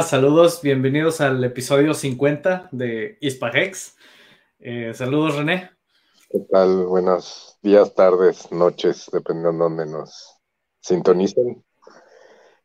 [0.00, 3.98] Hola, saludos, bienvenidos al episodio 50 de Ispagex.
[4.58, 5.72] Eh, saludos, René.
[6.30, 6.86] ¿Qué tal?
[6.86, 10.38] Buenos días, tardes, noches, dependiendo de dónde nos
[10.80, 11.62] sintonicen.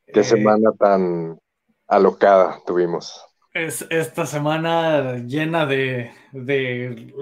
[0.06, 1.38] ¿Qué Eh, semana tan
[1.86, 3.22] alocada tuvimos?
[3.52, 7.12] Es esta semana llena de, de,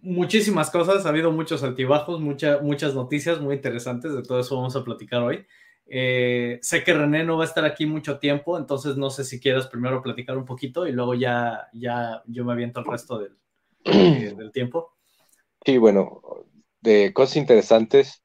[0.00, 4.74] muchísimas cosas, ha habido muchos altibajos, mucha- muchas noticias muy interesantes, de todo eso vamos
[4.74, 5.46] a platicar hoy.
[5.86, 9.40] Eh, sé que René no va a estar aquí mucho tiempo, entonces no sé si
[9.40, 13.36] quieras primero platicar un poquito y luego ya, ya yo me aviento el resto del,
[13.84, 14.94] eh, del tiempo.
[15.64, 16.20] Sí, bueno,
[16.80, 18.22] de cosas interesantes,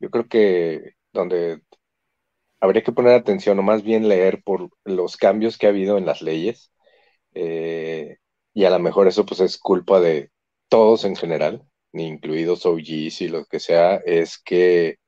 [0.00, 1.62] yo creo que donde
[2.60, 6.06] habría que poner atención o más bien leer por los cambios que ha habido en
[6.06, 6.72] las leyes,
[7.34, 8.18] eh,
[8.54, 10.32] y a lo mejor eso pues es culpa de
[10.68, 14.98] todos en general, incluidos OGs y lo que sea, es que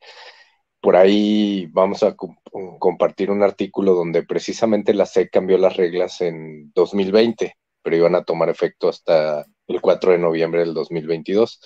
[0.81, 2.37] por ahí vamos a com-
[2.79, 8.25] compartir un artículo donde precisamente la SEC cambió las reglas en 2020, pero iban a
[8.25, 11.61] tomar efecto hasta el 4 de noviembre del 2022.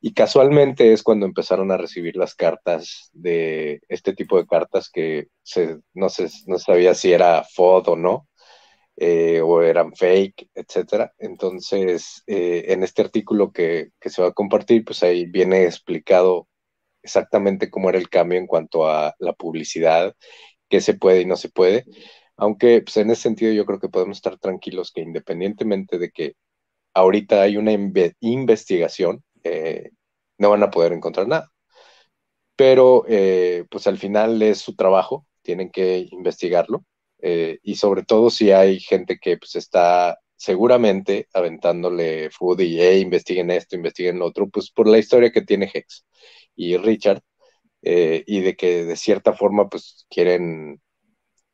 [0.00, 5.28] Y casualmente es cuando empezaron a recibir las cartas de este tipo de cartas que
[5.94, 8.28] no, se, no sabía si era FOD o no,
[8.96, 11.12] eh, o eran fake, etcétera.
[11.18, 16.48] Entonces, eh, en este artículo que se va a compartir, pues ahí viene explicado
[17.04, 20.14] exactamente cómo era el cambio en cuanto a la publicidad,
[20.70, 21.86] qué se puede y no se puede.
[22.36, 26.34] Aunque pues, en ese sentido yo creo que podemos estar tranquilos que independientemente de que
[26.94, 29.90] ahorita hay una inve- investigación, eh,
[30.38, 31.50] no van a poder encontrar nada.
[32.56, 36.84] Pero eh, pues al final es su trabajo, tienen que investigarlo.
[37.20, 43.00] eh, y sobre todo si hay gente que pues está seguramente aventándole food y hey,
[43.00, 46.04] investiguen esto, investiguen lo otro, pues por la historia que tiene Hex
[46.56, 47.22] y Richard,
[47.82, 50.80] eh, y de que de cierta forma pues quieren,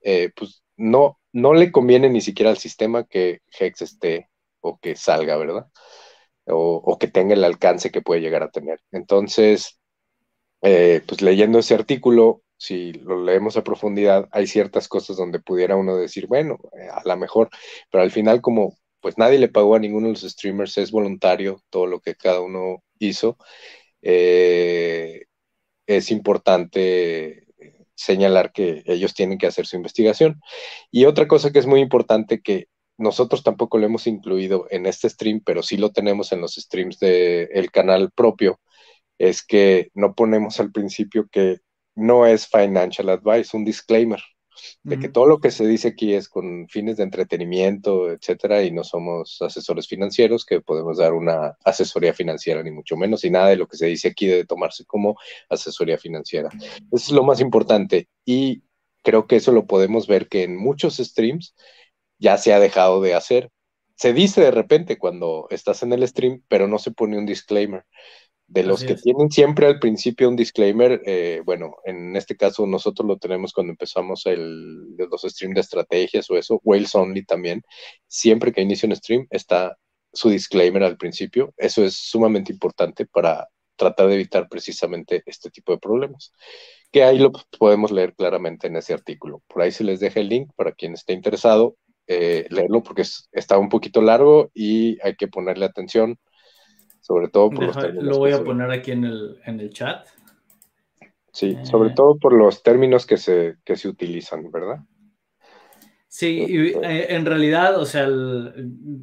[0.03, 4.31] eh, pues no, no le conviene ni siquiera al sistema que Hex esté
[4.61, 5.67] o que salga, ¿verdad?
[6.47, 8.81] O, o que tenga el alcance que puede llegar a tener.
[8.93, 9.81] Entonces,
[10.63, 15.77] eh, pues leyendo ese artículo, si lo leemos a profundidad, hay ciertas cosas donde pudiera
[15.77, 17.49] uno decir, bueno, eh, a lo mejor,
[17.91, 21.63] pero al final como pues nadie le pagó a ninguno de los streamers, es voluntario
[21.71, 23.39] todo lo que cada uno hizo,
[24.03, 25.25] eh,
[25.87, 27.47] es importante
[27.95, 30.41] señalar que ellos tienen que hacer su investigación.
[30.91, 35.09] Y otra cosa que es muy importante que nosotros tampoco lo hemos incluido en este
[35.09, 38.61] stream, pero sí lo tenemos en los streams del canal propio,
[39.19, 41.59] es que no ponemos al principio que
[41.95, 44.21] no es financial advice, un disclaimer
[44.83, 48.71] de que todo lo que se dice aquí es con fines de entretenimiento, etcétera, y
[48.71, 53.49] no somos asesores financieros que podemos dar una asesoría financiera, ni mucho menos, y nada
[53.49, 55.17] de lo que se dice aquí debe tomarse como
[55.49, 56.49] asesoría financiera.
[56.53, 58.63] Eso es lo más importante, y
[59.03, 61.55] creo que eso lo podemos ver que en muchos streams
[62.19, 63.51] ya se ha dejado de hacer.
[63.97, 67.85] Se dice de repente cuando estás en el stream, pero no se pone un disclaimer
[68.51, 69.03] de los Así que es.
[69.03, 73.71] tienen siempre al principio un disclaimer, eh, bueno, en este caso nosotros lo tenemos cuando
[73.71, 77.63] empezamos el, los streams de estrategias o eso, Wales Only también,
[78.09, 79.77] siempre que inicia un stream está
[80.13, 85.73] su disclaimer al principio, eso es sumamente importante para tratar de evitar precisamente este tipo
[85.73, 86.33] de problemas,
[86.91, 89.43] que ahí lo podemos leer claramente en ese artículo.
[89.47, 91.77] Por ahí se les deja el link para quien esté interesado,
[92.09, 96.19] eh, leerlo porque es, está un poquito largo y hay que ponerle atención
[97.11, 99.71] sobre todo por los términos lo voy a se- poner aquí en el, en el
[99.71, 100.07] chat.
[101.33, 101.67] Sí, Eh.
[101.67, 104.79] sobre todo por los términos que se, que se utilizan, ¿verdad?
[106.07, 108.53] Sí, y, eh, en realidad, o sea, el-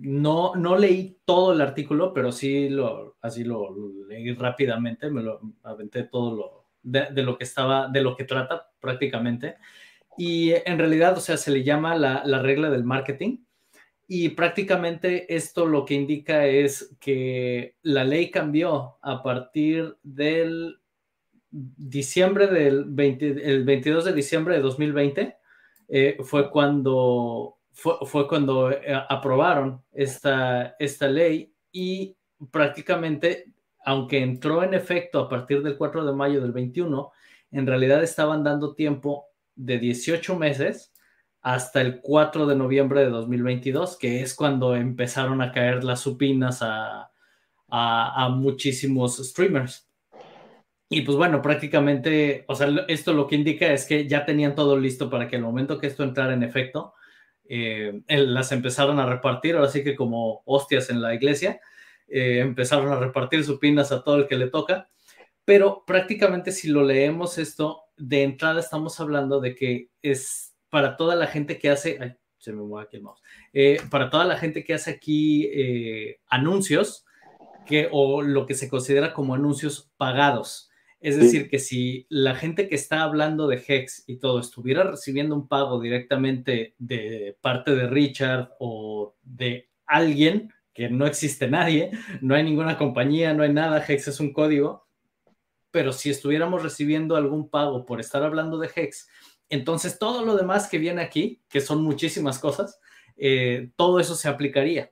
[0.01, 3.75] no, no leí todo el artículo, pero sí lo, así lo
[4.07, 8.23] leí rápidamente, me lo aventé todo lo de, de lo que estaba, de lo que
[8.23, 9.55] trata prácticamente.
[10.17, 13.39] Y en realidad, o sea, se le llama la, la regla del marketing.
[14.07, 20.79] Y prácticamente esto lo que indica es que la ley cambió a partir del
[21.51, 25.37] diciembre del 20 el 22 de diciembre de 2020
[25.87, 32.17] eh, fue cuando fue, fue cuando eh, aprobaron esta, esta ley y
[32.51, 33.53] prácticamente,
[33.85, 37.11] aunque entró en efecto a partir del 4 de mayo del 21,
[37.51, 40.91] en realidad estaban dando tiempo de 18 meses
[41.47, 46.61] hasta el 4 de noviembre de 2022, que es cuando empezaron a caer las supinas
[46.61, 47.09] a,
[47.69, 49.89] a, a muchísimos streamers.
[50.89, 54.77] Y pues bueno, prácticamente, o sea, esto lo que indica es que ya tenían todo
[54.77, 56.93] listo para que el momento que esto entrara en efecto,
[57.47, 61.61] eh, las empezaron a repartir, ahora sí que como hostias en la iglesia,
[62.09, 64.89] eh, empezaron a repartir supinas a todo el que le toca,
[65.45, 71.15] pero prácticamente si lo leemos esto, de entrada estamos hablando de que es para toda
[71.15, 73.21] la gente que hace, ay, se me mueve aquí el mouse.
[73.53, 77.05] Eh, para toda la gente que hace aquí eh, anuncios,
[77.65, 80.69] que, o lo que se considera como anuncios pagados.
[80.99, 85.35] Es decir, que si la gente que está hablando de Hex y todo estuviera recibiendo
[85.35, 91.91] un pago directamente de parte de Richard o de alguien, que no existe nadie,
[92.21, 94.87] no hay ninguna compañía, no hay nada, Hex es un código,
[95.69, 99.07] pero si estuviéramos recibiendo algún pago por estar hablando de Hex,
[99.49, 102.79] entonces todo lo demás que viene aquí, que son muchísimas cosas,
[103.15, 104.91] eh, todo eso se aplicaría.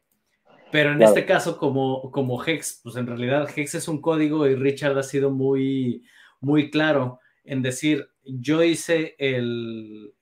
[0.72, 4.56] Pero en este caso, como, como Hex, pues en realidad Hex es un código y
[4.56, 6.04] Richard ha sido muy,
[6.42, 10.14] muy claro en decir, yo hice el,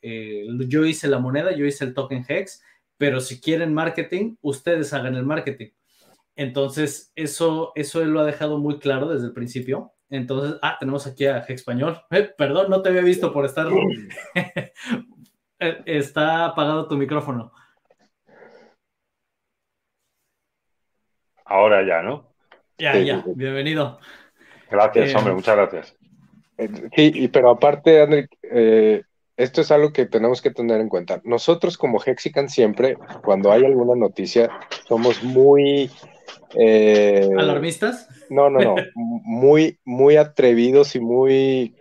[0.67, 2.61] yo hice la moneda, yo hice el token Hex,
[2.97, 5.69] pero si quieren marketing, ustedes hagan el marketing.
[6.35, 9.92] Entonces, eso, eso él lo ha dejado muy claro desde el principio.
[10.09, 12.01] Entonces, ah, tenemos aquí a Español.
[12.11, 13.67] Eh, perdón, no te había visto por estar.
[15.59, 17.53] Eh, está apagado tu micrófono.
[21.45, 22.33] Ahora ya, ¿no?
[22.77, 23.99] Ya, ya, bienvenido.
[24.69, 25.97] Gracias, eh, hombre, muchas gracias.
[26.95, 29.03] Sí, pero aparte, André, eh,
[29.37, 31.21] esto es algo que tenemos que tener en cuenta.
[31.23, 34.49] Nosotros como Hexican siempre, cuando hay alguna noticia,
[34.87, 35.89] somos muy...
[37.37, 38.07] ¿Alarmistas?
[38.29, 38.75] No, no, no.
[38.95, 41.75] muy, muy atrevidos y muy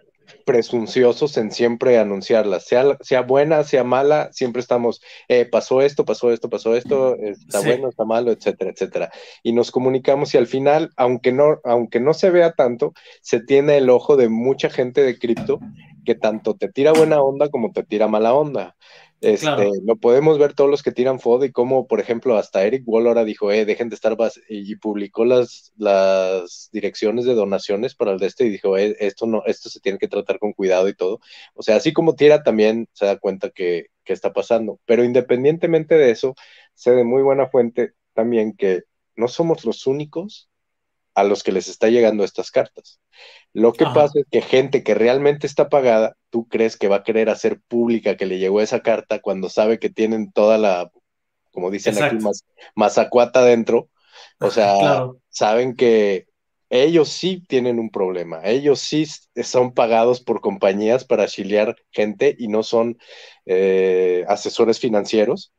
[0.45, 6.33] presunciosos en siempre anunciarlas, sea, sea buena, sea mala, siempre estamos, eh, pasó esto, pasó
[6.33, 9.11] esto, pasó esto, está bueno, está malo, etcétera, etcétera.
[9.43, 13.77] Y nos comunicamos y al final, aunque no, aunque no se vea tanto, se tiene
[13.77, 15.61] el ojo de mucha gente de cripto
[16.05, 18.75] que tanto te tira buena onda como te tira mala onda.
[19.23, 22.83] Este, Lo podemos ver todos los que tiran FOD y como, por ejemplo, hasta Eric
[22.87, 24.17] Wall ahora dijo, eh, dejen de estar
[24.49, 29.27] y publicó las, las direcciones de donaciones para el de este y dijo, eh, esto
[29.27, 31.21] no, esto se tiene que tratar con cuidado y todo.
[31.55, 34.81] O sea, así como tira, también se da cuenta que, que está pasando.
[34.87, 36.35] Pero independientemente de eso,
[36.75, 38.83] sé de muy buena fuente también que
[39.15, 40.51] no somos los únicos
[41.15, 43.01] a los que les está llegando estas cartas.
[43.53, 47.03] Lo que pasa es que gente que realmente está pagada, tú crees que va a
[47.03, 50.91] querer hacer pública que le llegó esa carta cuando sabe que tienen toda la,
[51.53, 52.45] como dicen aquí, más,
[52.75, 53.91] mazacuata dentro.
[54.41, 54.75] O sea,
[55.29, 56.27] saben que
[56.71, 58.41] ellos sí tienen un problema.
[58.45, 59.07] Ellos sí
[59.45, 62.99] son pagados por compañías para chilear gente y no son
[63.45, 65.53] eh, asesores financieros.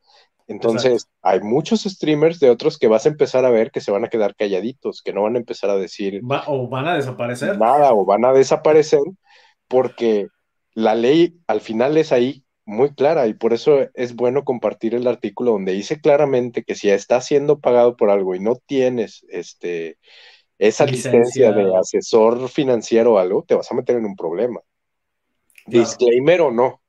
[0.48, 4.04] Entonces, hay muchos streamers de otros que vas a empezar a ver que se van
[4.04, 6.20] a quedar calladitos, que no van a empezar a decir.
[6.48, 7.56] o van a desaparecer.
[7.58, 9.00] Nada, o van a desaparecer,
[9.68, 10.28] porque
[10.74, 15.06] la ley al final es ahí muy clara y por eso es bueno compartir el
[15.06, 19.98] artículo donde dice claramente que si estás siendo pagado por algo y no tienes este
[20.58, 24.60] esa licencia, de asesor financiero o algo, te vas a meter en un problema.
[25.66, 26.80] Disclaimer o no,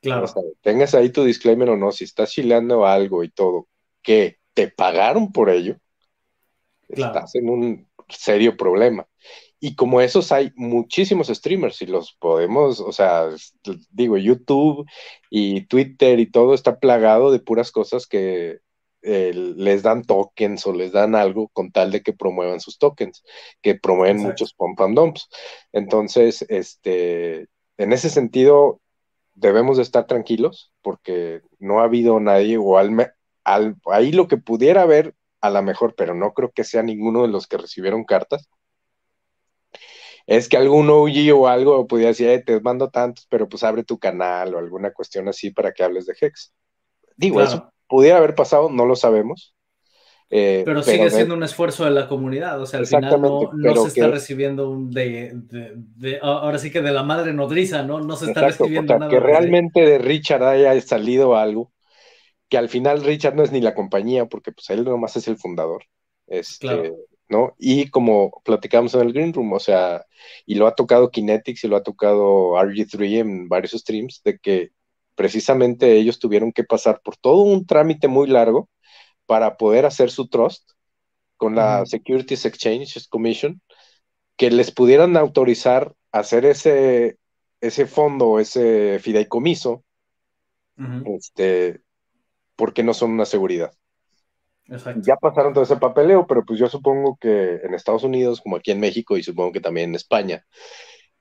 [0.00, 0.26] Claro.
[0.60, 3.68] tengas ahí tu disclaimer o no, si estás chileando algo y todo,
[4.02, 5.76] que te pagaron por ello,
[6.88, 9.06] estás en un serio problema.
[9.60, 13.28] Y como esos hay muchísimos streamers y los podemos, o sea,
[13.90, 14.86] digo, YouTube
[15.30, 18.60] y Twitter y todo está plagado de puras cosas que
[19.02, 23.24] eh, les dan tokens o les dan algo con tal de que promuevan sus tokens,
[23.62, 25.28] que promueven muchos pump and dumps.
[25.72, 27.46] Entonces, este,
[27.76, 28.80] en ese sentido,
[29.34, 33.10] debemos de estar tranquilos porque no ha habido nadie o al,
[33.86, 37.28] ahí lo que pudiera haber a lo mejor, pero no creo que sea ninguno de
[37.28, 38.48] los que recibieron cartas.
[40.28, 43.98] Es que algún OG o algo pudiera decir, te mando tantos, pero pues abre tu
[43.98, 46.52] canal o alguna cuestión así para que hables de Hex.
[47.16, 49.54] Digo, eso pudiera haber pasado, no lo sabemos.
[50.28, 53.88] Eh, pero, sigue siendo un esfuerzo de la comunidad, o sea, al final no, se
[53.88, 55.32] está recibiendo un de,
[56.20, 58.00] ahora sí que de la madre nodriza, ¿no?
[58.00, 59.10] No se está recibiendo nada.
[59.10, 61.72] Que realmente de Richard haya salido algo,
[62.50, 65.38] que al final Richard no es ni la compañía, porque pues él nomás es el
[65.38, 65.84] fundador,
[66.26, 66.92] este,
[67.28, 67.54] ¿no?
[67.58, 70.04] Y como platicamos en el Green Room, o sea,
[70.46, 74.70] y lo ha tocado Kinetics y lo ha tocado RG3 en varios streams, de que
[75.14, 78.68] precisamente ellos tuvieron que pasar por todo un trámite muy largo
[79.26, 80.70] para poder hacer su trust
[81.36, 83.60] con la Securities Exchange Commission,
[84.36, 87.18] que les pudieran autorizar hacer ese,
[87.60, 89.84] ese fondo, ese fideicomiso,
[91.04, 91.82] este,
[92.56, 93.72] porque no son una seguridad.
[94.96, 98.70] Ya pasaron todo ese papeleo, pero pues yo supongo que en Estados Unidos, como aquí
[98.70, 100.44] en México y supongo que también en España,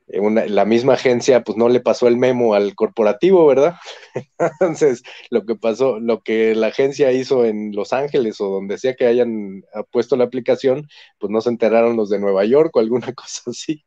[0.08, 3.76] eh, la misma agencia pues no le pasó el memo al corporativo, ¿verdad?
[4.40, 8.96] Entonces, lo que pasó, lo que la agencia hizo en Los Ángeles o donde sea
[8.96, 10.88] que hayan puesto la aplicación,
[11.18, 13.86] pues no se enteraron los de Nueva York o alguna cosa así.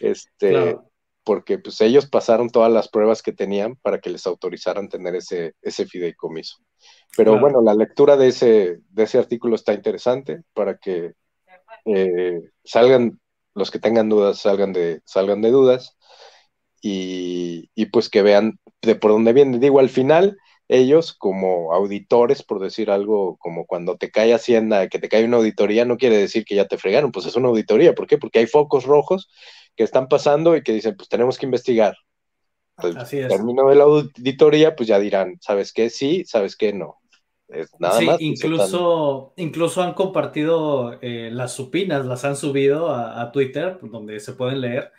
[0.00, 0.76] Este,
[1.24, 5.54] porque pues ellos pasaron todas las pruebas que tenían para que les autorizaran tener ese,
[5.62, 6.58] ese fideicomiso.
[7.16, 11.14] Pero bueno, la lectura de ese, de ese artículo está interesante para que
[11.84, 13.20] eh, salgan,
[13.54, 15.96] los que tengan dudas, salgan de, salgan de dudas
[16.80, 19.60] y, y pues que vean de por dónde vienen.
[19.60, 20.38] Digo, al final,
[20.70, 25.38] ellos como auditores, por decir algo, como cuando te cae Hacienda, que te cae una
[25.38, 27.92] auditoría, no quiere decir que ya te fregaron, pues es una auditoría.
[27.92, 28.18] ¿Por qué?
[28.18, 29.28] Porque hay focos rojos
[29.74, 31.96] que están pasando y que dicen, pues tenemos que investigar.
[32.76, 33.28] Entonces, Así es.
[33.28, 35.90] Termino de la auditoría, pues ya dirán, ¿sabes qué?
[35.90, 36.72] Sí, ¿sabes qué?
[36.72, 36.99] No.
[37.52, 43.78] Es nada sí, incluso, incluso han compartido eh, las supinas, las han subido a, Twitter,
[43.82, 44.92] donde se pueden leer.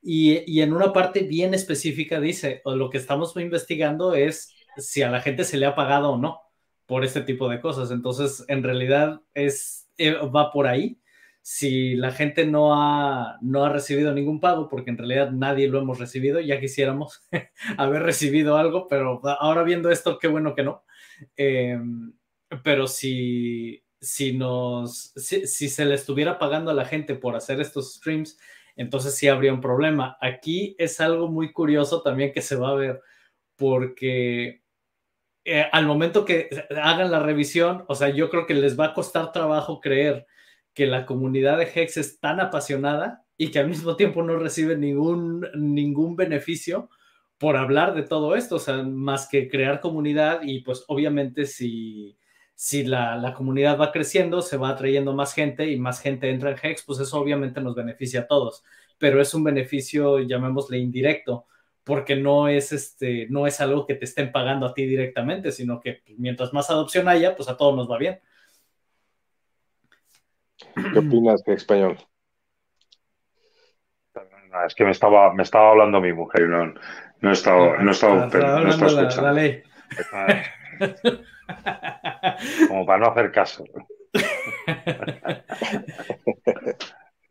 [0.00, 5.10] Y, y, en una parte bien específica dice, lo que estamos investigando es si a
[5.10, 6.40] la gente se le ha pagado o no
[6.86, 7.90] por este tipo de cosas.
[7.90, 10.98] Entonces, en realidad es, eh, va por ahí.
[11.42, 15.78] Si la gente no ha, no ha recibido ningún pago, porque en realidad nadie lo
[15.78, 17.22] hemos recibido, ya quisiéramos
[17.78, 20.82] haber recibido algo, pero ahora viendo esto, qué bueno que no.
[21.36, 22.12] Em,
[22.62, 27.60] pero si, si, nos, si, si se le estuviera pagando a la gente por hacer
[27.60, 28.38] estos streams,
[28.76, 30.16] entonces sí habría un problema.
[30.20, 33.00] Aquí es algo muy curioso también que se va a ver,
[33.56, 34.62] porque
[35.44, 38.94] eh, al momento que hagan la revisión, o sea, yo creo que les va a
[38.94, 40.26] costar trabajo creer
[40.74, 44.76] que la comunidad de Hex es tan apasionada y que al mismo tiempo no recibe
[44.76, 46.90] ningún, ningún beneficio
[47.38, 52.18] por hablar de todo esto, o sea, más que crear comunidad y pues obviamente si,
[52.54, 56.50] si la, la, comunidad va creciendo, se va atrayendo más gente y más gente entra
[56.50, 58.64] en Hex, pues eso obviamente nos beneficia a todos,
[58.98, 61.46] pero es un beneficio, llamémosle indirecto,
[61.84, 65.80] porque no es, este, no es algo que te estén pagando a ti directamente, sino
[65.80, 68.20] que mientras más adopción haya, pues a todos nos va bien.
[70.74, 71.96] ¿Qué opinas de español?
[74.66, 76.48] Es que me estaba, me estaba hablando mi mujer y
[77.20, 79.22] no, no he estado, no estaba, no escuchando.
[79.22, 79.62] La, ley.
[82.68, 83.64] Como para no hacer caso.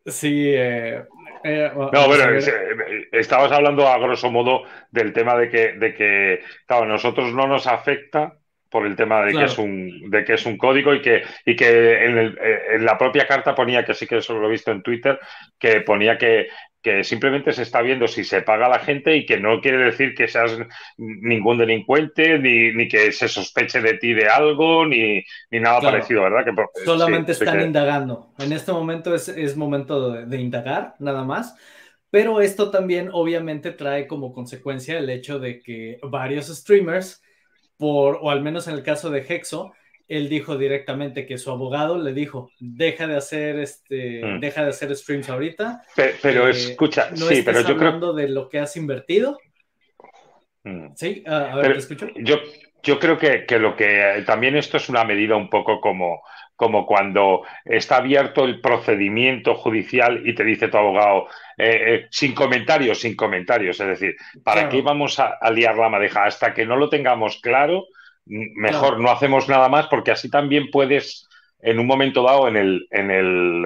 [0.06, 1.04] Sí, eh,
[1.44, 6.40] eh, no, bueno, eh, estabas hablando a grosso modo del tema de que, de que,
[6.66, 8.34] claro, a nosotros no nos afecta
[8.70, 11.56] por el tema de que es un de que es un código y que y
[11.56, 14.82] que en, en, la propia carta ponía que sí que eso lo he visto en
[14.82, 15.18] Twitter
[15.58, 16.48] que ponía que
[16.82, 19.78] que simplemente se está viendo si se paga a la gente y que no quiere
[19.78, 20.56] decir que seas
[20.96, 26.44] ningún delincuente, ni, que se sospeche de ti de algo, ni, nada parecido, ¿verdad?
[26.44, 28.32] Que, Solamente están indagando.
[28.38, 31.56] En este momento es, momento de, de, indagar, nada más.
[32.10, 37.22] Pero esto también obviamente trae como consecuencia el hecho de que varios streamers,
[37.76, 39.72] por, o al menos en el caso de Hexo,
[40.08, 44.40] él dijo directamente que su abogado le dijo, deja de hacer este, mm.
[44.40, 45.82] deja de hacer streams ahorita.
[46.22, 49.38] Pero, eh, escucha, no sí, pero yo hablando de lo que has invertido.
[50.64, 50.88] Mm.
[50.96, 52.08] Sí, a ver, te escucho.
[52.16, 52.40] Yo,
[52.82, 56.22] yo creo que, lo que también esto es una medida un poco como,
[56.56, 61.26] como cuando está abierto el procedimiento judicial y te dice tu abogado,
[61.58, 63.78] eh, eh, sin comentarios, sin comentarios.
[63.78, 66.24] Es decir, ¿para qué vamos a, a, liar la madeja?
[66.24, 67.88] Hasta que no lo tengamos claro,
[68.28, 69.10] mejor no.
[69.10, 71.28] hacemos nada más porque así también puedes,
[71.60, 73.64] en un momento dado, en el, en el,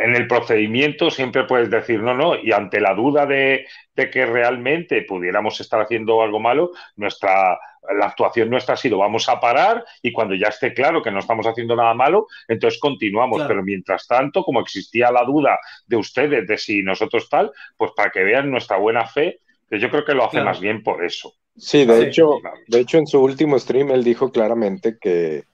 [0.00, 5.02] en el procedimiento, siempre puedes decir no, no, y ante la duda de, que realmente
[5.02, 7.58] pudiéramos estar haciendo algo malo, nuestra
[7.96, 11.20] la actuación nuestra ha sido vamos a parar y cuando ya esté claro que no
[11.20, 13.42] estamos haciendo nada malo, entonces continuamos.
[13.48, 18.10] Pero mientras tanto, como existía la duda de ustedes de si nosotros tal, pues para
[18.10, 19.40] que vean nuestra buena fe,
[19.70, 21.34] que yo creo que lo hace más bien por eso.
[21.58, 22.38] Sí, de hecho,
[22.68, 25.44] de hecho en su último stream él dijo claramente que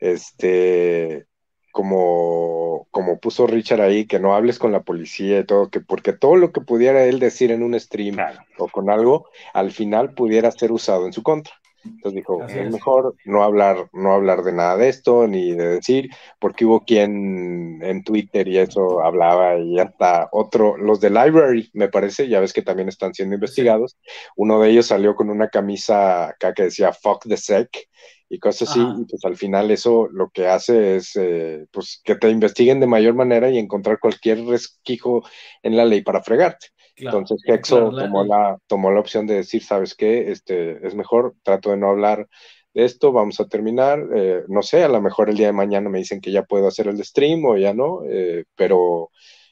[0.00, 1.26] este
[1.72, 6.12] como, como puso Richard ahí, que no hables con la policía y todo, que porque
[6.12, 8.16] todo lo que pudiera él decir en un stream
[8.58, 11.54] o con algo, al final pudiera ser usado en su contra.
[11.84, 16.10] Entonces dijo, es, mejor no hablar, no hablar de nada de esto, ni de decir,
[16.38, 21.88] porque hubo quien en Twitter y eso hablaba, y hasta otro, los de Library, me
[21.88, 23.96] parece, ya ves que también están siendo investigados.
[24.36, 27.88] Uno de ellos salió con una camisa acá que decía fuck the sec
[28.28, 32.14] y cosas así, y pues al final eso lo que hace es eh, pues que
[32.14, 35.22] te investiguen de mayor manera y encontrar cualquier resquijo
[35.62, 36.68] en la ley para fregarte.
[36.96, 40.30] Entonces Hexo tomó, la, tomó la opción de decir, ¿sabes qué?
[40.30, 42.28] Este, es mejor, trato de no hablar
[42.74, 44.00] de esto, vamos a terminar.
[44.14, 46.68] Eh, no sé, a lo mejor el día de mañana me dicen que ya puedo
[46.68, 49.10] hacer el stream o ya no, eh, pero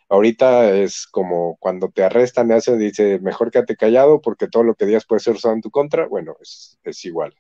[0.08, 4.86] ahorita es como cuando te arrestan, y dice, mejor quédate callado porque todo lo que
[4.86, 6.06] digas puede ser usado en tu contra.
[6.06, 7.34] Bueno, es, igual.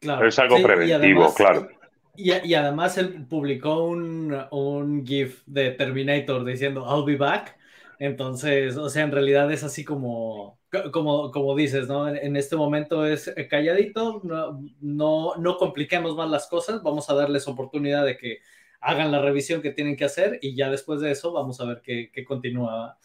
[0.00, 0.28] Claro.
[0.28, 1.68] Es algo preventivo, claro.
[2.14, 7.56] Y, y, además él publicó un, un GIF de Terminator diciendo, I'll be back
[8.02, 10.58] Entonces, o sea, en realidad es así como,
[10.92, 12.08] como, como dices, ¿no?
[12.08, 17.46] En, este momento es calladito, no, no, no compliquemos más las cosas, vamos a darles
[17.46, 18.38] oportunidad de que
[18.80, 21.80] hagan la revisión que tienen que hacer y ya después de eso vamos a ver
[21.80, 22.98] qué, qué continúa.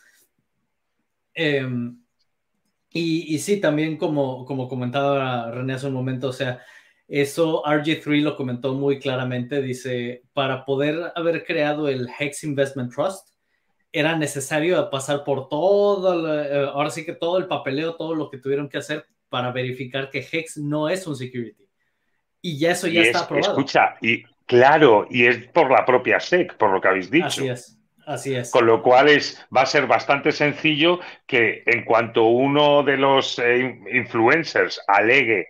[1.35, 2.01] Em,
[2.89, 6.61] y, y, sí, también como, como comentaba René hace un momento, o sea,
[7.07, 13.36] eso RG3 lo comentó muy claramente, dice, para poder haber creado el Hex Investment Trust,
[13.99, 18.37] era necesario pasar por todo, eh, ahora sí que todo el papeleo, todo lo que
[18.37, 21.67] tuvieron que hacer para verificar que Hex no es un security.
[22.41, 23.53] Y ya eso ya está aprobado.
[23.53, 27.25] Escucha, y claro, y es por la propia SEC, por lo que habéis dicho.
[27.27, 27.77] Así es.
[28.05, 28.51] Así es.
[28.51, 33.37] Con lo cual es, va a ser bastante sencillo que en cuanto uno de los
[33.37, 35.47] eh, influencers alegue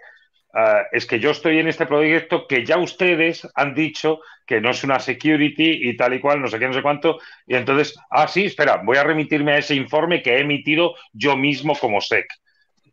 [0.54, 4.70] Ah, es que yo estoy en este proyecto que ya ustedes han dicho que no
[4.70, 7.20] es una security y tal y cual, no sé qué, no sé cuánto.
[7.46, 11.36] Y entonces, ah, sí, espera, voy a remitirme a ese informe que he emitido yo
[11.36, 12.26] mismo como SEC.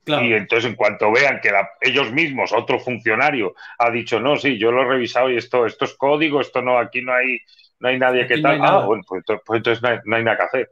[0.06, 4.70] Y entonces, en cuanto vean que ellos mismos, otro funcionario, ha dicho, no, sí, yo
[4.70, 7.38] lo he revisado y esto, esto es código, esto no, aquí no hay,
[7.78, 8.60] no hay nadie que tal.
[8.62, 10.70] ah, bueno, pues, pues entonces no hay, nada que hacer.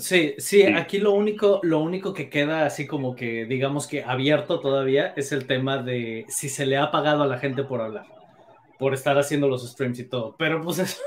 [0.00, 4.58] Sí, sí, aquí lo único, lo único que queda así como que digamos que abierto
[4.58, 8.06] todavía es el tema de si se le ha pagado a la gente por hablar,
[8.78, 10.36] por estar haciendo los streams y todo.
[10.38, 11.02] Pero pues eso,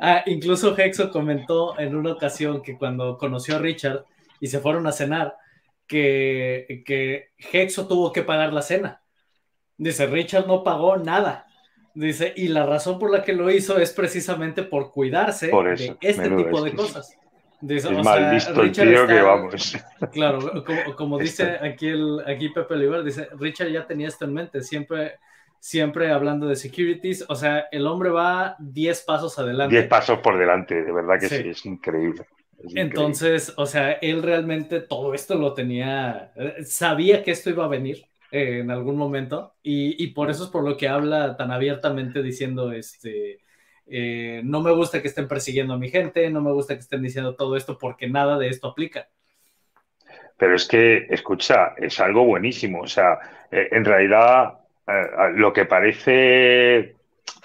[0.00, 4.04] ah, incluso Hexo comentó en una ocasión que cuando conoció a Richard
[4.40, 5.34] y se fueron a cenar,
[5.86, 9.00] que, que Hexo tuvo que pagar la cena.
[9.78, 11.46] Dice, Richard no pagó nada.
[11.94, 16.28] Dice, y la razón por la que lo hizo es precisamente por cuidarse de este
[16.28, 17.16] tipo de cosas
[17.68, 19.76] es mal visto el tío que vamos.
[20.12, 20.64] Claro,
[20.96, 25.18] como, dice aquí, el, aquí Pepe Oliver, dice, Richard ya tenía esto en mente, siempre,
[25.58, 29.74] siempre hablando de securities, o sea, el hombre va 10 pasos adelante.
[29.74, 32.26] 10 pasos por delante, de verdad que sí, es increíble.
[32.74, 36.32] Entonces, o sea, él realmente todo esto lo tenía,
[36.64, 40.50] sabía que esto iba a venir eh, en algún momento y, y por eso es
[40.50, 43.40] por lo que habla tan abiertamente diciendo, este,
[43.88, 47.02] eh, no me gusta que estén persiguiendo a mi gente, no me gusta que estén
[47.02, 49.08] diciendo todo esto porque nada de esto aplica.
[50.36, 52.82] Pero es que, escucha, es algo buenísimo.
[52.82, 53.18] O sea,
[53.50, 54.54] eh, en realidad,
[54.86, 56.96] eh, lo que parece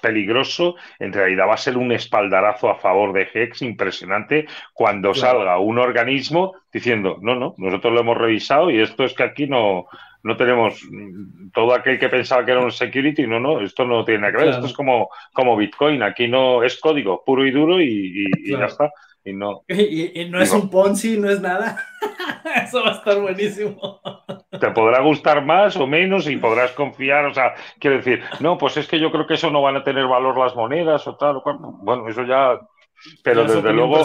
[0.02, 5.60] peligroso, en realidad va a ser un espaldarazo a favor de Hex impresionante cuando salga
[5.60, 9.88] un organismo diciendo, no, no, nosotros lo hemos revisado y esto es que aquí no,
[10.24, 10.82] no tenemos
[11.54, 14.44] todo aquel que pensaba que era un security, no, no, esto no tiene nada que
[14.44, 18.66] ver, esto es como, como Bitcoin, aquí no es código puro y duro y, ya
[18.66, 18.92] está.
[19.24, 21.78] Y no, y, no es un Ponzi, no es nada.
[22.64, 24.02] Eso va a estar buenísimo.
[24.60, 28.78] Te podrá gustar más o menos y podrás confiar, o sea, quiero decir, no, pues
[28.78, 31.42] es que yo creo que eso no van a tener valor las monedas o tal,
[31.82, 32.60] bueno, eso ya
[33.24, 34.04] pero desde luego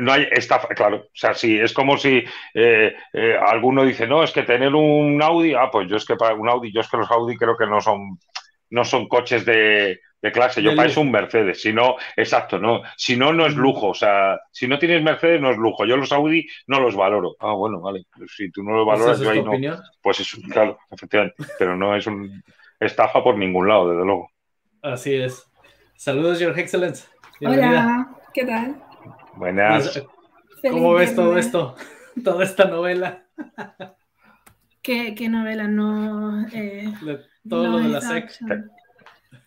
[0.00, 0.96] no, hay estafa, claro.
[1.06, 5.22] O sea, sí, es como si eh, eh, alguno dice, no, es que tener un
[5.22, 7.56] Audi, ah, pues yo es que para un Audi, yo es que los Audi creo
[7.56, 8.18] que no son,
[8.70, 10.00] no son coches de,
[10.32, 13.58] clase, yo para eso un Mercedes, si no, exacto, no, si no, no es mm.
[13.58, 16.94] lujo, o sea, si no tienes Mercedes no es lujo, yo los Audi no los
[16.94, 17.34] valoro.
[17.40, 19.52] Ah, bueno, vale, si tú no los valoras, yo ahí no.
[20.00, 22.42] Pues es, claro, efectivamente, pero no es un
[22.78, 24.30] estafa por ningún lado, desde luego.
[24.80, 25.44] Así es.
[25.96, 27.06] Saludos, Your Excellence.
[27.40, 28.18] Hola.
[28.34, 28.82] ¿Qué tal?
[29.36, 30.02] Buenas.
[30.62, 31.76] Pues, ¿Cómo ves todo esto?
[32.24, 33.26] Toda esta novela.
[34.80, 35.68] ¿Qué, qué novela?
[35.68, 36.46] No.
[36.52, 36.92] Eh,
[37.48, 38.30] todo lo de la SEC.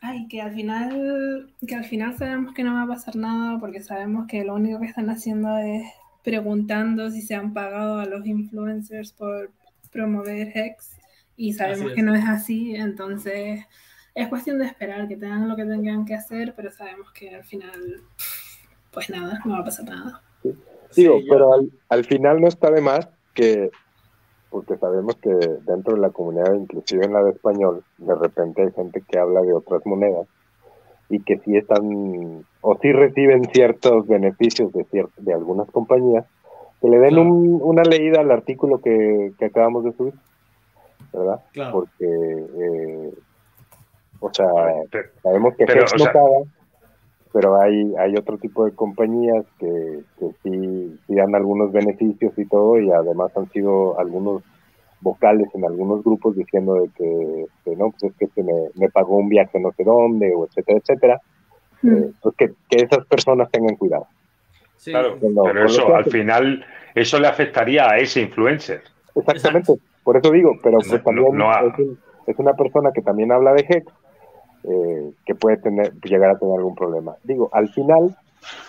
[0.01, 3.81] Ay, que al final, que al final sabemos que no va a pasar nada porque
[3.81, 5.83] sabemos que lo único que están haciendo es
[6.23, 9.51] preguntando si se han pagado a los influencers por
[9.91, 10.97] promover Hex
[11.35, 13.65] y sabemos que no es así, entonces
[14.13, 17.43] es cuestión de esperar que tengan lo que tengan que hacer, pero sabemos que al
[17.43, 18.03] final
[18.95, 20.21] pues nada, no va a pasar nada.
[20.95, 21.51] Digo, pero
[21.89, 23.69] al, final no está de más que,
[24.49, 25.29] porque sabemos que
[25.65, 29.41] dentro de la comunidad, inclusive en la de español, de repente hay gente que habla
[29.41, 30.27] de otras monedas
[31.09, 34.85] y que sí están, o sí reciben ciertos beneficios de,
[35.17, 36.25] de algunas compañías,
[36.81, 40.13] que le den una leída al artículo que, acabamos de subir,
[41.11, 41.41] ¿verdad?
[41.71, 43.13] Porque, eh,
[44.19, 44.47] o sea,
[45.21, 46.37] sabemos que pero, no paga,
[47.35, 52.79] pero hay, hay otro tipo de compañías que, que sí, dan algunos beneficios y todo,
[52.79, 54.41] y además han sido algunos
[55.01, 59.27] vocales en algunos grupos diciendo de que, no, pues es que me, me, pagó un
[59.27, 61.21] viaje no sé dónde, o etcétera, etcétera.
[61.81, 61.93] Mm.
[61.97, 64.07] Eh, pues que, que, esas personas tengan cuidado.
[64.85, 68.81] claro, pero eso al final, eso le afectaría a ese influencer.
[69.13, 69.73] Exactamente,
[70.05, 71.41] por eso digo, pero pues también
[71.77, 73.91] es, es, una persona que también habla de Hex,
[74.67, 77.15] eh, que puede tener, llegar a tener algún problema.
[77.23, 78.15] Digo, al final,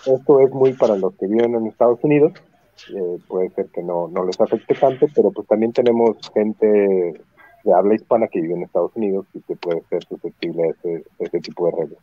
[0.05, 2.33] esto es muy para los que viven en Estados Unidos,
[2.93, 7.73] eh, puede ser que no, no les afecte tanto, pero pues también tenemos gente de
[7.73, 11.39] habla hispana que vive en Estados Unidos y que puede ser susceptible a ese, ese
[11.41, 11.99] tipo de reglas.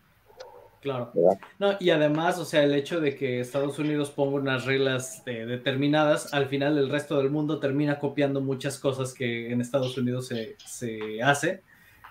[0.85, 1.11] Claro.
[1.59, 5.47] No, y además, o sea, el hecho de que Estados Unidos ponga unas reglas eh,
[5.47, 10.27] determinadas, al final el resto del mundo termina copiando muchas cosas que en Estados Unidos
[10.27, 11.63] se, se hace.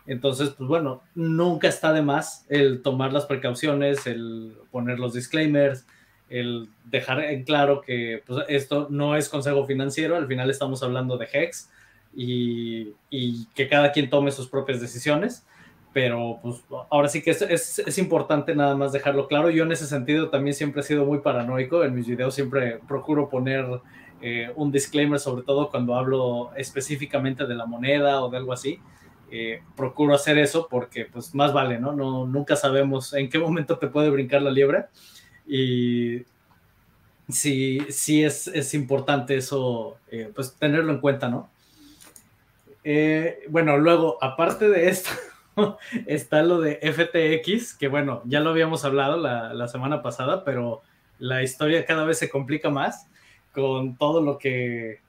[0.05, 5.85] Entonces, pues bueno, nunca está de más el tomar las precauciones, el poner los disclaimers,
[6.29, 11.17] el dejar en claro que pues, esto no es consejo financiero, al final estamos hablando
[11.17, 11.69] de HEX
[12.15, 15.45] y, y que cada quien tome sus propias decisiones
[15.93, 17.41] pero pues ahora sí que es,
[17.79, 19.51] es, importante nada más dejarlo claro.
[19.51, 21.83] Yo en ese sentido también siempre he sido muy paranoico.
[21.83, 23.63] En mis videos siempre procuro poner
[24.19, 28.79] eh, un disclaimer, sobre todo cuando hablo específicamente de la moneda o de algo así.
[29.35, 31.91] Eh, procuro hacer eso porque pues más vale, ¿no?
[31.91, 32.27] ¿no?
[32.27, 34.85] Nunca sabemos en qué momento te puede brincar la liebre
[35.47, 36.21] y
[37.27, 41.49] sí, sí es, es importante eso, eh, pues tenerlo en cuenta, ¿no?
[43.49, 45.09] bueno, luego, aparte de esto,
[46.05, 50.83] está lo de FTX, que bueno, ya lo habíamos hablado la, semana pasada, pero
[51.17, 53.07] la historia cada vez se complica más
[53.51, 54.99] con todo lo que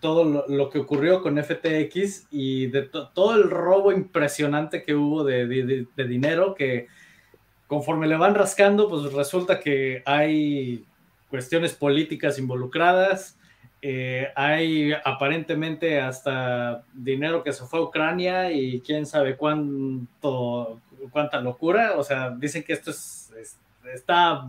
[0.00, 5.86] todo lo, que ocurrió con FTX y de todo el robo impresionante que hubo de,
[5.96, 6.88] dinero que
[7.66, 10.84] conforme le van rascando, pues resulta que hay
[11.30, 13.38] cuestiones políticas involucradas,
[13.80, 21.40] eh, hay aparentemente hasta dinero que se fue a Ucrania y quién sabe cuánto, cuánta
[21.40, 21.94] locura.
[21.96, 23.32] O sea, dicen que esto es,
[23.94, 24.46] está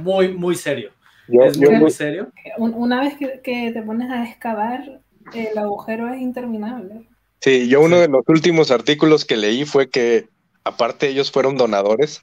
[0.00, 0.92] muy, muy serio.
[1.28, 2.32] Es muy, serio.
[2.58, 5.00] Una vez que, te pones a excavar,
[5.34, 7.08] el agujero es interminable.
[7.40, 10.28] Sí, yo uno de los últimos artículos que leí fue que
[10.64, 12.22] aparte ellos fueron donadores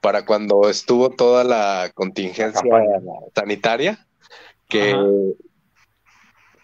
[0.00, 2.62] para cuando estuvo toda la contingencia
[3.34, 4.06] sanitaria,
[4.68, 4.94] que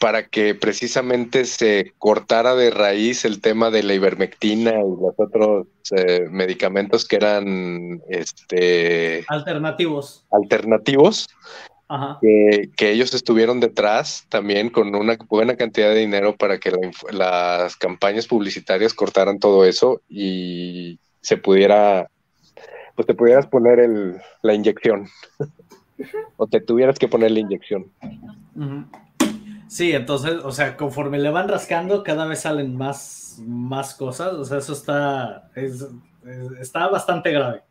[0.05, 5.67] para que precisamente se cortara de raíz el tema de la ivermectina y los otros
[5.97, 10.27] eh, medicamentos que eran este alternativos.
[10.31, 11.27] Alternativos.
[12.21, 16.71] Que, ellos estuvieron detrás también con una buena cantidad de dinero para que
[17.11, 22.11] las campañas publicitarias cortaran todo eso y se pudiera,
[22.95, 25.09] pues te pudieras poner el, la inyección
[26.37, 27.87] o te tuvieras que poner la inyección.
[29.74, 34.34] Sí, entonces, o sea, conforme le van rascando, cada vez salen más, más cosas.
[34.34, 35.50] O sea, eso está,
[36.60, 37.62] está bastante grave.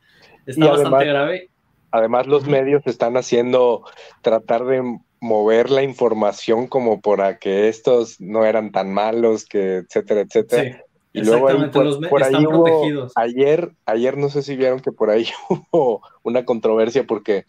[0.46, 1.50] Está bastante grave.
[1.92, 3.86] Además, los medios están haciendo,
[4.22, 10.20] tratar de mover la información como para que estos no eran tan malos, que etcétera,
[10.20, 10.64] etcétera.
[10.64, 10.82] Sí.
[11.14, 14.92] Y luego ahí, por, los por ahí hubo, ayer, ayer no sé si vieron que
[14.92, 15.28] por ahí
[15.72, 17.46] hubo una controversia porque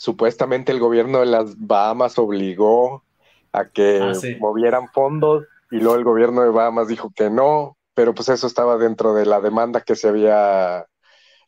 [0.00, 3.04] supuestamente el gobierno de las Bahamas obligó
[3.52, 8.14] a que ah, movieran fondos y luego el gobierno de Bahamas dijo que no, pero
[8.14, 10.86] pues eso estaba dentro de la demanda que se había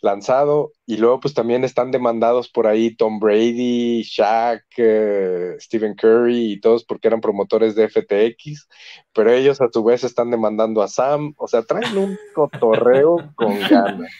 [0.02, 0.72] lanzado.
[0.84, 6.60] Y luego pues también están demandados por ahí Tom Brady, Shaq, eh, Stephen Curry y
[6.60, 8.68] todos porque eran promotores de FTX,
[9.14, 13.58] pero ellos a su vez están demandando a Sam, o sea, traen un cotorreo con
[13.60, 14.12] ganas.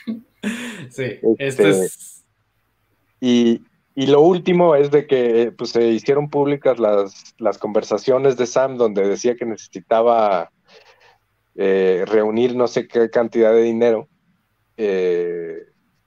[0.88, 2.24] Sí, este, es...
[3.20, 3.60] Y,
[3.94, 8.76] y lo último es de que pues, se hicieron públicas las, las conversaciones de Sam
[8.76, 10.50] donde decía que necesitaba
[11.54, 14.08] eh, reunir no sé qué cantidad de dinero,
[14.78, 15.66] eh,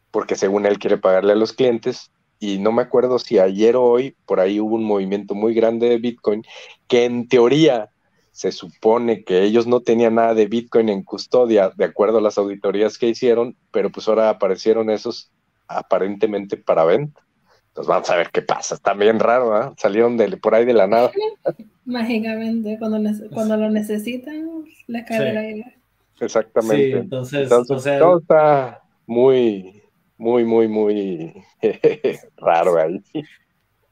[0.10, 2.12] porque según él quiere pagarle a los clientes.
[2.39, 5.88] Y no me acuerdo si ayer o hoy por ahí hubo un movimiento muy grande
[5.88, 6.43] de Bitcoin,
[6.88, 7.91] que en teoría
[8.32, 12.38] se supone que ellos no tenían nada de Bitcoin en custodia, de acuerdo a las
[12.38, 15.32] auditorías que hicieron, pero pues ahora aparecieron esos
[15.67, 17.24] aparentemente para venta.
[17.75, 18.75] Entonces vamos a ver qué pasa.
[18.75, 19.73] Está bien raro, ¿eh?
[19.75, 21.11] Salieron de, por ahí de la nada.
[21.85, 25.23] Mágicamente, cuando, cuando lo necesitan, les cae sí.
[25.25, 25.77] el aire.
[26.21, 26.91] Exactamente.
[26.91, 27.49] Sí, entonces,
[27.99, 29.83] todo está muy,
[30.17, 31.33] muy, muy, muy
[32.38, 33.03] raro ahí.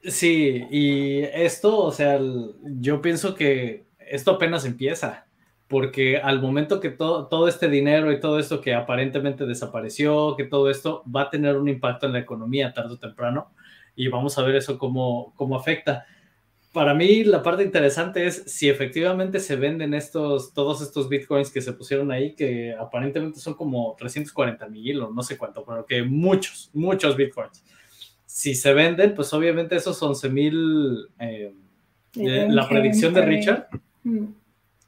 [0.01, 2.21] Sí, y esto, o sea,
[2.63, 5.25] yo pienso que esto apenas empieza,
[5.67, 10.45] porque al momento que todo, todo este dinero y todo esto que aparentemente desapareció, que
[10.45, 13.51] todo esto va a tener un impacto en la economía tarde o temprano,
[13.95, 16.05] y vamos a ver eso cómo, cómo afecta.
[16.71, 21.61] Para mí la parte interesante es si efectivamente se venden estos, todos estos bitcoins que
[21.61, 26.01] se pusieron ahí, que aparentemente son como 340 mil o no sé cuánto, pero que
[26.01, 27.63] muchos, muchos bitcoins.
[28.25, 31.53] Si se venden, pues obviamente esos 11 mil, eh,
[32.15, 33.67] eh, la predicción de Richard,
[34.03, 34.25] mm.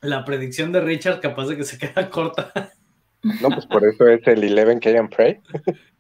[0.02, 2.72] la predicción de Richard capaz de que se queda corta.
[3.41, 5.39] No, pues por eso es el 11K and Pray.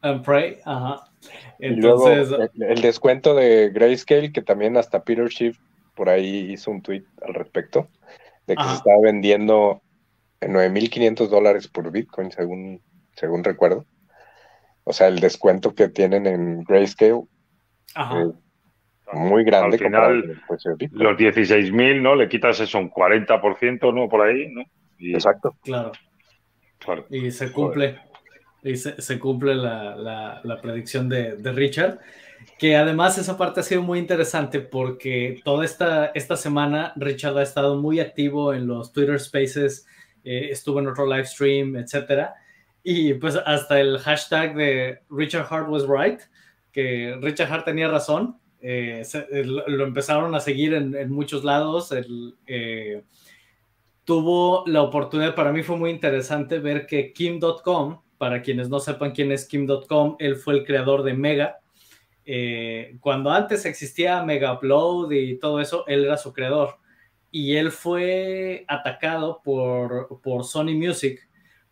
[0.01, 1.11] And Pray, ajá.
[1.59, 5.57] Entonces, el, descuento de Grayscale, que también hasta Peter Schiff
[5.95, 7.87] por ahí hizo un tweet al respecto,
[8.47, 9.81] de que se estaba vendiendo
[10.41, 12.81] en 9.500 dólares por Bitcoin, según,
[13.15, 13.85] según recuerdo.
[14.83, 17.23] O sea, el descuento que tienen en Grayscale
[17.95, 18.31] Ajá.
[19.13, 19.77] muy grande.
[19.77, 20.41] Al final,
[20.91, 22.15] los 16.000, ¿no?
[22.15, 24.09] Le quitas eso, un 40%, ¿no?
[24.09, 24.63] Por ahí, ¿no?
[24.99, 25.55] Exacto.
[25.63, 25.91] Claro.
[27.09, 27.99] Y se cumple.
[28.65, 31.99] Y se, cumple la, predicción de, Richard.
[32.59, 37.43] Que además esa parte ha sido muy interesante porque toda esta, esta semana Richard ha
[37.43, 39.87] estado muy activo en los Twitter Spaces,
[40.23, 42.35] eh, estuvo en otro live stream, etcétera.
[42.83, 46.19] Y pues hasta el hashtag de Richard Hart was right,
[46.71, 49.03] que Richard Hart tenía razón, eh,
[49.67, 51.93] lo empezaron a seguir en, muchos lados.
[52.47, 53.03] Eh,
[54.03, 59.11] tuvo la oportunidad, para mí fue muy interesante ver que Kim.com, para quienes no sepan
[59.11, 61.59] quién es Kim.com, él fue el creador de Mega.
[62.25, 66.77] Eh, cuando antes existía Mega Upload y todo eso, él era su creador.
[67.31, 71.27] Y él fue atacado por, por Sony Music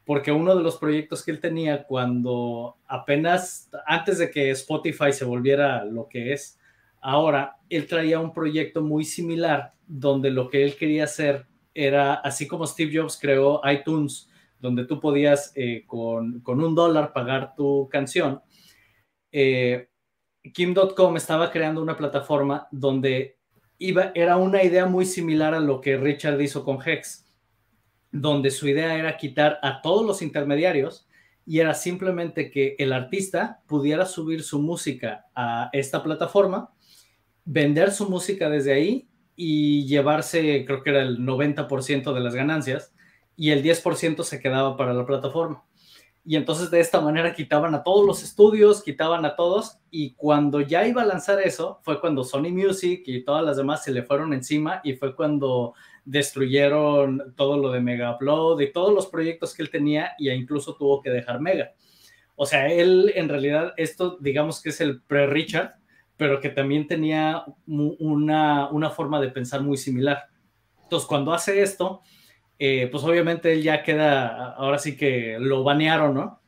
[0.05, 5.25] porque uno de los proyectos que él tenía cuando apenas, antes de que Spotify se
[5.25, 6.59] volviera lo que es
[6.99, 12.47] ahora, él traía un proyecto muy similar donde lo que él quería hacer era, así
[12.47, 14.29] como Steve Jobs creó iTunes,
[14.63, 18.41] donde tú podías eh, con, un dólar pagar tu canción,
[19.29, 19.89] eh,
[20.53, 23.37] Kim.com estaba creando una plataforma donde
[23.77, 27.25] iba, era una idea muy similar a lo que Richard hizo con Hex,
[28.09, 31.09] donde su idea era quitar a todos los intermediarios
[31.45, 36.73] y era simplemente que el artista pudiera subir su música a esta plataforma,
[37.43, 42.93] vender su música desde ahí y llevarse, creo que era el 90% de las ganancias,
[43.35, 45.63] y el 10% se quedaba para la plataforma.
[46.25, 50.61] Y entonces de esta manera quitaban a todos los estudios, quitaban a todos, y cuando
[50.61, 54.03] ya iba a lanzar eso, fue cuando Sony Music y todas las demás se le
[54.03, 55.73] fueron encima, y fue cuando
[56.05, 60.75] destruyeron todo lo de Mega Upload y todos los proyectos que él tenía, y incluso
[60.75, 61.73] tuvo que dejar Mega.
[62.35, 65.75] O sea, él en realidad, esto digamos que es el pre-Richard,
[66.15, 70.27] pero que también tenía una, una forma de pensar muy similar.
[70.83, 72.01] Entonces, cuando hace esto,
[72.65, 76.41] eh, pues obviamente él ya queda, ahora sí que lo banearon, ¿no?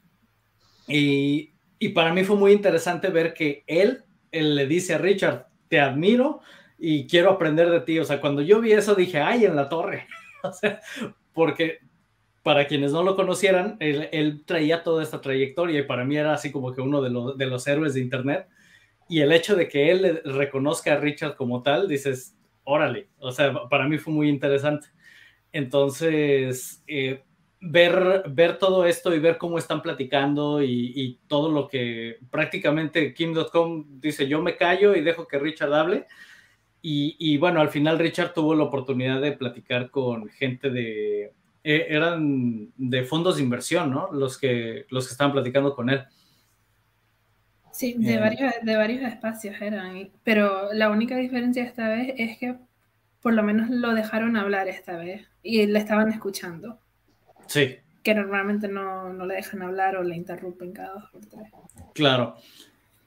[0.87, 5.47] Y, y, para mí fue muy interesante ver que él, él le dice a Richard,
[5.67, 6.39] te admiro
[6.79, 7.99] y quiero aprender de ti.
[7.99, 10.07] O sea, cuando yo vi eso dije, ay, en la torre.
[10.43, 10.79] o sea,
[11.33, 11.79] porque
[12.43, 16.33] para quienes no lo conocieran, él, él, traía toda esta trayectoria y para mí era
[16.33, 18.47] así como que uno de, de los héroes de Internet
[19.09, 23.53] y el hecho de que él reconozca a Richard como tal, dices, órale, o sea,
[23.69, 24.87] para mí fue muy interesante.
[25.55, 27.23] Entonces, eh,
[27.61, 33.85] ver, ver todo esto y ver cómo están platicando y, todo lo que prácticamente Kim.com
[34.01, 36.07] dice, yo me callo y dejo que Richard hable.
[36.81, 41.31] Y, bueno, al final Richard tuvo la oportunidad de platicar con gente de,
[41.63, 44.09] eh, eran de fondos de inversión, ¿no?
[44.11, 46.03] Los que, los que estaban platicando con él.
[47.71, 52.57] Sí, de, varios, de varios espacios eran, pero la única diferencia esta vez es que
[53.21, 56.79] por lo menos lo dejaron hablar esta vez y le estaban escuchando.
[57.47, 57.77] Sí.
[58.03, 61.49] Que normalmente no, no le dejan hablar o le interrumpen cada dos por tres.
[61.93, 62.35] Claro.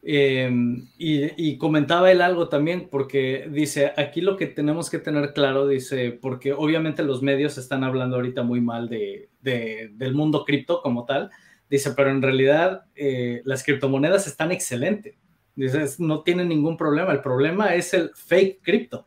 [0.03, 5.33] Em, y, y, comentaba él algo también, porque dice, aquí lo que tenemos que tener
[5.33, 10.45] claro, dice, porque obviamente los medios están hablando ahorita muy mal de, de, del mundo
[10.45, 11.31] cripto como tal,
[11.71, 15.17] Dice, pero en realidad eh, las criptomonedas están excelentes.
[15.55, 17.13] Dice, no tienen ningún problema.
[17.13, 19.05] El problema es el fake cripto.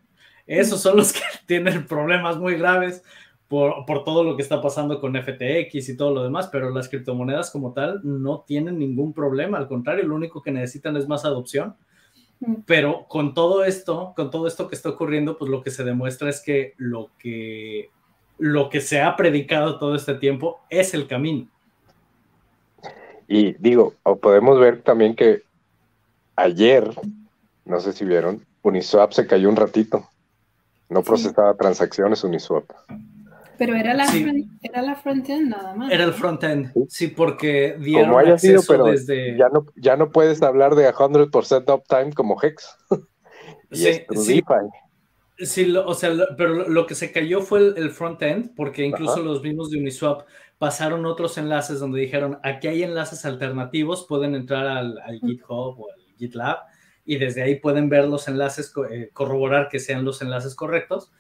[0.60, 3.04] Esos son los que tienen problemas muy graves
[3.48, 6.88] por, por, todo lo que está pasando con FTX y todo lo demás, pero las
[6.88, 9.58] criptomonedas como tal no tienen ningún problema.
[9.58, 11.76] Al contrario, lo único que necesitan es más adopción.
[12.40, 12.56] Mm.
[12.66, 16.30] Pero con todo esto, con todo esto que está ocurriendo, pues lo que se demuestra
[16.30, 17.90] es que lo que,
[18.38, 21.48] lo que se ha predicado todo este tiempo es el camino
[23.34, 25.44] y digo, podemos ver también que
[26.36, 26.94] ayer,
[27.64, 30.06] no sé si vieron, Uniswap se cayó un ratito.
[30.92, 32.66] No procesaba transacciones Uniswap.
[33.58, 34.06] Pero era la,
[34.62, 35.92] era la front-end nada más.
[35.92, 39.38] Era el front-end, sí, porque dieron como haya sido, pero desde...
[39.38, 42.76] ya, no, ya no puedes hablar de 100% uptime como Hex.
[43.72, 44.44] sí, sí.
[45.38, 49.72] Sí, o sea, pero lo, que se cayó fue el, front-end, porque incluso los mismos
[49.72, 50.28] de Uniswap
[50.58, 56.16] pasaron otros enlaces donde dijeron, aquí hay enlaces alternativos, pueden entrar al, GitHub o al
[56.18, 56.60] GitLab
[57.06, 61.12] y desde ahí pueden ver los enlaces, eh, corroborar que sean los enlaces correctos.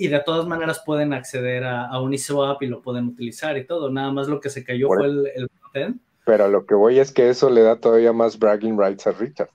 [0.00, 3.90] y de todas maneras pueden acceder a, a Uniswap y lo pueden utilizar y todo.
[3.90, 6.00] Nada más lo que se cayó fue el, el frontend.
[6.24, 9.12] Pero a lo que voy es que eso le da todavía más bragging rights a
[9.12, 9.48] Richard.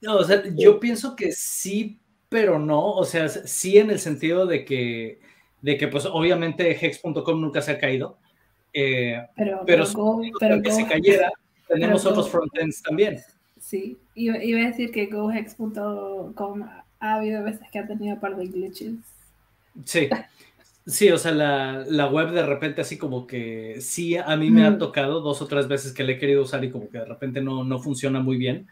[0.00, 2.92] No, o sea, yo pienso que sí, pero no.
[2.92, 5.20] O sea, sí en el sentido de que,
[5.62, 8.18] de que pues obviamente Hex.com nunca se ha caído.
[8.72, 9.84] Eh, pero, pero,
[10.38, 11.30] pero, que se cayera,
[11.68, 13.20] tenemos otros frontends también.
[13.66, 16.62] Sí, iba, iba, a decir que GoHex.com
[17.00, 18.94] ha habido veces que ha tenido un par de glitches.
[19.84, 20.08] Sí,
[20.86, 24.64] sí, o sea, la, la, web de repente así como que sí, a mí me
[24.64, 27.06] ha tocado dos o tres veces que le he querido usar y como que de
[27.06, 28.68] repente no, no funciona muy bien.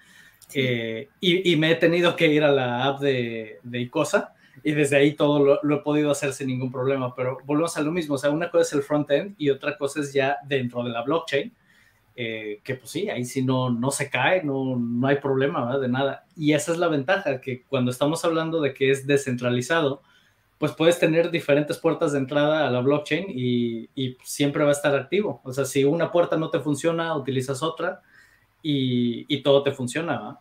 [0.55, 4.71] Eh, y, y, me he tenido que ir a la app de, de Icosa y
[4.71, 7.91] desde ahí todo lo, lo, he podido hacer sin ningún problema, pero volvemos a lo
[7.91, 10.91] mismo, o sea, una cosa es el front-end y otra cosa es ya dentro de
[10.91, 11.53] la blockchain,
[12.17, 15.81] eh, que pues sí, ahí sí no, no se cae, no, no hay problema ¿verdad?
[15.81, 16.25] de nada.
[16.37, 20.03] Y esa es la ventaja, que cuando estamos hablando de que es descentralizado,
[20.59, 24.73] pues puedes tener diferentes puertas de entrada a la blockchain y, y siempre va a
[24.73, 25.41] estar activo.
[25.45, 28.01] O sea, si una puerta no te funciona, utilizas otra
[28.63, 30.39] y, y todo te funciona.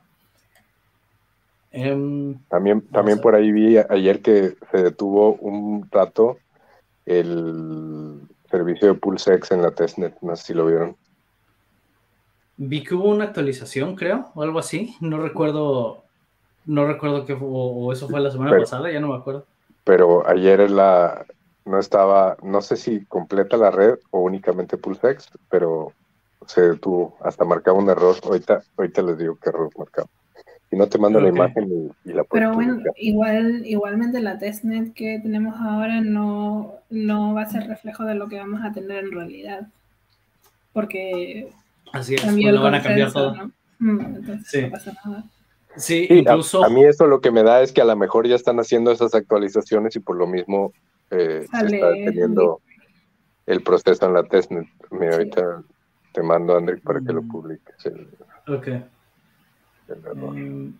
[1.74, 6.38] Um, también también por ahí vi ayer que se detuvo un rato
[7.08, 10.96] el servicio de PulseX en la testnet, no sé si lo vieron.
[12.66, 14.96] Vi que hubo una actualización, creo, o algo así.
[15.02, 16.04] No recuerdo,
[16.66, 19.46] no recuerdo que o, eso fue la semana pero, pasada, ya no me acuerdo.
[19.84, 21.26] Pero ayer la
[21.66, 25.94] no estaba, no sé si completa la red o únicamente PulseX, pero
[26.46, 28.16] se detuvo, hasta marcaba un error.
[28.24, 30.08] Ahorita, ahorita les digo qué error marcaba.
[30.72, 31.32] Y no te mando okay.
[31.32, 36.74] la imagen y, y la Pero bueno, igual, igualmente la testnet que tenemos ahora no,
[36.90, 39.68] no va a ser reflejo de lo que vamos a tener en realidad.
[40.74, 41.52] Porque
[41.94, 43.34] Así es, pues lo van a cambiar todo.
[43.36, 43.52] ¿no?
[43.80, 44.62] Mm, entonces sí.
[44.64, 45.24] no pasa nada.
[45.78, 46.64] Sí, sí incluso.
[46.64, 48.60] A, a, mí eso lo que me da es que a lo mejor ya están
[48.60, 50.74] haciendo esas actualizaciones y por lo mismo
[51.12, 52.60] eh, se está teniendo
[53.46, 54.68] el proceso en la testnet.
[54.92, 55.18] Mira, sí.
[55.18, 55.64] ahorita
[56.14, 57.28] te mando a André para que lo Mm.
[57.30, 57.86] publiques.
[57.86, 58.08] El,
[58.48, 58.68] Ok.
[58.68, 60.16] el.
[60.16, 60.78] Mm.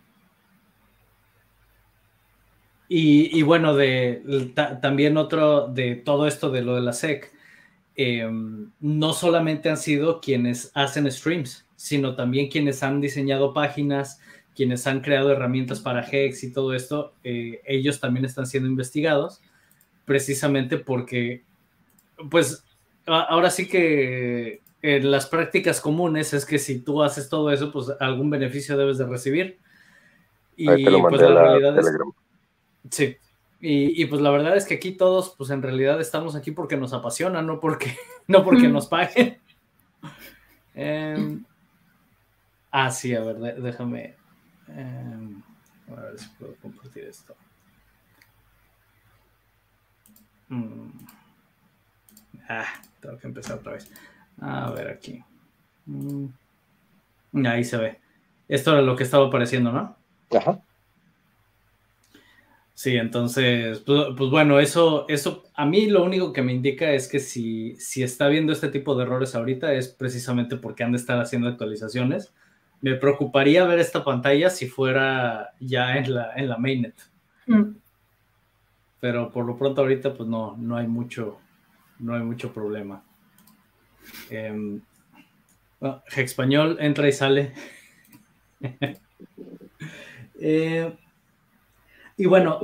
[2.88, 7.32] Y, y bueno, de ta- también otro de todo esto de lo de la SEC,
[7.96, 8.28] eh,
[8.80, 14.20] no solamente han sido quienes hacen streams, sino también quienes han diseñado páginas,
[14.56, 19.40] quienes han creado herramientas para Hex y todo esto, eh, ellos también están siendo investigados,
[20.04, 21.42] precisamente porque,
[22.30, 22.64] pues,
[23.06, 27.72] a- ahora sí que en las prácticas comunes es que si tú haces todo eso,
[27.72, 29.58] pues algún beneficio debes de recibir.
[30.56, 32.12] Y Ahí te lo pues mandé a la la realidad es, Telegram.
[32.90, 33.16] sí.
[33.66, 36.92] Y, pues la verdad es que aquí todos, pues en realidad estamos aquí porque nos
[36.92, 37.96] apasiona, no porque,
[38.28, 39.40] no porque nos paguen.
[40.76, 41.38] Eh,
[42.72, 44.16] ah, sí, a ver, déjame.
[44.70, 45.36] eh,
[45.96, 47.36] a ver si puedo compartir esto.
[50.48, 50.88] Mm.
[52.48, 52.66] Ah,
[53.00, 53.88] tengo que empezar otra vez.
[54.40, 55.22] A ver aquí.
[55.86, 56.26] Mm.
[57.46, 58.00] Ahí se ve.
[58.48, 59.96] Esto era lo que estaba apareciendo, ¿no?
[60.36, 60.60] Ajá.
[62.74, 67.06] Sí, entonces, pues, pues, bueno, eso, eso a mí lo único que me indica es
[67.06, 70.98] que si, si está viendo este tipo de errores ahorita es precisamente porque han de
[70.98, 72.34] estar haciendo actualizaciones.
[72.80, 76.94] Me preocuparía ver esta pantalla si fuera ya en la, en la mainnet.
[77.46, 77.76] Mm.
[78.98, 81.38] Pero por lo pronto ahorita pues no, no hay mucho,
[82.00, 83.04] no hay mucho problema.
[84.30, 84.80] Eh,
[85.78, 87.52] bueno, Español entra y sale.
[90.40, 90.92] eh,
[92.16, 92.60] y bueno,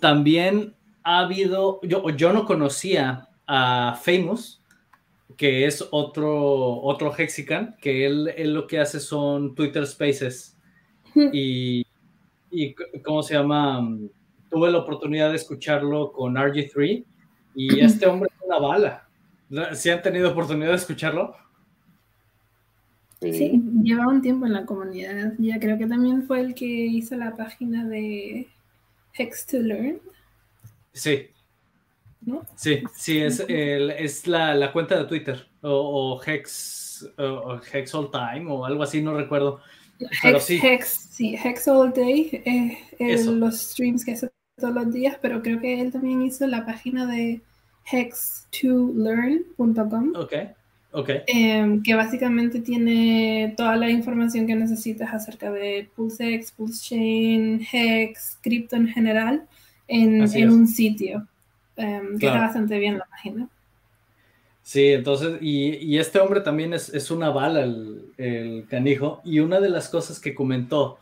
[0.00, 4.62] también ha habido, yo, yo no conocía a Famous,
[5.36, 10.56] que es otro, otro Hexican, que él, él lo que hace son Twitter Spaces.
[11.32, 11.86] Y,
[12.50, 13.88] y ¿cómo se llama?
[14.50, 17.04] Tuve la oportunidad de escucharlo con RG3
[17.54, 19.08] y este hombre es una bala.
[19.74, 21.36] ¿Sí han tenido oportunidad de escucharlo?
[23.20, 23.32] Sí.
[23.32, 25.32] sí, lleva un tiempo en la comunidad.
[25.38, 28.48] Ya creo que también fue el que hizo la página de
[29.14, 30.00] Hex to Learn.
[30.92, 31.28] Sí.
[32.20, 32.42] ¿No?
[32.56, 37.94] Sí, sí, es, el, es la, la, cuenta de Twitter o, o Hex, o Hex
[37.94, 39.60] All Time o algo así, no recuerdo.
[40.22, 40.58] Pero Hex, sí.
[40.62, 45.42] Hex, sí, Hex All Day, eh, eh, los streams que hace todos los días, pero
[45.42, 47.42] creo que él también hizo la página de
[47.90, 50.12] hex2learn.com.
[50.16, 50.32] Ok.
[50.96, 51.22] Okay.
[51.26, 58.76] Eh, que básicamente tiene toda la información que necesitas acerca de PulseX, PulseChain, Hex, cripto
[58.76, 59.44] en general,
[59.88, 61.26] en, en un sitio.
[61.76, 62.36] Eh, que claro.
[62.36, 63.48] está bastante bien la página.
[64.62, 69.40] Sí, entonces, y, y este hombre también es, es una bala, el, el, canijo, y
[69.40, 70.98] una de las cosas que comentó,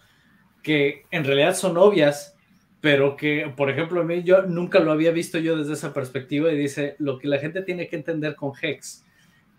[0.62, 2.34] que en realidad son obvias,
[2.80, 6.50] pero que, por ejemplo, a mí yo nunca lo había visto yo desde esa perspectiva
[6.50, 9.04] y dice, lo que la gente tiene que entender con Hex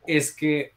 [0.08, 0.74] es que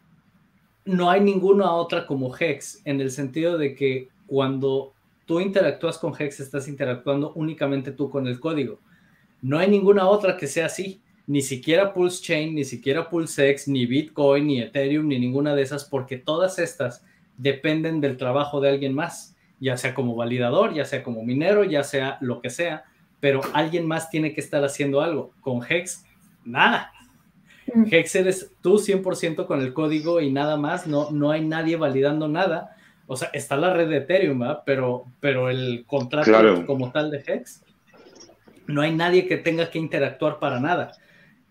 [0.85, 6.15] no hay ninguna otra como Hex, en el sentido de que cuando tú interactúas con
[6.19, 8.79] Hex, estás interactuando únicamente tú con el código.
[9.43, 13.85] No hay ninguna otra que sea así, ni siquiera Pulse Chain, ni siquiera PulseX, ni
[13.87, 17.05] Bitcoin, ni Ethereum, ni ninguna de esas, porque todas estas
[17.37, 21.83] dependen del trabajo de alguien más ya sea como validador, ya sea como minero, ya
[21.83, 22.85] sea lo que sea,
[23.21, 25.33] pero alguien más tiene que estar haciendo algo.
[25.41, 26.05] Con Hex,
[26.45, 26.93] nada.
[27.77, 27.87] Mm.
[27.91, 32.29] Hex eres tú 100% con el código y nada más, no, no hay nadie validando
[32.29, 32.77] nada.
[33.07, 37.63] O sea, está la red de Ethereum, pero, pero el contrato como tal de Hex,
[38.67, 40.93] no hay nadie que tenga que interactuar para nada.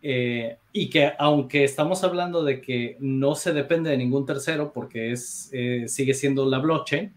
[0.02, 5.12] Eh, y que aunque estamos hablando de que no se depende de ningún tercero porque
[5.12, 7.14] es, eh, sigue siendo la blockchain,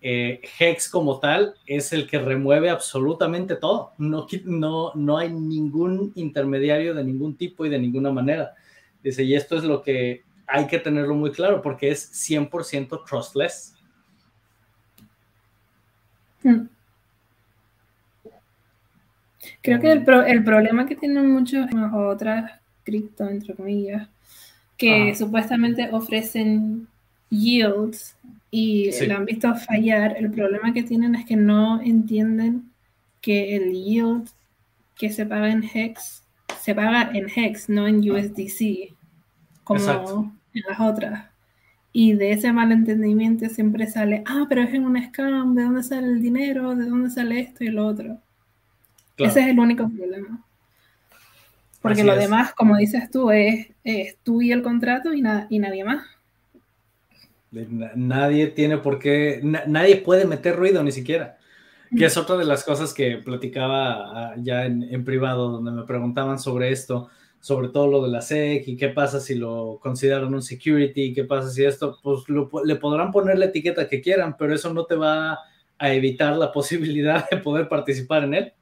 [0.00, 3.92] eh, Hex como tal es el que remueve absolutamente todo.
[3.98, 8.54] No, no, no hay ningún intermediario de ningún tipo y de ninguna manera.
[9.02, 13.74] Dice, y esto es lo que hay que tenerlo muy claro porque es 100% trustless.
[16.42, 16.68] Hmm.
[19.62, 22.52] Creo que el, el, problema que tienen muchos otras
[22.84, 24.08] cripto, entre comillas,
[24.76, 26.88] que supuestamente ofrecen
[27.28, 28.16] yields
[28.50, 30.16] y lo han visto fallar.
[30.16, 32.70] El problema que tienen es que no entienden
[33.20, 34.28] que el yield
[34.96, 36.22] que se paga en Hex
[36.60, 38.94] se paga en Hex, no en USDC,
[39.64, 41.30] como en las otras.
[41.92, 46.06] Y de ese malentendimiento siempre sale, ah, pero es en un scam, ¿de dónde sale
[46.06, 46.74] el dinero?
[46.74, 48.18] ¿De dónde sale esto y lo otro?
[49.16, 50.44] Ese es el único problema.
[51.80, 53.68] Porque lo demás, como dices tú, es,
[54.22, 56.04] tú y el contrato y, y nadie más.
[57.50, 61.38] Nadie tiene por qué, nadie puede meter ruido ni siquiera.
[61.96, 66.38] Que es otra de las cosas que platicaba ah, ya en, privado, donde me preguntaban
[66.38, 67.08] sobre esto,
[67.40, 71.24] sobre todo lo de la SEC y qué pasa si lo consideran un security, qué
[71.24, 74.96] pasa si esto, pues le podrán poner la etiqueta que quieran, pero eso no te
[74.96, 75.38] va
[75.78, 78.52] a evitar la posibilidad de poder participar en él.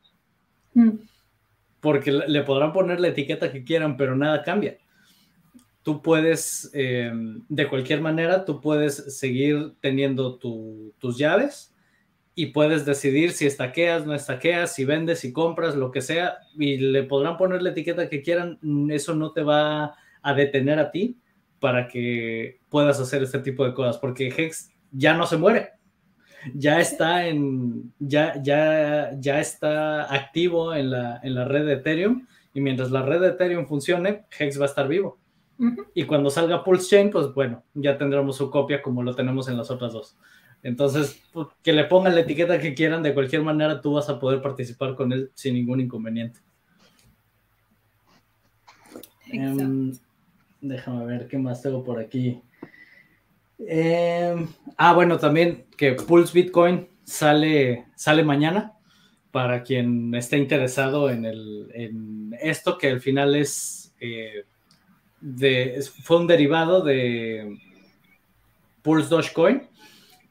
[0.75, 0.91] Mm.
[1.81, 4.79] Porque le podrán poner la etiqueta que quieran, pero nada cambia
[5.87, 7.13] tú puedes, eh,
[7.49, 11.73] de cualquier manera, tú puedes seguir teniendo tus llaves
[12.35, 16.79] y puedes decidir si estaqueas, no estaqueas, si vendes, si compras, lo que sea, y
[16.79, 18.59] le podrán poner la etiqueta que quieran,
[18.91, 21.21] eso no te va a detener a ti
[21.61, 25.71] para que puedas hacer este tipo de cosas, porque Hex ya no se muere,
[26.53, 32.27] ya está en, ya, ya, ya está activo en la, en la red de Ethereum,
[32.53, 35.21] y mientras la red de Ethereum funcione, Hex va a estar vivo.
[35.95, 39.57] Y cuando salga Pulse Chain, pues bueno, ya tendremos su copia como lo tenemos en
[39.57, 40.17] las otras dos.
[40.63, 44.19] Entonces, pues, que le pongan la etiqueta que quieran, de cualquier manera tú vas a
[44.19, 46.41] poder participar con él sin ningún inconveniente.
[49.33, 49.93] Em,
[50.61, 52.41] déjame ver qué más tengo por aquí.
[53.59, 58.75] Em, ah, bueno, también que Pulse Bitcoin sale, sale mañana
[59.31, 64.45] para quien esté interesado en, el, en esto, que al final es eh,
[66.03, 67.59] fue un derivado de
[68.83, 69.63] Pulse Dogecoin,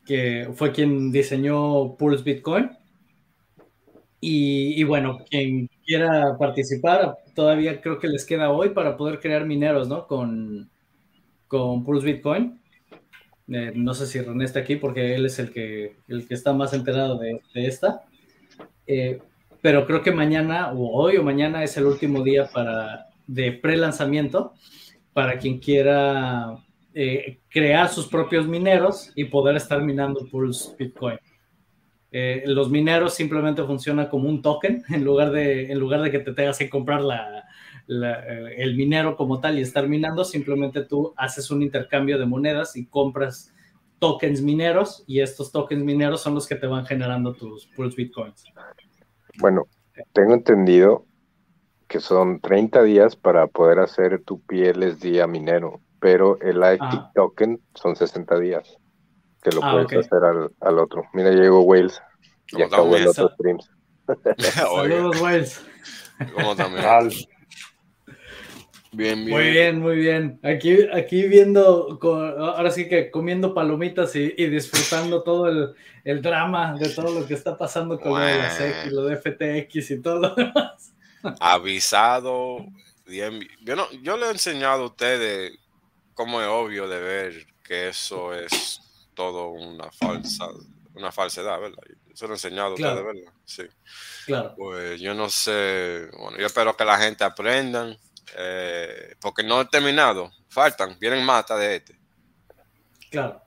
[0.05, 2.71] que fue quien diseñó Pulse Bitcoin.
[4.27, 9.87] Y, bueno, quien quiera participar, todavía creo que les queda hoy para poder crear mineros,
[9.87, 10.07] ¿no?
[10.07, 10.67] Con,
[11.47, 12.59] con Pulse Bitcoin.
[13.47, 16.53] Eh, no sé si René está aquí porque él es el que, el que está
[16.53, 18.03] más enterado de, esta.
[18.87, 19.19] Eh,
[19.61, 24.53] pero creo que mañana o hoy o mañana es el último día para de pre-lanzamiento
[25.13, 26.57] para quien quiera
[26.93, 31.17] eh, crear sus propios mineros y poder estar minando Pulse Bitcoin.
[32.11, 36.19] Eh, los mineros simplemente funcionan como un token en lugar de, en lugar de que
[36.19, 37.43] te tengas que comprar la,
[37.87, 42.75] eh, el minero como tal y estar minando, simplemente tú haces un intercambio de monedas
[42.77, 43.53] y compras
[43.99, 48.45] tokens mineros y estos tokens mineros son los que te van generando tus Pulse Bitcoins.
[49.39, 49.67] Bueno,
[50.13, 51.05] tengo entendido
[51.87, 57.11] que son 30 días para poder hacer tu PLSD a minero, pero el IT ah.
[57.13, 58.77] token son 60 días,
[59.41, 61.03] que lo ah, puedes hacer al, otro.
[61.13, 62.01] Mira, llegó Wales
[62.51, 63.69] y acabó el otro streams.
[64.37, 65.65] Saludos, Wales.
[66.33, 66.85] ¿Cómo también?
[68.91, 69.29] Bien, bien.
[69.29, 70.39] Muy bien, muy bien.
[70.41, 75.47] Aquí, aquí viendo, ahora sí que comiendo palomitas y, disfrutando todo
[76.05, 79.91] el, drama de todo lo que está pasando con la SEC y lo de FTX
[79.91, 80.93] y todo lo demás
[81.39, 82.65] avisado.
[83.07, 85.57] Yo, no, yo le he enseñado a ustedes
[86.13, 88.79] cómo es obvio de ver que eso es
[89.13, 90.47] todo una falsa,
[90.93, 91.83] una falsedad, ¿verdad?
[92.11, 93.33] Eso lo he enseñado a ustedes, ¿verdad?
[93.45, 93.63] Sí.
[94.25, 94.53] Claro.
[94.57, 97.97] Pues yo no sé, bueno, yo espero que la gente aprendan,
[98.37, 101.99] eh, porque no he terminado, faltan, vienen más hasta de este.
[103.11, 103.41] Claro.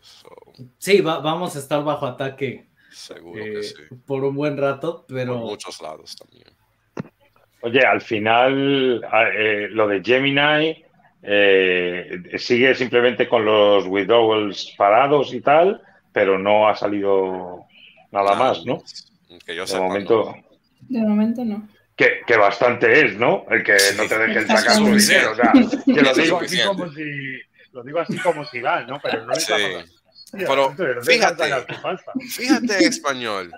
[0.00, 0.28] So,
[0.78, 3.74] Sí, va- vamos a estar bajo ataque seguro eh, que sí.
[4.06, 6.46] por un buen rato, Por pero muchos lados también.
[7.60, 10.84] Oye, al final a- eh, lo de Gemini
[11.22, 15.82] eh, sigue simplemente con los withdrawals parados y tal,
[16.12, 17.64] pero no ha salido
[18.12, 18.82] nada más, ¿no?
[19.44, 20.44] Que yo De sepa, momento, no.
[20.88, 21.68] De momento no.
[21.96, 23.44] que, que bastante es, ¿no?
[23.50, 25.32] El que no te dejen sacar tu dinero.
[25.32, 25.52] O sea,
[25.84, 27.40] que lo digo así como si
[27.72, 29.00] lo digo así como si va, ¿no?
[29.02, 29.52] Pero no le Sí.
[30.30, 31.44] Pero fíjate.
[32.28, 33.50] Fíjate, español,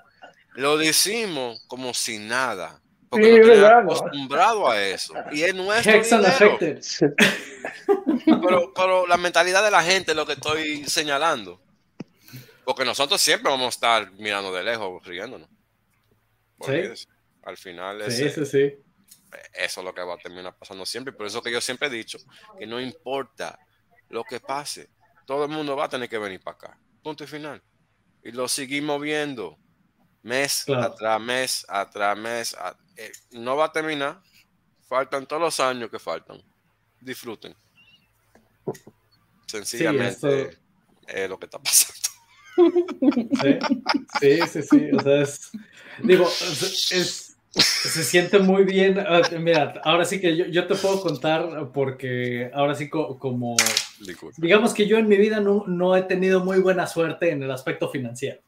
[0.54, 2.80] lo decimos como si nada.
[3.10, 5.14] Porque Sí, no acostumbrado a eso.
[5.32, 5.92] Y es nuestro.
[8.24, 11.60] Pero, pero la mentalidad de la gente es lo que estoy señalando.
[12.64, 15.48] Porque nosotros siempre vamos a estar mirando de lejos, riéndonos.
[16.58, 17.08] Olvídese.
[17.42, 18.74] Al final Sí, ese- sí, sí.
[19.54, 21.12] eso es lo que va a terminar pasando siempre.
[21.12, 22.18] Por eso que yo siempre he dicho
[22.58, 23.58] que no importa
[24.10, 24.88] lo que pase,
[25.26, 26.78] todo el mundo va a tener que venir para acá.
[27.02, 27.60] Punto y final.
[28.22, 29.58] Y lo seguimos viendo
[30.22, 30.92] mes Claro.
[30.92, 32.54] atrás mes, atrás mes.
[32.54, 34.20] a- eh, no va a terminar.
[34.88, 36.42] Faltan todos los años que faltan.
[37.00, 37.54] Disfruten.
[39.46, 40.58] Sencillamente
[41.06, 41.94] es lo que está pasando.
[43.40, 43.58] Sí,
[44.20, 44.90] sí, sí, sí.
[44.92, 45.50] O sea, es.
[46.02, 46.92] Digo, es.
[46.92, 48.96] es- se siente muy bien.
[49.00, 53.56] Ah, Mira, ahora sí que yo, yo te puedo contar porque ahora sí co- como...
[54.36, 57.50] Digamos que yo en mi vida no, no he tenido muy buena suerte en el
[57.50, 58.40] aspecto financiero.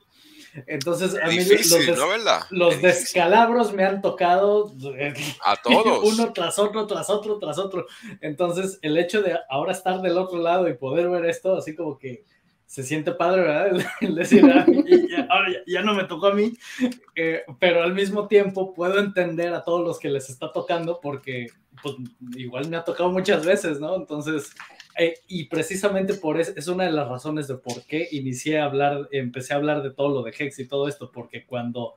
[0.67, 2.41] Entonces, a mí los, des- ¿no verdad?
[2.51, 6.01] los descalabros me han tocado eh, A todos.
[6.13, 7.87] uno tras otro, tras otro, tras otro.
[8.21, 11.99] Entonces, el hecho de ahora estar del otro lado y poder ver esto, así como
[11.99, 12.25] que
[12.67, 13.83] se siente padre, ¿verdad?
[14.01, 16.53] El- decir, "Ah, ya, ahora ya, ya no me tocó a mí,
[17.15, 21.49] Eh, pero al mismo tiempo puedo entender a todos los que les está tocando porque
[21.83, 21.97] pues,
[22.37, 23.97] igual me ha tocado muchas veces, ¿no?
[23.97, 24.53] Entonces,
[24.99, 28.67] eh, y precisamente por eso es una de las razones de por qué inicié a
[28.67, 31.97] hablar, empecé a hablar de todo lo de Hex y todo esto, porque cuando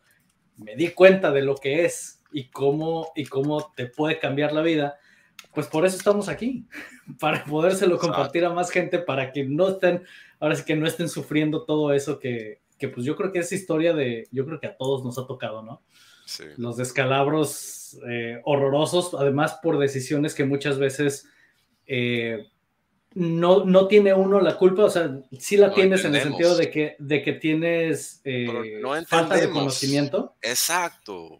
[0.57, 4.61] me di cuenta de lo que es y cómo, y cómo te puede cambiar la
[4.61, 4.97] vida,
[5.53, 6.67] pues por eso estamos aquí,
[7.19, 10.03] para podérselo compartir a más gente, para que no estén,
[10.39, 13.51] ahora sí que no estén sufriendo todo eso que, que pues yo creo que es
[13.51, 15.81] historia de, yo creo que a todos nos ha tocado, ¿no?
[16.26, 16.43] Sí.
[16.57, 21.28] Los descalabros eh, horrorosos, además por decisiones que muchas veces
[21.86, 22.47] eh,
[23.13, 26.57] no, no tiene uno la culpa, o sea, sí la No tienes en el sentido
[26.57, 30.36] de que, de que tienes eh, no falta de conocimiento.
[30.41, 31.39] Exacto.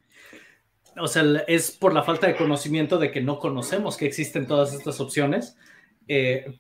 [0.98, 4.74] O sea, es por la falta de conocimiento de que no conocemos que existen todas
[4.74, 5.58] estas opciones.
[6.08, 6.60] eh,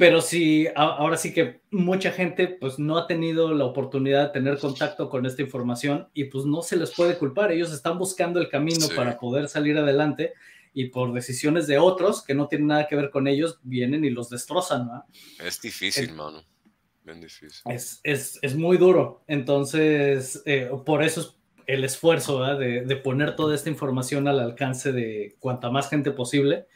[0.00, 4.58] pero sí, ahora sí que mucha gente pues no ha tenido la oportunidad de tener
[4.58, 7.52] contacto con esta información y pues no se les puede culpar.
[7.52, 8.94] Ellos están buscando el camino Sí.
[8.96, 10.32] para poder salir adelante
[10.72, 14.10] y por decisiones de otros que no tienen nada que ver con ellos, vienen y
[14.10, 14.86] los destrozan.
[14.86, 15.04] ¿no?
[15.44, 16.42] Es difícil, Es- mano.
[17.04, 17.60] Bien difícil.
[17.70, 19.22] Es, es, es muy duro.
[19.26, 21.36] Entonces, eh, por eso es
[21.66, 26.66] el esfuerzo de, de poner toda esta información al alcance de cuanta más gente posible.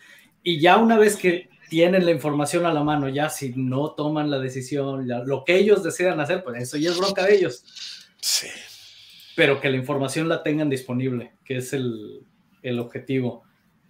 [0.43, 4.31] Y ya una vez que tienen la información a la mano, ya si no toman
[4.31, 7.65] la decisión, ya lo que ellos decidan hacer, pues eso ya es bronca de ellos.
[8.21, 8.47] Sí.
[9.35, 12.25] Pero que la información la tengan disponible, que es el,
[12.63, 13.43] el objetivo.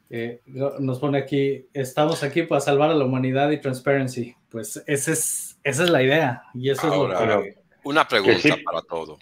[0.09, 4.35] Eh, nos pone aquí, estamos aquí para salvar a la humanidad y transparency.
[4.49, 6.43] Pues ese es, esa es la idea.
[6.55, 7.59] Y eso Ahora, es lo que...
[7.85, 8.63] Una pregunta sí.
[8.65, 9.19] para todo.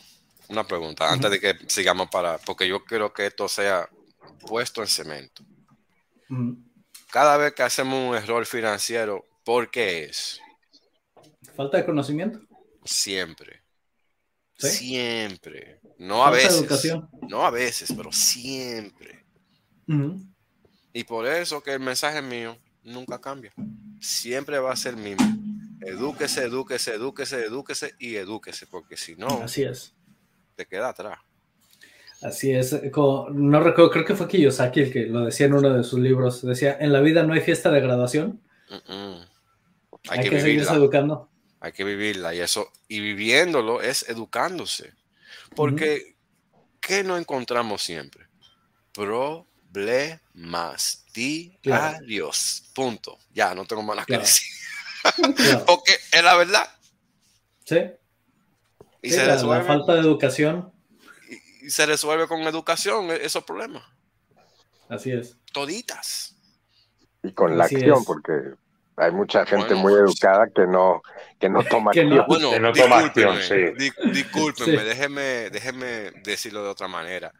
[0.51, 3.89] Una pregunta, antes de que sigamos para, porque yo quiero que esto sea
[4.47, 5.43] puesto en cemento.
[6.29, 6.53] Mm,
[7.13, 10.41] Cada vez que hacemos un error financiero, ¿por qué es?
[11.55, 12.41] Falta de conocimiento.
[12.87, 13.63] Siempre.
[14.57, 14.69] ¿Sí?
[14.71, 15.79] Siempre.
[15.99, 16.61] No a Falta veces.
[16.61, 17.11] educación.
[17.29, 19.27] No a veces, pero siempre.
[20.95, 23.53] Y por eso que el mensaje mío nunca cambia.
[24.01, 25.27] Siempre va a ser el mismo.
[25.83, 29.93] Edúquese, edúquese, edúquese, edúquese y edúquese, porque si no, Así es.
[30.57, 31.19] te queda atrás.
[32.23, 32.81] Así es.
[32.93, 35.99] Como- no recuerdo, creo que fue Kiyosaki el que lo decía en uno de sus
[35.99, 36.43] libros.
[36.43, 38.41] Decía, en la vida no hay fiesta de graduación.
[38.69, 39.27] Hay,
[40.09, 40.73] Hay, que, que, seguirse vivirla.
[40.75, 41.29] educando.
[41.61, 42.35] Hay que vivirla.
[42.35, 44.93] Y eso, y viviéndolo es educándose.
[45.55, 46.17] Porque,
[46.81, 48.27] ¿qué no encontramos siempre?
[48.93, 51.05] Problemas
[51.63, 51.99] Claro.
[51.99, 52.65] diarios.
[52.75, 53.19] Punto.
[53.35, 54.25] Ya, no tengo más nada que Claro.
[54.25, 54.49] decir.
[55.37, 55.65] Claro.
[55.67, 56.65] Porque es la verdad.
[57.65, 57.77] Sí.
[59.03, 60.73] Y, Sí, se la, falta de educación.
[61.63, 63.83] Y- se resuelve con educación e- esos problemas.
[64.89, 65.37] Así es.
[65.53, 66.37] Toditas.
[67.23, 68.07] Y con la Así acción, es.
[68.07, 68.33] porque
[68.97, 71.01] Hay mucha gente muy educada que no,
[71.41, 72.25] que no toma que acción.
[72.29, 73.93] bueno, que no toma acción, discúlpenme, sí.
[74.05, 74.85] di- discúlpenme, Sí.
[74.85, 75.87] déjeme, déjeme
[76.23, 77.33] decirlo de otra manera.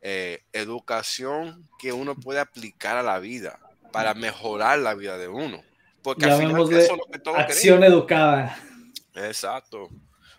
[0.00, 3.58] Eh, educación que uno puede aplicar a la vida
[3.92, 5.62] para mejorar la vida de uno.
[6.02, 8.56] Porque al final eso es lo que todos Acción educada.
[9.12, 9.28] queremos.
[9.28, 9.88] Exacto.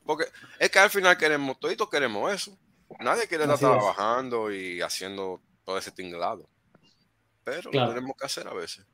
[0.05, 0.25] Porque
[0.59, 2.57] es que al final queremos, toditos queremos eso.
[2.99, 6.49] Nadie quiere estar trabajando y haciendo todo ese tinglado.
[7.43, 7.87] Pero Claro.
[7.89, 8.85] lo tenemos que hacer a veces.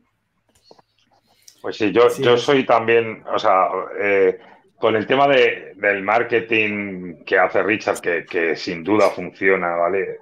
[1.61, 3.67] Pues sí, yo, Sí, yo soy también, o sea,
[3.99, 4.39] eh,
[4.79, 10.19] con el tema de, del marketing que hace Richard, que, que sin duda funciona, ¿vale?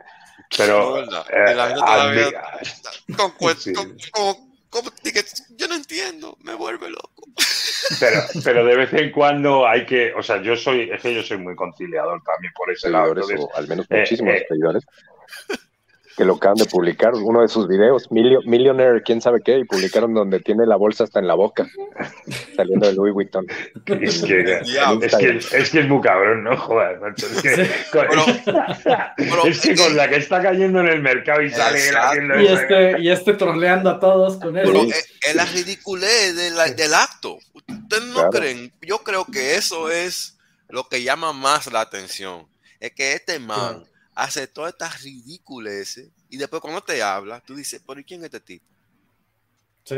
[0.57, 1.25] Pero No, ¿verdad?
[1.31, 3.73] eh, Y la gente todavía- admi- Con cuen- Sí.
[3.73, 7.23] con- con- con tickets, yo no entiendo, me vuelve loco.
[7.99, 11.23] pero, pero de vez en cuando hay que, o sea, yo soy, es que yo
[11.23, 13.09] soy muy conciliador también por ese lado.
[13.13, 14.45] Entonces, o al menos eh, muchísimos eh.
[14.47, 14.83] seguidores,
[16.17, 20.13] que lo acaban de publicar, uno de sus videos, Millionaire, quién sabe qué, y publicaron
[20.13, 21.65] donde tiene la bolsa hasta en la boca,
[22.57, 23.45] saliendo de Louis Vuitton.
[23.49, 24.41] es que,
[25.01, 26.57] es que, es que es muy cabrón, ¿no?
[26.57, 27.55] Joder, macho, es que,
[27.93, 31.85] con, pero- es que con la que está cayendo en el mercado y sale él
[31.95, 32.07] Exacto.
[32.09, 34.63] haciendo Y este, y este troleando a todos con él.
[34.67, 34.89] Pero Sí.
[34.89, 37.37] es, es la ridiculez de la- del acto.
[37.69, 38.29] ¿Ustedes no Claro.
[38.31, 38.73] creen?
[38.81, 40.37] Yo creo que eso es
[40.69, 42.47] lo que llama más la atención.
[42.79, 43.83] Es que este man
[44.15, 48.25] hace todas estas ridiculeces y después cuando te habla, tú dices, ¿pero ¿y quién es
[48.25, 48.65] este tipo?
[49.83, 49.95] Sí.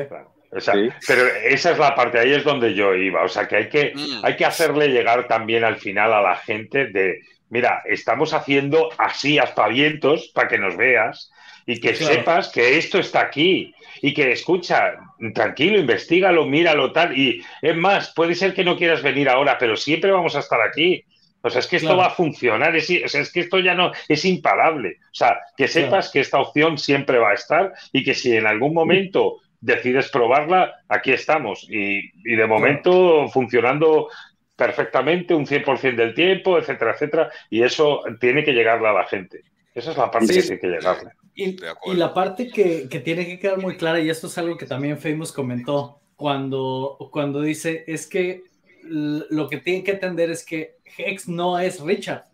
[0.53, 0.89] O sea, Sí.
[1.07, 3.23] Pero esa es la parte, ahí es donde yo iba.
[3.23, 4.25] O sea, que hay que, Mm.
[4.25, 7.19] hay que hacerle llegar también al final a la gente de,
[7.49, 11.31] mira, estamos haciendo así aspavientos para que nos veas
[11.65, 12.13] y que Claro.
[12.15, 14.93] sepas que esto está aquí y que escucha,
[15.33, 17.17] tranquilo, investigalo, míralo tal.
[17.17, 20.61] Y es más, puede ser que no quieras venir ahora, pero siempre vamos a estar
[20.61, 21.03] aquí.
[21.43, 22.01] O sea, es que esto Claro.
[22.01, 24.97] va a funcionar, es, o sea, es que esto ya no es imparable.
[25.05, 28.45] O sea, que sepas que esta opción siempre va a estar y que si en
[28.45, 31.67] algún momento decides probarla, aquí estamos.
[31.69, 34.07] Y, y de momento funcionando
[34.55, 37.31] perfectamente un 100% del tiempo, etcétera, etcétera.
[37.49, 39.41] Y eso tiene que llegarle a la gente.
[39.73, 40.35] Esa es la parte Sí.
[40.41, 41.11] que tiene que llegarle.
[41.41, 44.65] Y, la parte que, que tiene que quedar muy clara, y esto es algo que
[44.65, 48.43] también Famous comentó, cuando, cuando dice, es que
[48.83, 52.25] lo que tienen que entender es que Hex no es Richard.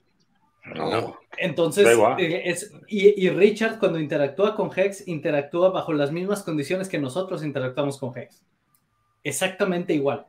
[0.75, 1.17] No.
[1.37, 1.87] Entonces,
[2.17, 6.99] eh, es, y, y Richard cuando interactúa con Hex, interactúa bajo las mismas condiciones que
[6.99, 8.43] nosotros interactuamos con Hex.
[9.23, 10.25] Exactamente igual.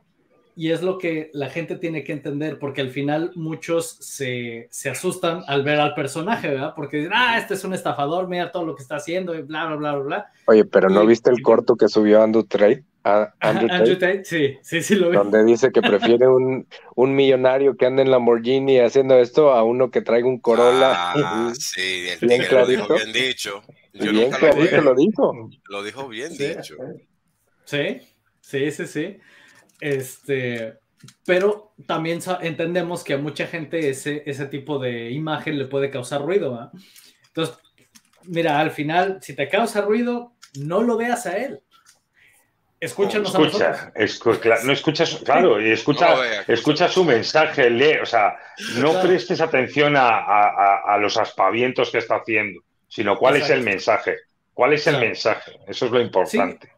[0.55, 4.89] Y es lo que la gente tiene que entender, porque al final muchos se, se
[4.89, 6.73] asustan al ver al personaje, ¿verdad?
[6.75, 9.67] Porque dicen, ah, este es un estafador, mira todo lo que está haciendo, y bla,
[9.67, 10.31] bla, bla, bla, bla.
[10.47, 12.83] Oye, pero ¿no Y- viste el corto que subió Andrew Tate?
[13.05, 15.15] A- Andrew Andrew Tate, Tate, sí, sí, sí lo vi.
[15.15, 19.89] donde dice que prefiere un, un millonario que anda en Lamborghini haciendo esto a uno
[19.89, 20.91] que traiga un Corolla.
[20.93, 23.63] Ah, sí, el Bien lo dijo bien dicho.
[23.93, 25.49] Yo Bien nunca lo lo dijo.
[25.69, 26.47] Lo dijo bien Sí.
[26.49, 26.75] dicho.
[27.65, 28.01] Sí,
[28.41, 29.17] sí, sí, sí.
[29.79, 30.75] Este,
[31.25, 36.21] pero también entendemos que a mucha gente ese, ese tipo de imagen le puede causar
[36.21, 36.71] ruido.
[37.27, 37.57] Entonces,
[38.23, 41.61] mira, al final, si te causa ruido, no lo veas a él.
[42.81, 43.77] Escúchanos a nosotros.
[43.95, 48.37] Escucha, no escuchas, claro, y escucha, No lo vea, escucha su mensaje, lee, o sea,
[48.75, 49.07] no Claro.
[49.07, 54.15] prestes atención a, a- los aspavientos que está haciendo, sino cuál es el mensaje,
[54.53, 55.07] cuál es el Claro.
[55.07, 56.69] mensaje, eso es lo importante.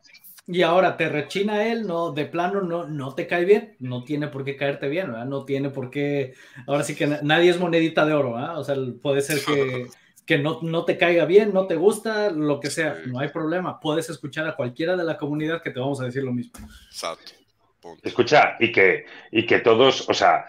[0.48, 4.28] Y ahora te rechina él, no, de plano no, no te cae bien, no tiene
[4.28, 5.26] por qué caerte bien, ¿verdad?
[5.26, 6.34] No tiene por qué,
[6.68, 8.60] ahora sí que na- nadie es monedita de oro, ¿verdad?
[8.60, 9.86] O sea, puede ser que,
[10.26, 13.10] que no, no te caiga bien, no te gusta, lo que sea, Sí.
[13.12, 16.24] no hay problema, puedes escuchar a cualquiera de la comunidad que te vamos a decir
[16.24, 16.54] lo mismo.
[16.88, 17.34] Exacto.
[17.80, 18.02] Punto.
[18.08, 20.46] Escucha, y que, y que todos, o sea,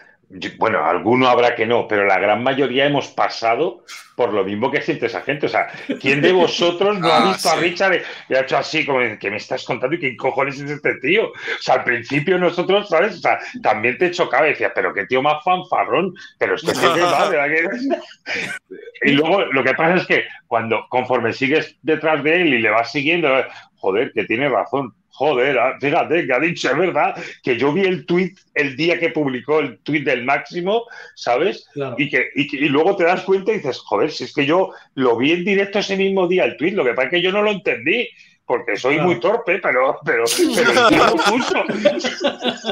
[0.59, 3.85] bueno, alguno habrá que no, pero la gran mayoría hemos pasado
[4.17, 5.47] por lo mismo que siente esa gente.
[5.47, 5.69] O sea,
[6.01, 7.57] ¿quién de vosotros no ha Ah, visto a.
[7.57, 10.95] Richard y ha hecho así, como que me estás contando y qué cojones es este
[10.97, 11.29] tío?
[11.29, 13.17] O sea, al principio nosotros, ¿sabes?
[13.17, 16.95] O sea, también te chocaba y decías, pero qué tío más fanfarrón, pero este tío
[16.95, 22.23] qué va, ¿verdad que-?" Y luego lo que pasa es que cuando, conforme sigues detrás
[22.23, 23.29] de él y le vas siguiendo,
[23.77, 24.95] joder, que tiene razón.
[25.15, 28.99] Joder, ah, fíjate que ha dicho, es verdad, que yo vi el tweet el día
[28.99, 30.85] que publicó el tweet del máximo,
[31.15, 31.69] ¿sabes?
[31.75, 31.97] Claro.
[31.99, 35.17] Y, que, y, luego te das cuenta y dices, joder, si es que yo lo
[35.19, 37.43] vi en directo ese mismo día el tweet, lo que pasa es que yo no
[37.43, 38.09] lo entendí,
[38.47, 39.09] porque soy Claro.
[39.11, 40.25] muy torpe, pero, pero,
[40.57, 41.65] pero lo puso.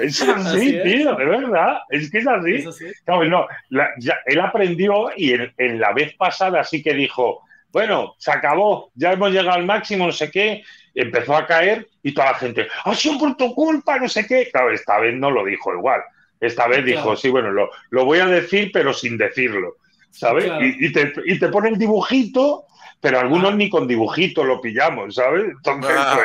[0.00, 0.82] es así, Así es.
[0.84, 2.72] tío, de verdad, es que es así.
[2.72, 2.84] Sí.
[3.06, 7.40] No, no, la- ya- él aprendió y en, en la vez pasada sí que dijo,
[7.74, 10.62] bueno, se acabó, ya hemos llegado al máximo, no sé qué,
[10.94, 14.48] empezó a caer y toda la gente, ha sido por tu culpa, no sé qué.
[14.50, 16.00] Claro, esta vez no lo dijo igual.
[16.40, 16.90] Esta vez Claro.
[17.00, 19.76] dijo, sí, bueno, lo, lo voy a decir, pero sin decirlo,
[20.10, 20.44] ¿sabes?
[20.44, 20.64] Claro.
[20.64, 22.64] Y, y te, y te pone el dibujito,
[23.00, 23.56] pero algunos Ah.
[23.56, 25.44] ni con dibujito lo pillamos, ¿sabes?
[25.50, 26.18] Entonces, Ah,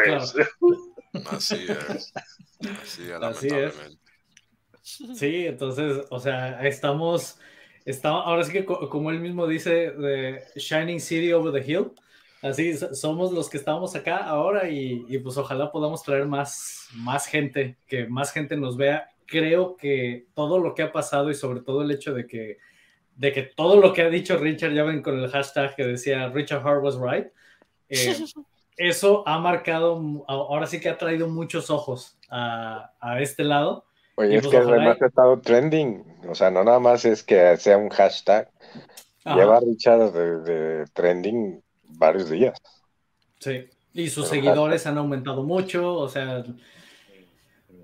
[0.60, 0.78] pues,
[1.32, 2.14] Así es.
[2.84, 3.98] Así es, Así es.
[4.82, 7.40] Sí, entonces, o sea, estamos,
[7.86, 11.92] estamos, ahora sí que como él mismo dice, de Shining City over the Hill,
[12.42, 17.26] así somos los que estamos acá ahora y, y, pues ojalá podamos traer más, más
[17.26, 19.10] gente, que más gente nos vea.
[19.26, 22.58] Creo que todo lo que ha pasado y sobre todo el hecho de que,
[23.16, 26.30] de que todo lo que ha dicho Richard, ya ven con el hashtag que decía
[26.30, 27.28] Richard Hart was right,
[27.90, 28.16] eh,
[28.78, 33.89] eso ha marcado, ahora sí que ha traído muchos ojos a, a este lado
[34.20, 37.56] Oye, es pues que además ha estado trending, o sea, no nada más es que
[37.56, 38.50] sea un hashtag,
[39.24, 42.60] lleva Richard de, trending varios días.
[43.40, 46.44] Sí, y sus seguidores han aumentado mucho, o sea,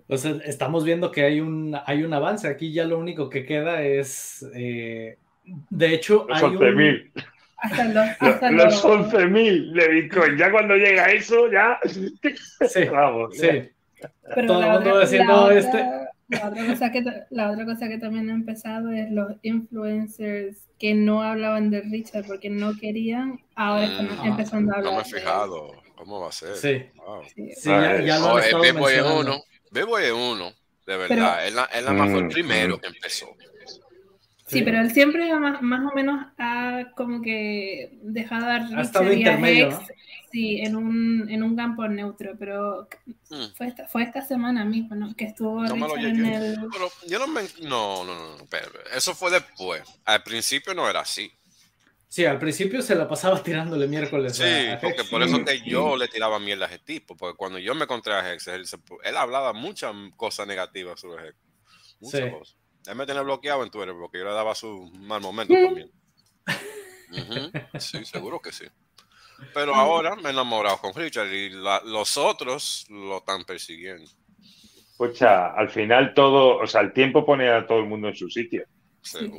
[0.10, 4.46] estamos viendo que hay un, hay un avance, aquí ya lo único que queda es,
[4.54, 5.18] eh,
[5.70, 7.14] de hecho, los hay un...
[7.56, 11.80] Hasta los, hasta los, 11.000 de Bitcoin, ya cuando llega eso, ya...
[11.86, 13.70] Sí, Vamos, sí.
[14.46, 18.34] Todo el mundo diciendo, este la otra, cosa que, la otra cosa que también ha
[18.34, 24.26] empezado es los influencers que no hablaban de Richard porque no querían, ahora están mm,
[24.26, 24.94] empezando a hablar.
[24.94, 26.56] No me he fijado, ¿cómo va a ser?
[26.56, 26.86] Sí,
[27.56, 27.70] sí.
[27.70, 30.52] ya, ya, lo he Bebo es uno, Bebo es uno,
[30.86, 32.80] de verdad, él, él nada más fue el mm, primero mm.
[32.80, 33.28] que empezó.
[34.48, 39.24] Sí, pero él siempre más, más, o menos ha como que dejado a Richard y
[39.26, 39.76] a Hex
[40.32, 42.88] sí, en, un, en un campo neutro, pero
[43.30, 43.46] mm.
[43.56, 45.16] fue, esta, fue esta semana mismo, ¿no?
[45.16, 46.58] Que estuvo Richard en el...
[46.72, 47.42] Pero yo no me...
[47.62, 49.82] No, no, no, no pero eso fue después.
[50.04, 51.32] Al principio no era así.
[52.08, 54.38] Sí, al principio se la pasaba tirándole miércoles.
[54.38, 54.44] Sí,
[54.82, 57.84] porque por eso que yo le tiraba mierda a ese tipo, porque cuando yo me
[57.84, 58.66] encontré a Hex, él,
[59.04, 61.38] él hablaba muchas cosas negativas sobre Hex.
[62.00, 62.65] Muchas cosas.
[62.88, 65.92] Él me tenía bloqueado en Twitter porque yo le daba su mal momento también.
[67.80, 68.66] Sí, seguro que sí.
[69.54, 74.10] Pero ahora me he enamorado con Richard y los otros lo están persiguiendo.
[74.98, 78.30] Pucha, al final todo, o sea, el tiempo pone a todo el mundo en su
[78.30, 78.66] sitio.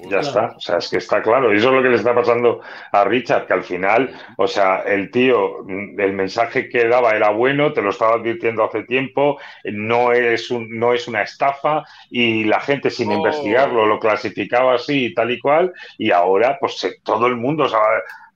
[0.08, 1.52] Ya está, o sea, es que está claro.
[1.52, 2.60] Y eso es lo que le está pasando
[2.92, 7.72] a Richard, que al final, o sea, el tío, el mensaje que daba era bueno,
[7.72, 12.60] te lo estaba advirtiendo hace tiempo, no es, un, no es una estafa y la
[12.60, 13.14] gente sin oh.
[13.14, 17.68] investigarlo lo clasificaba así y tal y cual, y ahora, pues todo el mundo, o
[17.68, 17.80] sea,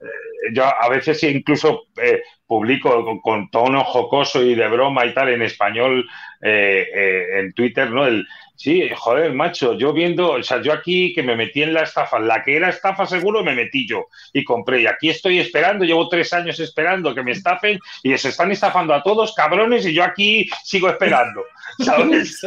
[0.00, 5.28] eh, yo a veces incluso eh, publico con, tono jocoso y de broma y tal
[5.28, 6.04] en español
[6.40, 8.06] eh, en Twitter, ¿no?
[8.06, 8.26] El,
[8.60, 12.18] Sí, joder, macho, yo viendo, o sea, yo aquí que me metí en la estafa,
[12.18, 14.82] la que era estafa seguro me metí yo y compré.
[14.82, 18.92] Y aquí estoy esperando, llevo tres años esperando que me estafen y se están estafando
[18.92, 21.42] a todos, cabrones, y yo aquí sigo esperando.
[21.78, 22.42] ¿Sabes?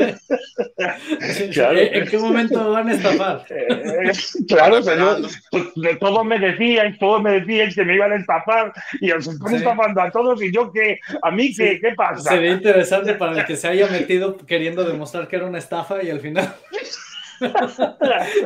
[1.51, 3.45] ¿En qué momento van a estafar?
[3.53, 4.11] Eh,
[4.47, 5.17] claro, pero
[5.49, 9.55] pues, todos me decían, todos me decían que me iban a estafar y os están
[9.55, 12.31] estafando a todos y yo que, a mí, ¿qué, ¿qué pasa?
[12.31, 16.09] Sería interesante para el que se haya metido queriendo demostrar que era una estafa y
[16.09, 16.55] al final.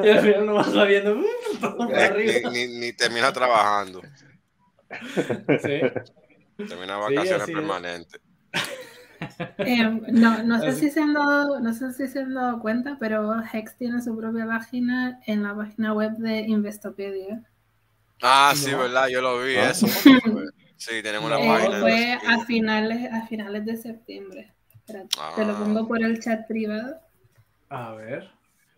[0.03, 1.15] y al final no va viendo.
[1.15, 4.01] Uh, ni, ni, termina trabajando.
[5.61, 5.81] Sí.
[6.67, 8.21] Termina vacaciones permanentes.
[9.57, 12.97] Eh, no, no sé, si se han dado, no sé si se han dado cuenta,
[12.99, 17.43] pero Hex tiene su propia página en la página web de Investopedia.
[18.21, 19.87] Ah, sí, verdad, yo lo vi eso.
[20.79, 21.79] Sí, tenemos una eh, página.
[21.79, 24.53] Fue a finales, a finales de septiembre.
[24.85, 25.87] Te lo pongo ah.
[25.87, 27.01] por el chat privado.
[27.69, 28.31] A ver.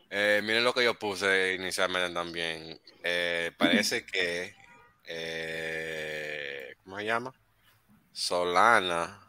[0.09, 2.79] Eh, miren lo que yo puse inicialmente también.
[3.03, 4.55] Eh, parece que.
[5.05, 7.33] Eh, ¿Cómo se llama?
[8.11, 9.19] Solana.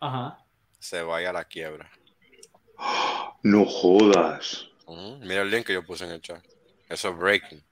[0.00, 0.38] Ajá.
[0.78, 1.90] Se vaya a la quiebra.
[3.42, 4.68] No jodas.
[5.20, 6.44] Mira el link que yo puse en el chat.
[6.88, 7.62] Eso es breaking.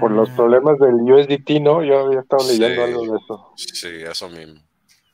[0.00, 1.84] Por los problemas del USDT, ¿no?
[1.84, 3.52] Yo había estado leyendo algo de eso.
[3.56, 4.62] Sí, eso mismo.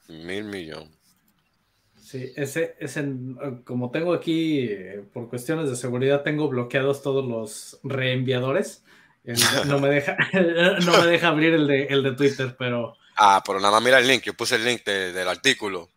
[0.09, 1.02] Mil millones.
[2.13, 3.03] Sí, ese, ese,
[3.65, 4.69] como tengo aquí,
[5.15, 8.85] por cuestiones de seguridad, tengo bloqueados todos los reenviadores.
[9.67, 10.19] No me deja,
[10.85, 12.99] no me deja abrir el de, el de Twitter, pero.
[13.17, 14.25] Ah, pero nada más mira el link.
[14.25, 15.89] Yo puse el link del artículo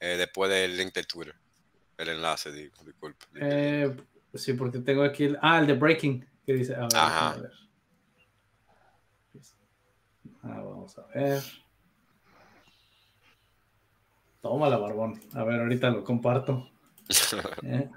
[0.00, 1.34] eh, después del link de Twitter.
[1.96, 3.26] El enlace, disculpe.
[3.36, 3.94] Eh,
[4.34, 5.38] sí, porque tengo aquí el.
[5.42, 6.74] Ah, el de Breaking, que dice.
[6.74, 7.52] A ver, a ver.
[10.42, 11.42] Ah, vamos a ver.
[14.42, 15.20] Tómala, Barbón.
[15.34, 16.68] A ver, ahorita lo comparto.
[17.62, 17.88] Eh.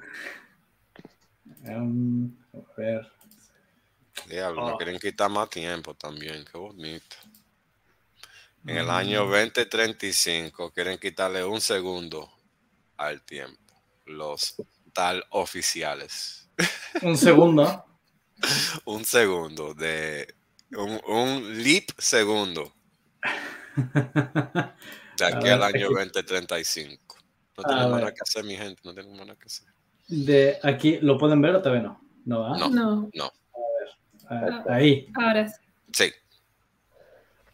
[1.64, 3.12] Em, a ver.
[4.28, 4.78] Diablo, me oh.
[4.78, 6.46] quieren quitar más tiempo también.
[6.46, 7.16] Qué bonito.
[8.66, 10.72] En el año 2035 mm.
[10.72, 12.30] quieren quitarle un segundo
[12.98, 13.74] al tiempo.
[14.06, 14.56] Los
[14.94, 16.50] tal oficiales.
[17.02, 17.86] Un segundo.
[18.86, 20.36] un segundo de
[20.72, 22.74] un, un leap segundo.
[25.18, 27.16] De aquí al año 2035.
[27.58, 29.68] No tenemos nada que hacer, mi gente, no tenemos nada que hacer.
[30.08, 32.02] De aquí, ¿lo pueden ver o todavía no?
[32.26, 33.10] No, no.
[33.14, 33.32] no.
[34.28, 35.08] A ver, ahí.
[35.16, 35.62] Ahora sí.
[35.94, 36.12] Sí.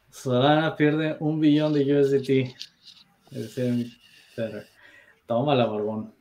[0.09, 2.55] Solana pierde un billón de USDT.
[5.25, 6.13] Toma la barbón.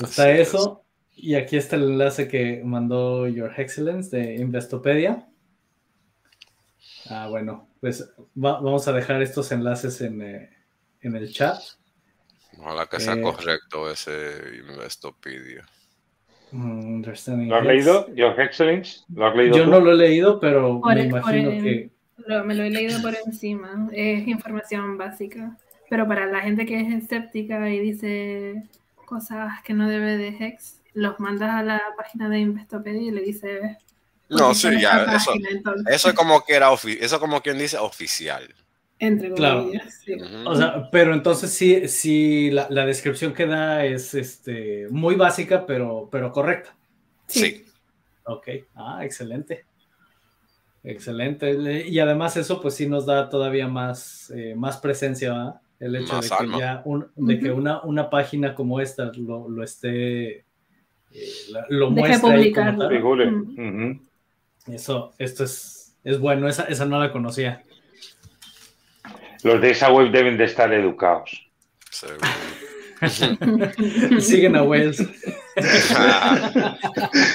[0.00, 0.84] Está eso.
[1.14, 5.28] Y aquí está el enlace que mandó Your Excellence de Investopedia.
[7.10, 10.50] Ah, bueno, pues vamos a dejar estos enlaces en, eh,
[11.00, 11.58] en el chat.
[12.58, 15.64] Ojalá que sea eh, correcto ese Investopedia.
[16.50, 19.00] Mm, ¿Lo has leído, Your Excellence?
[19.08, 21.90] Yo no lo he leído, pero me imagino que...
[22.44, 23.88] me lo he leído por encima.
[23.92, 25.56] Es información básica.
[25.90, 28.64] Pero para la gente que es escéptica y dice
[29.06, 33.22] cosas que no debe de Hex, los mandas a la página de Investopedia y le
[33.22, 33.76] dices.
[34.28, 35.32] No, sí, ya, eso,
[35.90, 38.54] eso, es como que era eso como quien dice oficial.
[38.98, 40.14] Entre comillas, sí.
[40.44, 45.64] O sea, pero entonces sí, sí la, la, descripción que da es este, muy básica,
[45.66, 46.76] pero, pero correcta.
[47.26, 47.64] Sí.
[48.24, 49.64] Ok, ah, excelente.
[50.84, 51.86] Excelente.
[51.88, 56.28] Y además eso pues sí nos da todavía más, eh, más presencia, el hecho de
[56.28, 56.82] que, ya
[57.14, 60.44] de que una, una página como esta lo, lo esté eh,
[61.68, 62.36] lo muestra
[64.72, 67.62] Eso, esto es, es bueno, esa, esa no la conocía.
[69.42, 71.48] Los de esa web deben de estar educados.
[74.20, 75.00] Siguen a Wells.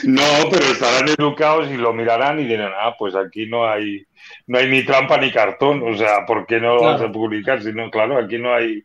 [0.03, 4.05] no, pero estarán educados y lo mirarán y dirán, ah, pues aquí no hay,
[4.47, 5.81] no hay ni trampa ni cartón.
[5.83, 7.61] O sea, ¿por qué no vas a publicar?
[7.63, 8.83] Si no, claro, aquí no hay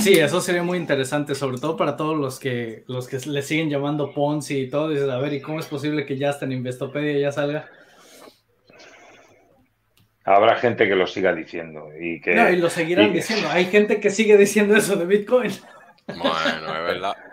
[0.00, 3.68] Sí, eso sería muy interesante, sobre todo para todos los que los que le siguen
[3.68, 4.90] llamando Ponzi y todo.
[4.90, 7.68] Dices, a ver, ¿y cómo es posible que ya hasta en Investopedia ya salga?
[10.24, 11.88] Habrá gente que lo siga diciendo.
[12.00, 13.48] Y que, no, y lo seguirán diciendo.
[13.50, 15.50] Hay gente que sigue diciendo eso de Bitcoin.
[16.06, 17.16] Bueno, es verdad.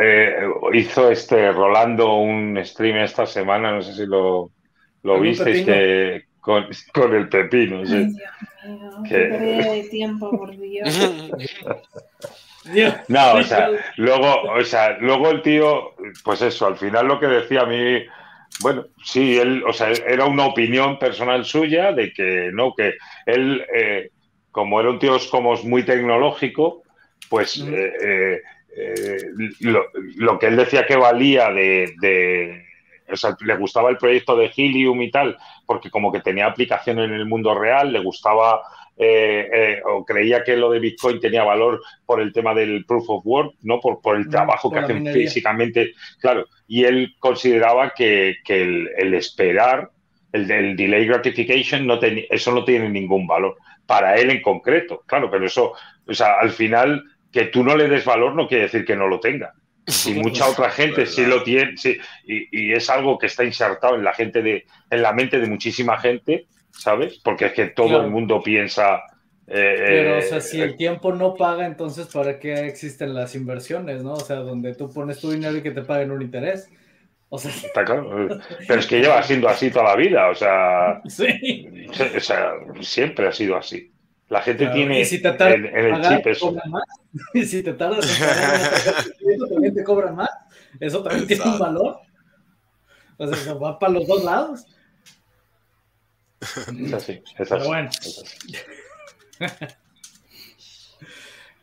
[0.00, 4.52] Eh, hizo este Rolando un stream esta semana, no sé si lo,
[5.02, 7.84] lo visteis, que con, con el pepino.
[7.84, 8.16] ¿sí?
[9.08, 11.12] Qué de tiempo, por Dios.
[13.08, 17.26] No, o sea, luego, o sea, luego el tío, pues eso, al final lo que
[17.26, 18.04] decía a mí,
[18.60, 22.94] bueno, sí, él, o sea, era una opinión personal suya de que no, que
[23.26, 24.10] él, eh,
[24.50, 26.82] como era un tío como muy tecnológico,
[27.30, 28.42] pues eh,
[28.76, 29.22] eh,
[29.60, 32.66] lo, que él decía que valía de, de
[33.12, 35.36] o sea, le gustaba el proyecto de Helium y tal,
[35.66, 38.62] porque como que tenía aplicación en el mundo real, le gustaba
[38.96, 43.08] eh, eh, o creía que lo de Bitcoin tenía valor por el tema del proof
[43.08, 43.80] of work, ¿no?
[43.80, 49.90] Por, por el mm, trabajo que hacen físicamente, claro, y él consideraba que, el, esperar,
[50.32, 53.56] el, del delay gratification, no eso no tiene ningún valor
[53.86, 55.72] para él en concreto, claro, pero eso,
[56.06, 57.02] o sea, al final
[57.32, 59.54] que tú no le des valor no quiere decir que no lo tenga.
[60.06, 64.04] Y mucha otra gente sí lo tiene, sí, y, es algo que está insertado en
[64.04, 67.20] la gente de, en la mente de muchísima gente, ¿sabes?
[67.22, 69.02] Porque es que todo el mundo piensa.
[69.46, 73.34] Eh, Pero, o sea, si el eh, tiempo no paga, entonces ¿para qué existen las
[73.34, 74.12] inversiones, no?
[74.12, 76.70] O sea, donde tú pones tu dinero y que te paguen un interés.
[77.28, 78.28] O sea, Está claro.
[78.66, 81.00] Pero es que lleva siendo así toda la vida, o sea.
[81.08, 81.88] Sí.
[82.16, 83.89] O sea, siempre ha sido así.
[84.30, 86.52] La gente tiene en, el chip eso.
[86.52, 86.84] Más.
[87.34, 88.08] Y si te tardas
[89.20, 90.30] en eso también te cobran más.
[90.78, 91.98] Eso también tiene un valor.
[93.16, 94.64] O sea, va para los dos lados.
[96.40, 97.50] Es así, es así.
[97.50, 97.90] Pero bueno.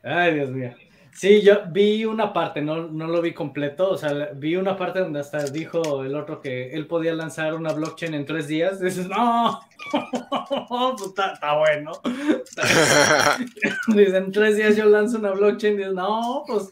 [0.03, 0.75] Ay, Dios mío.
[1.17, 4.99] Sí, yo vi una parte, no, no lo vi completo, o sea, vi una parte
[4.99, 8.79] donde hasta dijo el otro que él podía lanzar una blockchain en tres días.
[8.81, 9.59] Dices, no,
[10.95, 11.93] pues está, bueno.
[13.87, 15.77] Dice, en tres días yo lanzo una blockchain.
[15.77, 16.69] Dices, no, pues,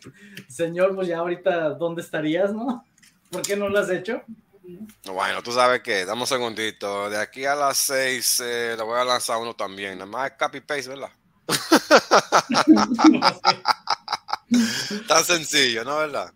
[0.47, 2.85] señor, pues ya ahorita, ¿dónde estarías, no?
[3.31, 4.21] ¿Por qué no lo has hecho?
[5.05, 7.09] Bueno, tú sabes que, dame un segundito.
[7.09, 9.97] De aquí a las seis eh, le voy a lanzar uno también.
[9.97, 11.09] Nada más copy paste, ¿verdad?
[15.07, 15.97] Tan sencillo, ¿no?
[15.97, 16.31] ¿Verdad?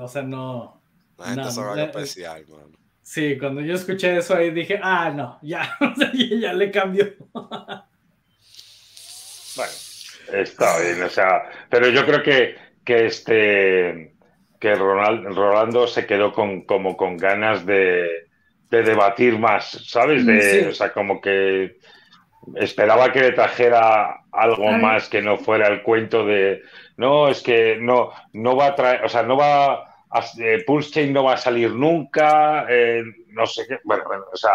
[0.00, 0.80] o sea, no.
[1.18, 2.78] La gente sabe algo especial, mano.
[3.02, 5.76] Sí, cuando yo escuché eso ahí dije, ah, no, ya,
[6.40, 7.06] ya le cambió.
[7.32, 7.86] bueno,
[10.34, 14.14] está bien, o sea, pero yo creo que, que este
[14.60, 18.28] que Rolando se quedó con como con ganas de,
[18.70, 20.26] de debatir más, ¿sabes?
[20.26, 21.78] De, O sea, como que
[22.56, 26.62] esperaba que le trajera algo más que no fuera el cuento de
[26.96, 30.90] no, es que no, no va a traer, o sea, no va a, eh, Pulse
[30.90, 34.52] Chain no va a salir nunca, eh, no sé qué, bueno, bueno, o sea,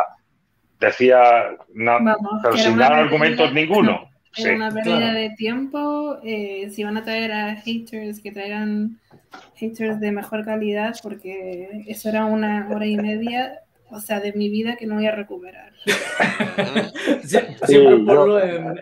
[0.80, 1.98] decía, no,
[2.42, 4.10] pero sin dar argumentos ninguno.
[4.38, 6.18] era una pérdida de tiempo.
[6.24, 9.00] Eh, si van a traer a haters, que traigan
[9.56, 13.62] haters de mejor calidad, porque eso era una hora y media,
[13.94, 15.72] o sea, de mi vida que no voy a recuperar.
[17.24, 18.82] siempre ponlo en,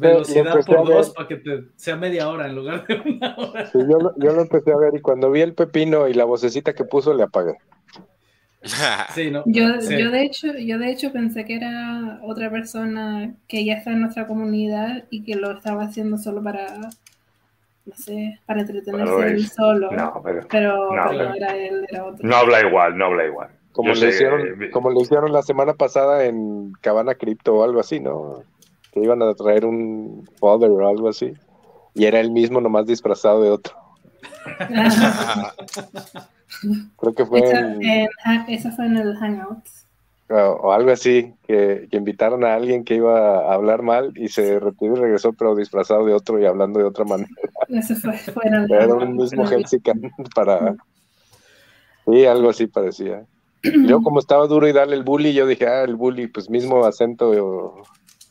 [0.00, 3.70] velocidad por dos para que te sea media hora en lugar de una hora.
[3.74, 6.84] yo, yo lo empecé a ver y cuando vi el pepino y la vocecita que
[6.84, 7.56] puso, le apagué.
[9.46, 13.92] yo, yo, de hecho, yo de hecho pensé que era otra persona que ya está
[13.92, 16.76] en nuestra comunidad y que lo estaba haciendo solo para,
[17.84, 19.90] no sé, para entretenerse él solo.
[20.50, 22.26] pero, no, era él, era otro.
[22.26, 23.55] No habla igual, no habla igual.
[23.76, 27.78] Como, le hicieron, eh, como le hicieron la semana pasada en Cabana Crypto o algo
[27.78, 28.42] así, ¿no?
[28.90, 31.34] Que iban a traer un father o algo así.
[31.94, 33.74] Y era el mismo, nomás disfrazado de otro.
[36.98, 37.82] Creo que fue en,
[38.48, 39.86] Eso fue en el Hangouts.
[40.30, 44.96] O, algo así, que, invitaron a alguien que iba a hablar mal y se retiró
[44.96, 47.30] y regresó, pero disfrazado de otro y hablando de otra manera.
[47.68, 50.00] Eso fue, fue en el Era un mismo Helsican
[50.34, 50.76] para...
[52.06, 53.26] Sí, algo así parecía.
[53.62, 56.84] Yo como estaba duro y darle el bully, yo dije, ah, el bully, pues mismo
[56.84, 57.82] acento.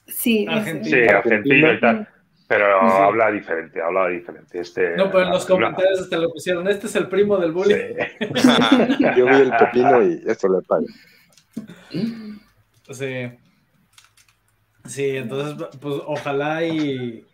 [0.08, 0.96] Sí, argentino.
[0.96, 2.08] Sí, argentino y tal.
[2.48, 4.60] Pero habla diferente, habla diferente.
[4.60, 6.68] Este, no, pero en los comentarios hasta lo pusieron.
[6.68, 7.76] Este es el primo del bully.
[9.18, 10.86] Yo vi el pepino y esto le paga.
[12.92, 13.32] Sí.
[14.86, 17.26] Sí, entonces, pues ojalá y,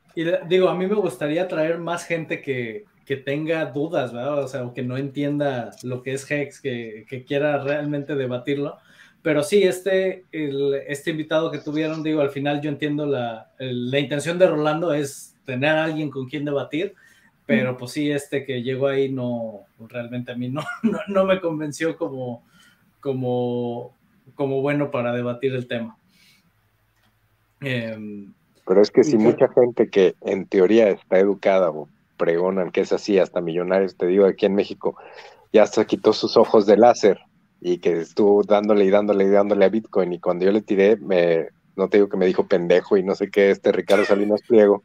[0.48, 2.86] digo, a mí me gustaría traer más gente que,
[3.16, 4.44] que, tenga dudas, ¿verdad?
[4.44, 8.78] O sea, o que no entienda lo que es Hex, que, que quiera realmente debatirlo
[9.22, 14.40] pero sí, este, este invitado que tuvieron, digo, al final yo entiendo la, la intención
[14.40, 16.96] de Rolando es tener a alguien con quien debatir,
[17.46, 20.64] pero pues sí, este que llegó ahí no, realmente a mí no,
[21.08, 22.44] no, me convenció como,
[23.00, 23.94] como,
[24.34, 25.98] como bueno para debatir el tema.
[27.60, 28.34] Em,
[28.66, 31.72] pero es que si mucha gente que en teoría está educada
[32.22, 34.96] pregonan que es así, hasta millonarios, te digo, aquí en México,
[35.52, 37.20] ya hasta quitó sus ojos de láser
[37.60, 40.14] y que estuvo dándole y dándole y dándole a Bitcoin.
[40.14, 43.16] Y cuando yo le tiré, me, no te digo que me dijo pendejo y no
[43.16, 44.84] sé qué, este Ricardo Salinas Pliego,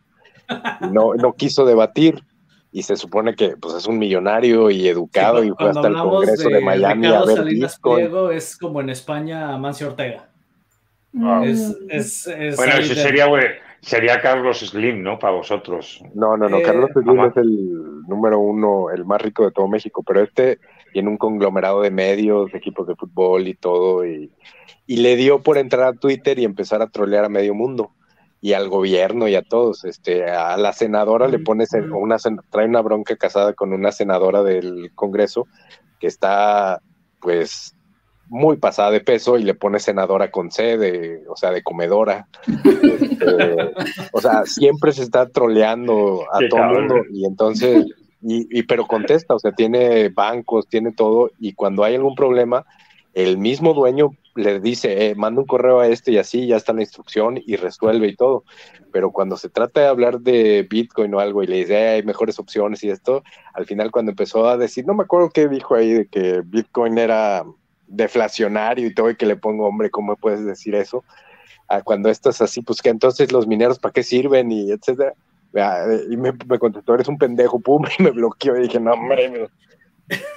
[0.91, 2.25] no, no quiso debatir.
[2.73, 6.49] Y se supone que pues, es un millonario y educado y fue hasta el Congreso
[6.49, 10.31] de, Miami a ver Salinas Pliego es como en España Amancio Ortega.
[11.45, 13.45] Es, es, bueno, ese sería, güey,
[13.81, 15.19] sería Carlos Slim, ¿no?
[15.19, 16.03] Para vosotros.
[16.15, 16.63] No, no, no.
[16.63, 20.59] Carlos eh, Slim es el número uno, el más rico de todo México, pero este
[20.93, 24.33] tiene un conglomerado de medios, equipos de fútbol y todo, y,
[24.87, 27.91] le dio por entrar a Twitter y empezar a trolear a medio mundo
[28.41, 29.85] y al gobierno y a todos.
[29.85, 32.17] Este, a la senadora le pones una
[32.51, 35.47] trae una bronca casada con una senadora del Congreso
[35.99, 36.81] que está
[37.21, 37.76] pues
[38.29, 42.29] muy pasada de peso y le pone senadora con C, de, o sea, de comedora.
[42.47, 43.57] Este,
[44.13, 47.87] o sea, siempre se está troleando a todo el mundo y entonces
[48.29, 52.67] y, pero contesta, o sea, tiene bancos, tiene todo, y cuando hay algún problema,
[53.15, 56.73] el mismo dueño le dice, eh, manda un correo a este y así, ya está
[56.73, 58.45] la instrucción y resuelve y todo.
[58.93, 62.03] Pero cuando se trata de hablar de Bitcoin o algo y le dice, eh, hay
[62.03, 63.23] mejores opciones y esto,
[63.55, 66.99] al final cuando empezó a decir, no me acuerdo qué dijo ahí, de que Bitcoin
[66.99, 67.45] era
[67.87, 71.05] deflacionario y todo, y que le pongo, hombre, ¿cómo puedes decir eso?
[71.69, 74.53] Ah, cuando esto es así, pues que entonces los mineros, ¿para qué sirven?
[74.53, 75.15] Y etcétera.
[76.11, 79.49] Y me, contestó, eres un pendejo, pum, y me bloqueó y dije, no, hombre,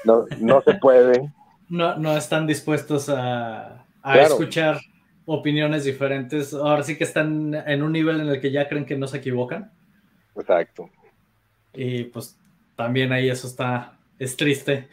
[0.06, 1.32] no, no se puede.
[1.70, 4.80] No, no están dispuestos a, a escuchar
[5.26, 6.54] opiniones diferentes.
[6.54, 9.18] Ahora sí que están en un nivel en el que ya creen que no se
[9.18, 9.72] equivocan.
[10.36, 10.90] Exacto.
[11.74, 12.38] Y pues
[12.76, 14.88] también ahí eso está, es triste.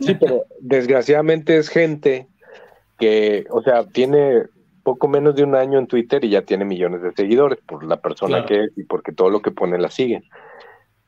[0.00, 2.28] Sí, pero desgraciadamente es gente
[2.98, 4.44] que, o sea, tiene
[4.82, 8.00] poco menos de un año en Twitter y ya tiene millones de seguidores por la
[8.00, 10.24] persona que es y porque todo lo que pone la siguen.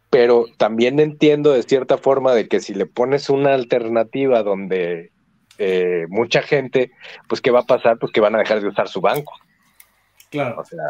[0.08, 5.10] Pero también entiendo de cierta forma de que si le pones una alternativa donde
[5.58, 6.92] eh, mucha gente,
[7.28, 7.98] pues ¿qué va a pasar?
[7.98, 9.34] Pues que van a dejar de usar su banco.
[10.30, 10.60] Claro.
[10.60, 10.80] O sea,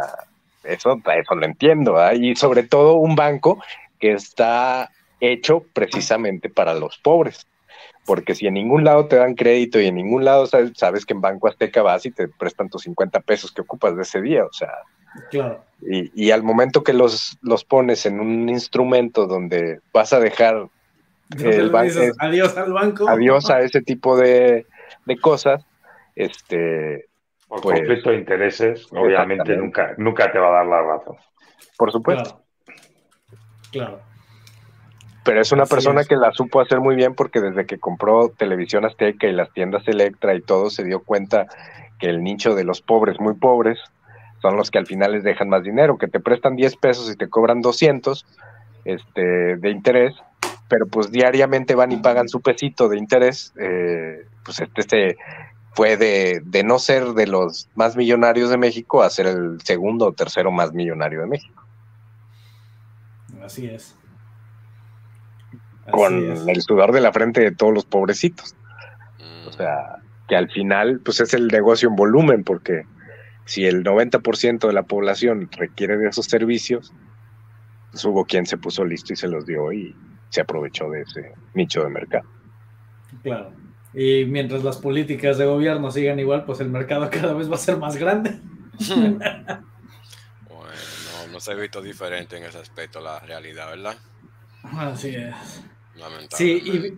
[0.64, 1.96] eso, eso lo entiendo.
[2.12, 3.60] Y sobre todo un banco
[3.98, 7.46] que está hecho precisamente para los pobres
[8.06, 11.20] porque si en ningún lado te dan crédito y en ningún lado sabes, que en
[11.20, 14.52] Banco Azteca vas y te prestan tus 50 pesos que ocupas de ese día, o
[14.52, 14.72] sea.
[15.30, 15.64] Claro.
[15.80, 20.68] Y, al momento que los, los pones en un instrumento donde vas a dejar
[21.38, 23.08] el banco, adiós al banco.
[23.08, 24.66] Adiós a ese tipo de,
[25.20, 25.64] cosas,
[26.14, 27.06] este.
[27.48, 31.16] Por pues, conflicto de intereses, obviamente nunca, nunca te va a dar la razón.
[31.76, 32.42] Por supuesto.
[33.70, 34.05] claro.
[35.26, 38.84] Pero es una persona que la supo hacer muy bien porque desde que compró Televisión
[38.84, 41.48] Azteca y las tiendas Electra y todo, se dio cuenta
[41.98, 43.80] que el nicho de los pobres, muy pobres,
[44.40, 47.16] son los que al final les dejan más dinero, que te prestan 10 pesos y
[47.16, 48.24] te cobran 200
[48.84, 50.14] este, de interés,
[50.68, 55.16] pero pues diariamente van y pagan su pesito de interés, eh, pues este se
[55.72, 60.06] fue de, de, no ser de los más millonarios de México a ser el segundo
[60.06, 61.64] o tercero más millonario de México.
[63.42, 63.96] Así es.
[65.90, 68.54] Con el sudor de la frente de todos los pobrecitos.
[69.46, 69.96] O sea,
[70.28, 72.84] que al final, pues es el negocio en volumen, porque
[73.44, 76.92] si el 90% de la población requiere de esos servicios,
[77.92, 79.94] pues hubo quien se puso listo y se los dio y
[80.30, 82.28] se aprovechó de ese nicho de mercado.
[83.22, 83.52] Claro.
[83.94, 87.58] Y mientras las políticas de gobierno sigan igual, pues el mercado cada vez va a
[87.58, 88.38] ser más grande.
[88.88, 89.18] bueno,
[91.32, 93.96] no, se ha visto diferente en ese aspecto la realidad, ¿verdad?
[94.64, 95.64] Así es.
[96.30, 96.92] Sí,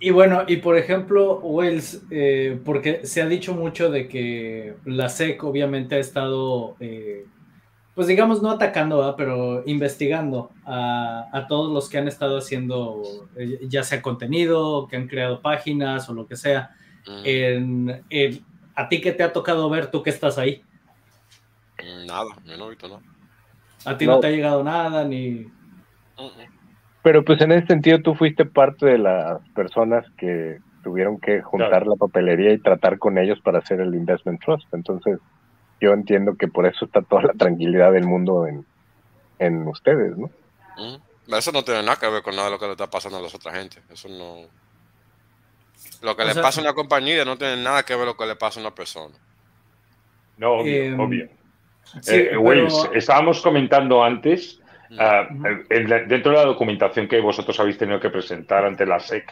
[0.00, 5.08] y, bueno, y por ejemplo, Wells, eh, porque se ha dicho mucho de que la
[5.08, 7.26] SEC obviamente ha estado eh,
[7.94, 13.84] pues digamos, no atacando, pero investigando a, todos los que han estado haciendo, eh, ya
[13.84, 16.76] sea contenido, que han creado páginas o lo que sea.
[17.06, 17.90] Mm.
[18.74, 20.64] ¿A ti qué te ha tocado ver tú que estás ahí?
[21.78, 23.02] Mm, nada, yo no he visto nada.
[23.84, 25.46] ¿A ti no, te ha llegado nada ni...?
[27.04, 31.86] Pero pues en ese sentido tú fuiste parte de las personas que tuvieron que juntar
[31.86, 34.66] la papelería y tratar con ellos para hacer el investment trust.
[34.72, 35.18] Entonces,
[35.82, 38.64] yo entiendo que por eso está toda la tranquilidad del mundo en,
[39.38, 40.30] en ustedes, ¿no?
[41.28, 43.20] Eso no tiene nada que ver con nada de lo que le está pasando a
[43.20, 43.76] las otras gente.
[43.92, 44.48] Eso no.
[46.00, 48.26] Lo que le pasa a una compañía no tiene nada que ver con lo que
[48.26, 49.14] le pasa a una persona.
[50.38, 50.84] No, obvio.
[50.84, 51.28] Em, obvio.
[52.08, 52.32] Eh,
[52.94, 54.58] estábamos comentando antes,
[54.98, 55.28] ah,
[55.68, 59.30] dentro de la documentación que vosotros habéis tenido que presentar ante la SEC,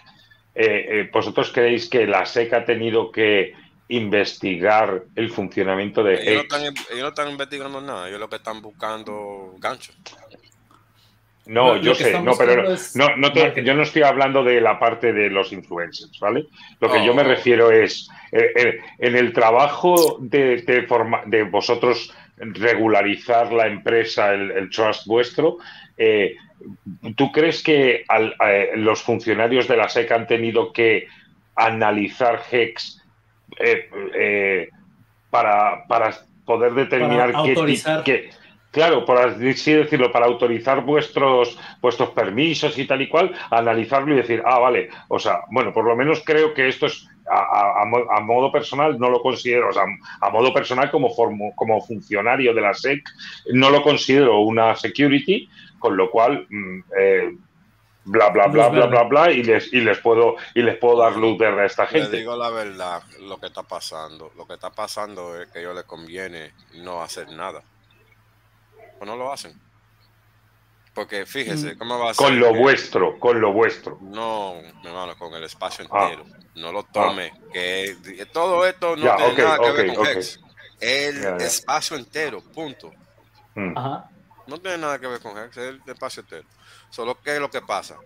[0.55, 3.55] eh, eh, ¿vosotros creéis que la SEC ha tenido que
[3.89, 8.37] investigar el funcionamiento de ellos no, están, ellos no están investigando nada, ellos lo que
[8.37, 9.95] están buscando ganchos.
[11.45, 12.63] No, yo sé, no, pero
[12.95, 16.47] no, no yo no estoy hablando de la parte de los influencers, ¿vale?
[16.79, 17.27] Lo que yo me oh.
[17.27, 20.87] refiero es, eh, eh, en el trabajo de, de,
[21.27, 25.59] de, vosotros regularizar la empresa, el, trust vuestro,
[25.97, 26.35] eh,
[27.17, 28.05] ¿tú crees que
[28.77, 31.07] los funcionarios de la SEC han tenido que
[31.55, 33.03] analizar HEX
[33.59, 34.69] eh, eh,
[35.31, 36.11] para, para,
[36.45, 37.33] poder determinar
[38.05, 38.31] qué,
[38.73, 44.17] claro, por así decirlo, para autorizar vuestros, vuestros permisos y tal y cual, analizarlo y
[44.17, 48.51] decir, ah, vale, o sea, bueno, por lo menos creo que esto es a, modo
[48.51, 49.85] personal, no lo considero, o sea,
[50.21, 51.15] a modo personal como,
[51.55, 53.03] como funcionario de la SEC,
[53.53, 57.37] no lo considero una security, con lo cual, mm, eh,
[58.05, 61.17] bla bla bla bla bla bla y les y les puedo y les puedo dar
[61.17, 62.11] luz verde a esta gente.
[62.11, 65.63] Le digo la verdad, lo que está pasando, lo que está pasando es que a
[65.63, 67.63] ellos les conviene no hacer nada.
[69.03, 69.53] O no lo hacen.
[70.95, 71.79] Porque fíjese, mm.
[71.79, 72.25] ¿cómo va a ser?
[72.25, 73.99] Con lo vuestro, con lo vuestro.
[74.01, 76.05] No, mi hermano, con el espacio ah.
[76.05, 76.25] entero.
[76.55, 77.33] No lo tome.
[77.35, 77.49] Ah.
[77.53, 80.39] Que todo esto no tiene nada que ver con Hex.
[80.79, 82.93] El espacio entero, punto.
[83.57, 83.77] Mm.
[83.77, 84.09] Ajá.
[84.47, 86.47] No tiene nada que ver con Hex, es el espacio entero.
[86.89, 87.97] Solo que lo que pasa,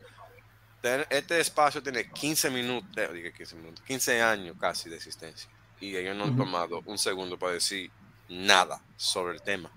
[1.10, 2.88] este espacio tiene 15 minutos,
[3.36, 5.50] 15 minutos, 15 años casi de existencia.
[5.78, 7.90] Y ellos no han tomado un segundo para decir
[8.30, 9.70] nada sobre el tema.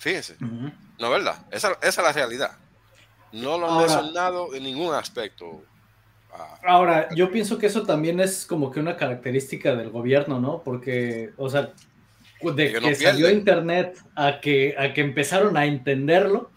[0.00, 0.36] Fíjense,
[0.98, 2.52] no verdad, esa, es la realidad.
[3.32, 5.62] No lo han mencionado en ningún aspecto.
[6.66, 10.62] ahora, yo pienso que eso también es como que una característica del gobierno, ¿no?
[10.64, 11.72] Porque, o sea,
[12.42, 16.50] de que salió internet a que, a que empezaron a entenderlo,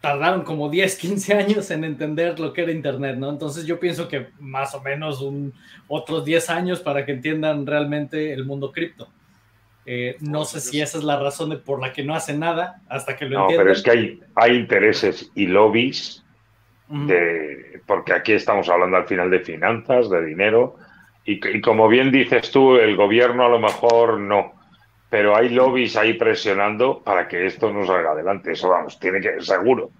[0.00, 3.30] tardaron como 10, 15 años en entender lo que era Internet, ¿no?
[3.30, 5.52] Entonces yo pienso que más o menos un,
[5.86, 9.08] otros 10 años para que entiendan realmente el mundo cripto.
[9.86, 12.80] Eh, no sé si esa es la razón de por la que no hacen nada
[12.88, 16.24] hasta que lo no, pero es que hay, hay intereses y lobbies,
[16.88, 20.76] de, porque aquí estamos hablando al final de finanzas, de dinero,
[21.24, 24.54] y, y como bien dices tú, el gobierno a lo mejor no,
[25.14, 28.50] pero hay lobbies ahí presionando para que esto no salga adelante.
[28.50, 29.90] Eso vamos, tiene que ser seguro,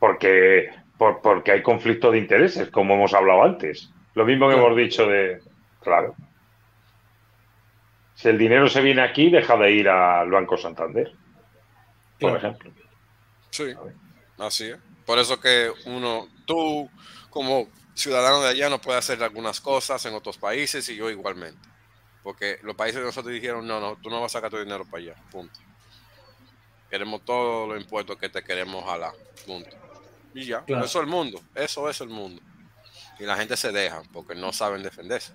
[0.00, 0.68] porque,
[0.98, 3.92] porque hay conflicto de intereses, como hemos hablado antes.
[4.14, 5.38] Lo mismo que hemos dicho de,
[5.80, 6.16] claro.
[8.24, 11.14] Si el dinero se viene aquí, deja de ir al Banco Santander,
[12.18, 12.72] por ejemplo.
[13.50, 13.74] Sí,
[14.38, 14.78] así es.
[15.04, 16.88] Por eso que uno, tú
[17.28, 21.68] como ciudadano de allá no puedes hacer algunas cosas en otros países y yo igualmente.
[22.22, 24.86] Porque los países de nosotros dijeron, no, no, tú no vas a sacar tu dinero
[24.86, 25.60] para allá, punto.
[26.88, 29.12] Queremos todos los impuestos que te queremos jalar,
[29.44, 29.76] punto.
[30.32, 32.40] Y ya, eso es el mundo, eso es el mundo.
[33.18, 35.34] Y la gente se deja porque no saben defenderse.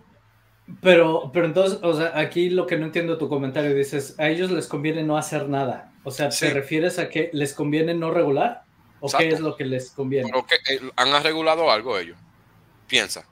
[0.81, 4.51] Pero, pero entonces, o sea, aquí lo que no entiendo tu comentario, dices, a ellos
[4.51, 5.91] les conviene no hacer nada.
[6.03, 8.63] O sea, ¿te refieres a que les conviene no regular?
[8.99, 10.29] ¿O qué es lo que les conviene?
[10.29, 12.17] Pero que, eh, ¿Han regulado algo ellos?
[12.87, 13.25] Piensa.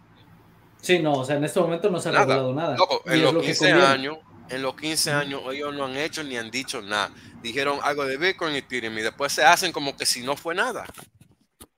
[0.82, 2.78] Sí, no, o sea, en este momento no se ha regulado nada.
[3.06, 4.18] en los 15 años,
[4.50, 7.12] en los 15 años ellos no han hecho ni han dicho nada.
[7.42, 10.56] Dijeron algo de Bitcoin y Ethereum y después se hacen como que si no fue
[10.56, 10.86] nada.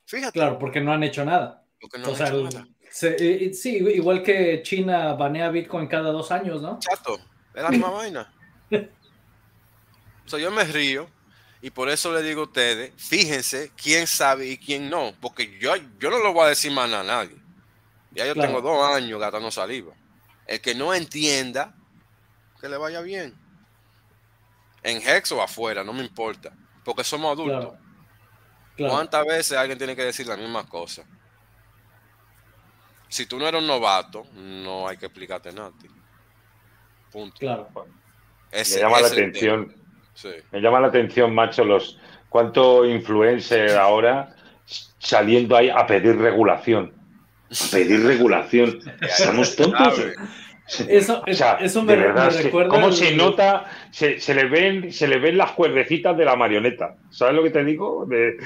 [0.06, 0.34] Fíjate.
[0.34, 1.64] Claro, porque no han hecho nada.
[1.80, 6.80] Porque no han hecho nada sí, igual que China banea Bitcoin cada dos años, ¿no?
[6.80, 7.20] Chato,
[7.54, 8.34] es la misma vaina.
[10.26, 11.10] O sea, yo me río
[11.62, 15.76] y por eso le digo a ustedes, fíjense quién sabe y quién no, porque yo,
[16.00, 17.36] yo no lo voy a decir más a nadie.
[18.12, 19.94] Ya yo tengo dos años gastando saliva.
[20.48, 21.76] El que no entienda,
[22.60, 23.36] que le vaya bien.
[24.82, 26.52] En Hex o afuera, no me importa,
[26.86, 27.74] porque somos adultos.
[28.78, 31.04] ¿Cuántas veces alguien tiene que decir la misma cosa?
[33.10, 35.72] Si tú no eres un novato, no hay que explicarte nada.
[37.12, 37.36] Punto.
[37.40, 37.68] Claro.
[38.52, 39.76] me llama la atención.
[40.52, 42.00] Me llama la atención, macho, los
[42.30, 44.36] cuánto influencer ahora
[45.00, 46.94] saliendo ahí a pedir regulación.
[47.50, 48.80] A pedir regulación.
[49.02, 50.04] Estamos tontos.
[50.88, 52.70] Eso, eso me, recuerda.
[52.70, 53.66] ¿Cómo se nota?
[53.90, 56.96] Se, le ven, se le ven las cuerdecitas de la marioneta.
[57.10, 58.06] ¿Sabes lo que te digo?
[58.06, 58.38] De,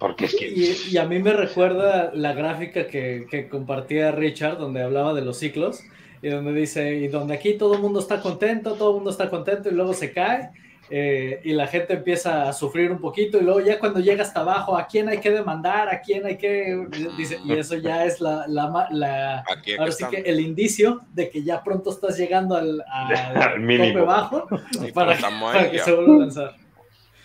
[0.00, 0.48] porque es que...
[0.48, 5.36] y, a mí me recuerda la gráfica que, que, compartía Richard, donde hablaba de los
[5.36, 5.82] ciclos,
[6.22, 9.28] y donde dice, y donde aquí todo el mundo está contento, todo el mundo está
[9.28, 10.52] contento, y luego se cae,
[10.88, 14.40] eh, y la gente empieza a sufrir un poquito, y luego ya cuando llega hasta
[14.40, 15.90] abajo, ¿a quién hay que demandar?
[15.90, 16.82] ¿A quién hay que...?
[17.18, 18.46] Dice, y eso ya es la...
[18.48, 19.44] la, la
[19.78, 24.48] ahora sí que el indicio de que ya pronto estás llegando al, al, tope bajo
[24.94, 26.54] para, para, que se vuelva a lanzar.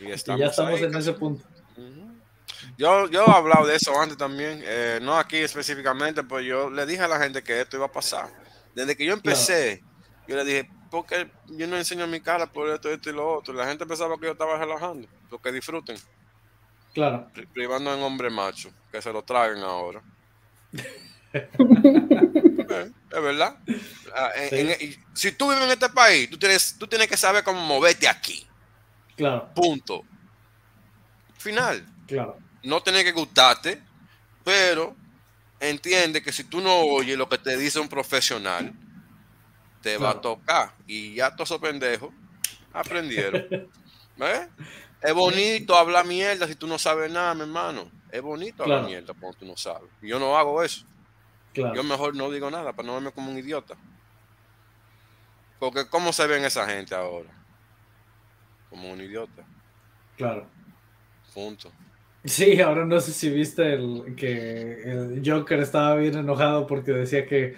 [0.01, 1.54] Y, ya estamos en ese punto.
[2.77, 6.85] Yo, yo he hablado de eso antes también, eh, no aquí específicamente, pero yo le
[6.85, 8.29] dije a la gente que esto iba a pasar.
[8.73, 9.81] Desde que yo empecé,
[10.27, 13.33] yo le dije, ¿por qué yo no enseño mi cara por esto, esto y lo
[13.33, 13.53] otro?
[13.53, 15.95] La gente pensaba que yo estaba relajando, porque disfruten.
[16.93, 17.29] Claro.
[17.53, 20.01] Privando en hombre macho, que se lo traigan ahora.
[22.67, 23.57] Eh, es verdad.
[24.15, 24.31] Ah,
[25.13, 28.47] si tú vives en este país, tú tienes, tú tienes que saber cómo moverte aquí.
[29.17, 29.49] Claro.
[29.53, 30.03] Punto.
[31.37, 31.85] Final.
[32.07, 33.81] Claro no tiene que gustarte,
[34.43, 34.95] pero
[35.59, 38.73] entiende que si tú no oyes lo que te dice un profesional,
[39.81, 40.73] te va a tocar.
[40.87, 42.11] Y ya todos esos pendejos
[42.73, 43.47] aprendieron.
[45.01, 47.91] Es bonito hablar mierda si tú no sabes nada, mi hermano.
[48.09, 49.91] Es bonito hablar mierda cuando tú no sabes.
[50.01, 50.85] Yo no hago eso.
[51.53, 53.75] Yo mejor no digo nada para no verme como un idiota.
[55.59, 57.29] Porque ¿cómo se ven esa gente ahora?
[58.69, 59.45] Como un idiota.
[60.17, 60.47] Claro.
[61.33, 61.71] Punto.
[62.25, 67.27] Sí, ahora no sé si viste el, que el Joker estaba bien enojado porque decía
[67.27, 67.55] que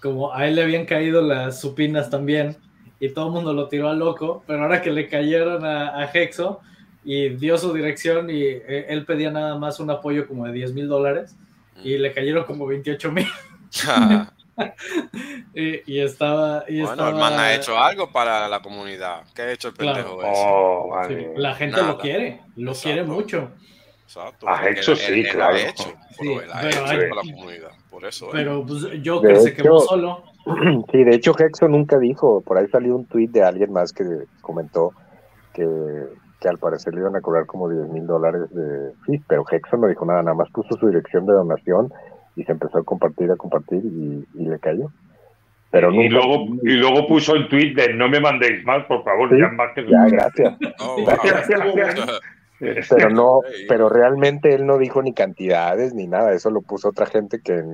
[0.00, 2.56] como a él le habían caído las supinas también
[2.98, 6.60] y todo el mundo lo tiró a loco, pero ahora que le cayeron a, Hexo
[7.02, 10.74] y dio su dirección y eh, él pedía nada más un apoyo como de 10
[10.74, 11.34] mil dólares
[11.82, 13.26] y le cayeron como 28 mil.
[15.54, 16.64] y, estaba...
[16.68, 19.22] Y bueno, hermano ha hecho algo para la comunidad.
[19.34, 20.94] ¿Qué ha hecho el pendejo oh,
[21.36, 23.50] la gente lo quiere, lo quiere mucho.
[24.10, 24.48] Exacto.
[24.48, 25.56] Ha hecho, sí, claro.
[25.56, 27.70] Hecho, pero ha hecho para la comunidad.
[27.88, 28.28] Por eso.
[28.32, 30.24] Pero pues, Joker se quedó solo.
[30.90, 32.40] Sí, de hecho, Hexo nunca dijo.
[32.40, 34.04] Por ahí salió un tweet de alguien más que
[34.40, 34.94] comentó
[35.52, 35.64] que,
[36.40, 39.76] que al parecer le iban a cobrar como 10 mil dólares de sí, pero Hexo
[39.76, 41.92] no dijo nada, nada más puso su dirección de donación
[42.34, 44.90] y se empezó a compartir, a compartir y, le cayó.
[45.70, 49.30] Pero y, luego, y luego puso el tweet de no me mandéis más, por favor,
[49.38, 49.86] ya más que...
[49.86, 50.56] Ya, gracias.
[50.80, 52.20] Oh, gracias, gracias.
[52.90, 57.06] Pero no, pero realmente él no dijo ni cantidades ni nada, eso lo puso otra
[57.06, 57.64] gente que,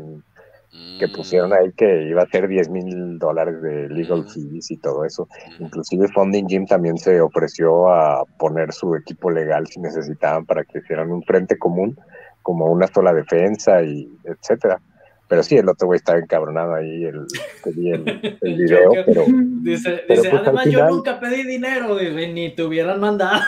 [0.99, 4.29] que pusieron ahí que iba a ser 10 mil dólares de legal mm.
[4.29, 5.29] fees y todo eso.
[5.59, 5.65] Mm.
[5.65, 10.79] Inclusive Funding Gym también se ofreció a poner su equipo legal si necesitaban para que
[10.79, 11.99] hicieran un frente común,
[12.43, 14.81] como una sola defensa y etcétera.
[15.29, 17.27] Pero sí, el otro güey estaba encabronado ahí, el,
[17.65, 19.25] el, el video, pero...
[19.27, 23.43] Dice, dice pues, además yo nunca pedí dinero, ni te hubieran mandado.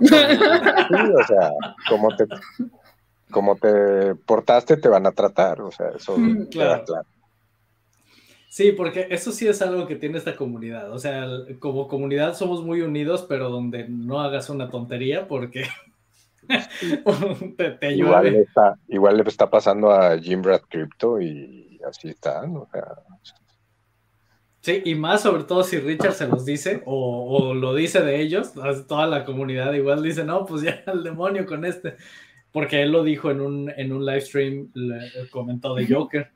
[0.00, 1.50] Sí, o sea,
[1.88, 2.26] como te,
[3.30, 6.84] como te portaste, te van a tratar, o sea, eso mm, claro.
[6.84, 7.06] claro.
[8.54, 10.92] Sí, porque eso sí es algo que tiene esta comunidad.
[10.92, 11.26] O sea,
[11.58, 15.64] como comunidad somos muy unidos, pero donde no hagas una tontería porque
[17.80, 22.56] te, igual, Le está, igual le está pasando a Jim Brad Crypto y así están.
[22.56, 22.86] O sea,
[24.64, 28.54] Sí, y más sobre todo si Richard se los dice o, lo dice de ellos,
[28.88, 31.98] toda la comunidad igual dice, no, pues ya el demonio con este,
[32.50, 34.72] porque él lo dijo en un, en un live stream,
[35.30, 36.32] comentó de Joker,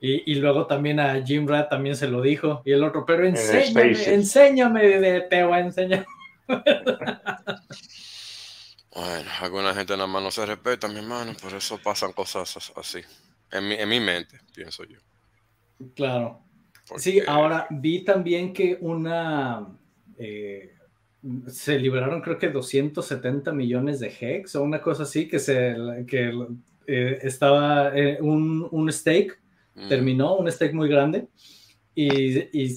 [0.00, 2.62] Y, luego también a Jim Rat también se lo dijo.
[2.64, 6.06] Y el otro, pero enséñame, enséñame, de te voy a enseñar.
[8.94, 13.02] Bueno, alguna gente nada más no se respeta, mi hermano, por eso pasan cosas así.
[13.52, 14.96] En mi, en mi mente, pienso yo.
[15.94, 16.45] Claro.
[16.96, 19.66] Sí, ahora vi también que una...
[20.18, 20.72] Eh,
[21.48, 25.74] se liberaron creo que 270 millones de hex o una cosa así, que, se,
[26.06, 26.32] que
[26.86, 29.36] eh, estaba eh, un, un, stake,
[29.74, 29.88] mm.
[29.88, 31.26] terminó, un stake muy grande,
[31.96, 32.72] y, y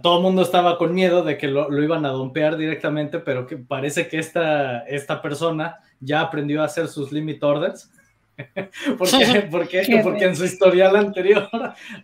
[0.00, 3.48] todo el mundo estaba con miedo de que lo, lo, iban a dompear directamente, pero
[3.48, 7.90] que parece que esta, esta persona ya aprendió a hacer sus limit orders
[8.98, 11.48] porque, porque, porque en su historial anterior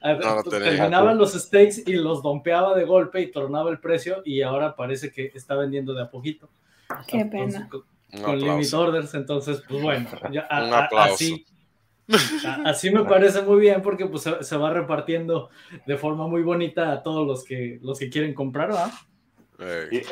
[0.50, 5.10] terminaba los stakes y los dompeaba de golpe y tornaba el precio y ahora parece
[5.12, 6.48] que está vendiendo de a poquito.
[7.06, 7.68] Qué pena.
[8.22, 10.06] Con, limit orders, entonces, pues bueno,
[10.98, 11.46] así,
[12.62, 15.48] así me parece muy bien porque pues se, va repartiendo
[15.86, 18.92] de forma muy bonita a todos los que, los que quieren comprar, ¿verdad?
[19.60, 20.02] Eh,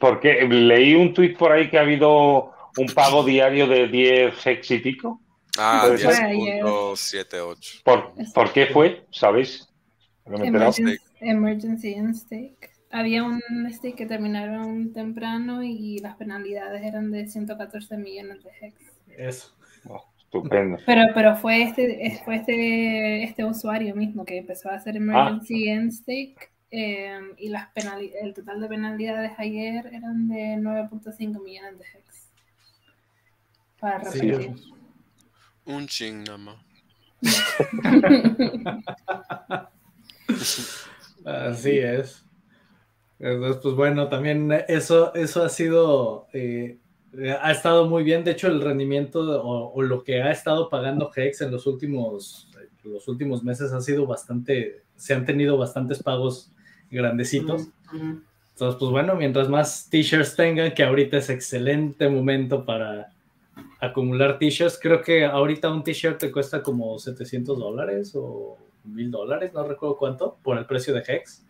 [0.00, 4.70] porque leí un tweet por ahí que ha habido un pago diario de 10 hex
[4.72, 5.20] y pico.
[5.58, 7.82] Ah, 10.78.
[7.82, 9.04] ¿Por, ¿Por qué fue?
[9.10, 9.68] ¿Sabéis?
[10.26, 12.70] Emergency, emergency stake.
[12.90, 13.40] Había un
[13.70, 18.74] stake que terminaron temprano y las penalidades eran de 114 millones de hex.
[19.16, 19.52] Eso.
[19.88, 20.78] Oh, estupendo.
[20.86, 25.90] Pero, pero fue este, fue este, este usuario mismo que empezó a hacer emergency ah.
[25.90, 27.68] stake eh, y las
[28.22, 32.28] el total de penalidades ayer eran de 9.5 millones de hex.
[33.80, 34.54] Para repetir.
[35.68, 36.56] Un ching nada más.
[41.24, 42.24] Así es.
[43.18, 46.78] Entonces, pues bueno, también eso, eso ha sido, eh,
[47.42, 48.24] ha estado muy bien.
[48.24, 52.48] De hecho, el rendimiento o, lo que ha estado pagando Hex en los últimos,
[52.82, 56.50] los últimos meses ha sido bastante, se han tenido bastantes pagos
[56.90, 57.68] grandecitos.
[57.92, 63.12] Entonces, pues bueno, mientras más t-shirts tengan, que ahorita es excelente momento para,
[63.80, 64.78] acumular t-shirts.
[64.80, 69.96] Creo que ahorita un t-shirt te cuesta como 700 dólares o 1000 dólares, no recuerdo
[69.96, 71.44] cuánto, por el precio de Hex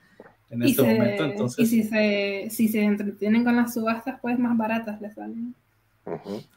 [0.51, 1.25] en este momento.
[1.25, 1.59] Entonces...
[1.59, 5.55] Y si se, si se entretienen con las subastas, pues más baratas les salen.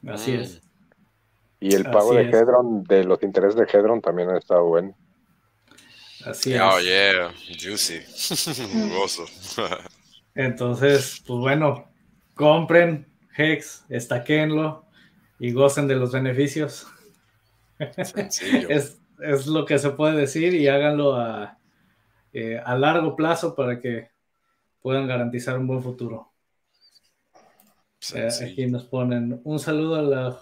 [0.08, 0.62] Así es.
[1.60, 4.96] Y el pago de Hedron, de los intereses de Hedron también ha estado bueno.
[6.26, 6.62] Así es.
[6.62, 8.00] Oh, yeah, juicy.
[10.36, 11.86] Entonces, pues bueno,
[12.36, 13.06] compren
[13.38, 14.86] Hex, estaquenlo,
[15.42, 16.86] y gocen de los beneficios.
[17.80, 21.58] es, es, lo que se puede decir y háganlo a,
[22.32, 24.12] eh, a largo plazo para que
[24.84, 26.32] puedan garantizar un buen futuro.
[28.14, 30.40] Eh, aquí nos ponen un saludo a la,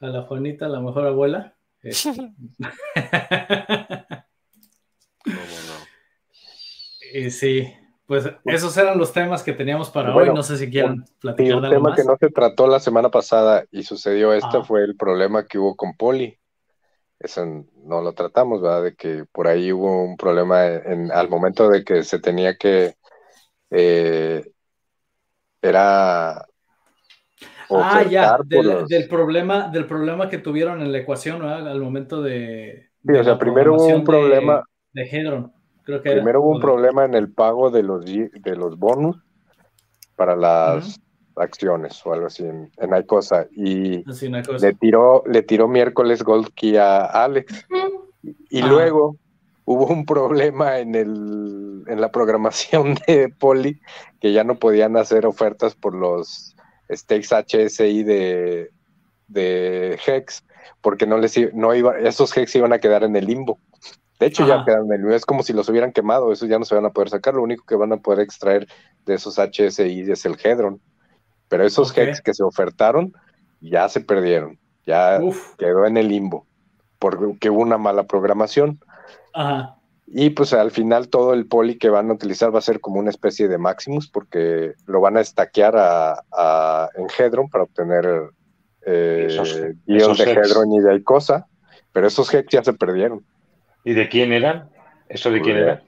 [0.00, 1.54] a la Juanita, la mejor abuela.
[1.84, 1.94] Eh.
[7.14, 7.70] Y sí,
[8.06, 10.28] pues esos eran los temas que teníamos para hoy.
[10.34, 13.64] No sé si quieren platicar de algo tema que no se trató la semana pasada
[13.70, 14.64] y sucedió esto ah.
[14.64, 16.38] fue el problema que hubo con Poli.
[17.18, 17.46] Eso
[17.84, 18.82] no lo tratamos, ¿verdad?
[18.82, 22.96] De que por ahí hubo un problema en, al momento de que se tenía que.
[23.70, 24.44] Eh,
[25.62, 26.44] era.
[27.70, 31.68] Ah, ya, del, problema, del problema que tuvieron en la ecuación, ¿verdad?
[31.68, 32.90] Al momento de.
[33.06, 34.64] Sí, o sea, primero hubo un problema.
[34.92, 35.08] De, de
[35.84, 39.16] Primero hubo un problema en el pago de los, de los bonus
[40.16, 41.00] para las
[41.36, 44.04] acciones o algo así en, en Icosa y
[44.60, 47.66] le tiró le tiró miércoles Gold Key a Alex.
[48.50, 49.16] Y luego
[49.64, 53.80] hubo un problema en el en la programación de Poli
[54.20, 56.54] que ya no podían hacer ofertas por los
[56.90, 58.70] stakes HSI de,
[59.28, 60.44] de Hex
[60.80, 63.58] porque no les no iba esos Hex iban a quedar en el limbo
[64.22, 66.64] de hecho, ya quedan en el es como si los hubieran quemado, esos ya no
[66.64, 68.68] se van a poder sacar, lo único que van a poder extraer
[69.04, 70.80] de esos HSI es el Hedron.
[71.48, 73.12] Pero esos Hex que se ofertaron
[73.60, 75.18] ya se perdieron, ya
[75.58, 76.46] quedó en el limbo,
[77.00, 78.78] porque hubo una mala programación.
[80.06, 83.00] Y pues al final todo el poli que van a utilizar va a ser como
[83.00, 88.30] una especie de Maximus, porque lo van a estaquear a, en Hedron para obtener
[88.86, 89.36] eh,
[89.84, 91.48] de Hedron y de Icosa,
[91.90, 93.26] pero esos Hex ya se perdieron.
[93.84, 94.70] ¿Y de quién eran?
[95.08, 95.82] ¿Eso de quién pues, era?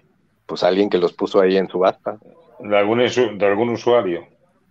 [0.47, 2.19] Pues alguien que los puso ahí en subasta.
[2.61, 4.27] ¿De algún, de algún usuario?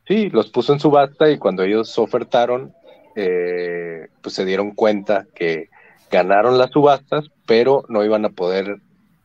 [0.08, 2.74] Sí, los puso en subasta y cuando ellos ofertaron,
[3.16, 5.70] eh, pues se dieron cuenta que
[6.12, 8.78] ganaron las subastas, pero no iban a poder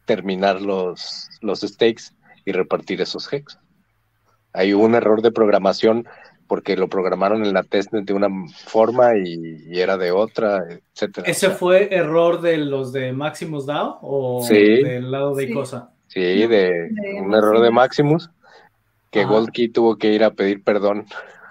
[0.05, 2.15] terminar los, los stakes
[2.45, 3.59] y repartir esos hex.
[4.55, 6.07] Hay un error de programación
[6.49, 8.29] porque lo programaron en la testnet de una
[8.67, 11.29] forma y, era de otra, etcétera.
[11.29, 15.93] ¿Ese fue error de los de Maximus DAO o del lado de Icosa?
[16.09, 16.91] Sí, de,
[17.23, 18.31] un error de Maximus,
[19.11, 21.05] que Goldkey tuvo que ir a pedir perdón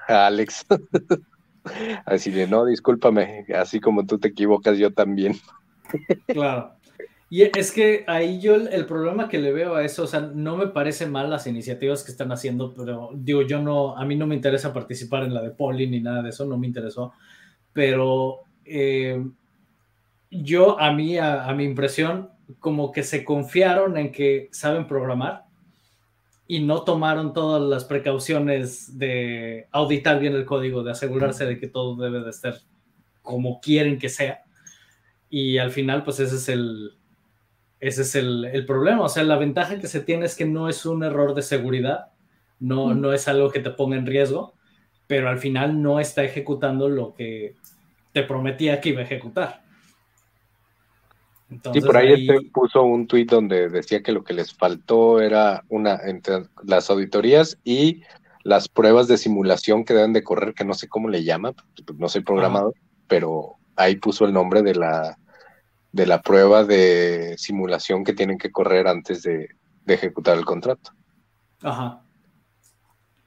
[0.07, 0.65] a Alex.
[2.05, 5.35] así de, no, discúlpame, así como tú te equivocas, yo también.
[6.27, 6.76] claro.
[7.29, 10.55] Y es que ahí yo el, problema que le veo a eso, o sea, no
[10.55, 14.25] me parece mal las iniciativas que están haciendo, pero digo, yo no, a mí no
[14.25, 17.11] me interesa participar en la de Poli ni nada de eso, no me interesó,
[17.73, 19.21] pero eh,
[20.31, 22.29] yo, a mí, a, mi impresión,
[22.59, 25.43] como que se confiaron en que saben programar
[26.47, 31.67] y no tomaron todas las precauciones de auditar bien el código, de asegurarse de que
[31.67, 32.55] todo debe de estar
[33.21, 34.43] como quieren que sea.
[35.29, 36.93] Y al final, pues ese es el,
[37.79, 39.03] ese es el, problema.
[39.03, 42.11] O sea, la ventaja que se tiene es que no es un error de seguridad,
[42.59, 44.53] no, no es algo que te ponga en riesgo,
[45.05, 47.55] pero al final no está ejecutando lo que
[48.13, 49.61] te prometía que iba a ejecutar.
[51.71, 55.63] sí, por ahí, Este puso un tuit donde decía que lo que les faltó era
[55.69, 58.01] una entre las auditorías y
[58.43, 61.53] las pruebas de simulación que deben de correr, que no sé cómo le llama,
[61.97, 62.73] no soy programador,
[63.07, 65.17] pero ahí puso el nombre de la
[65.97, 69.49] de la prueba de simulación que tienen que correr antes de,
[69.87, 70.91] ejecutar el contrato.
[71.63, 72.03] Ajá.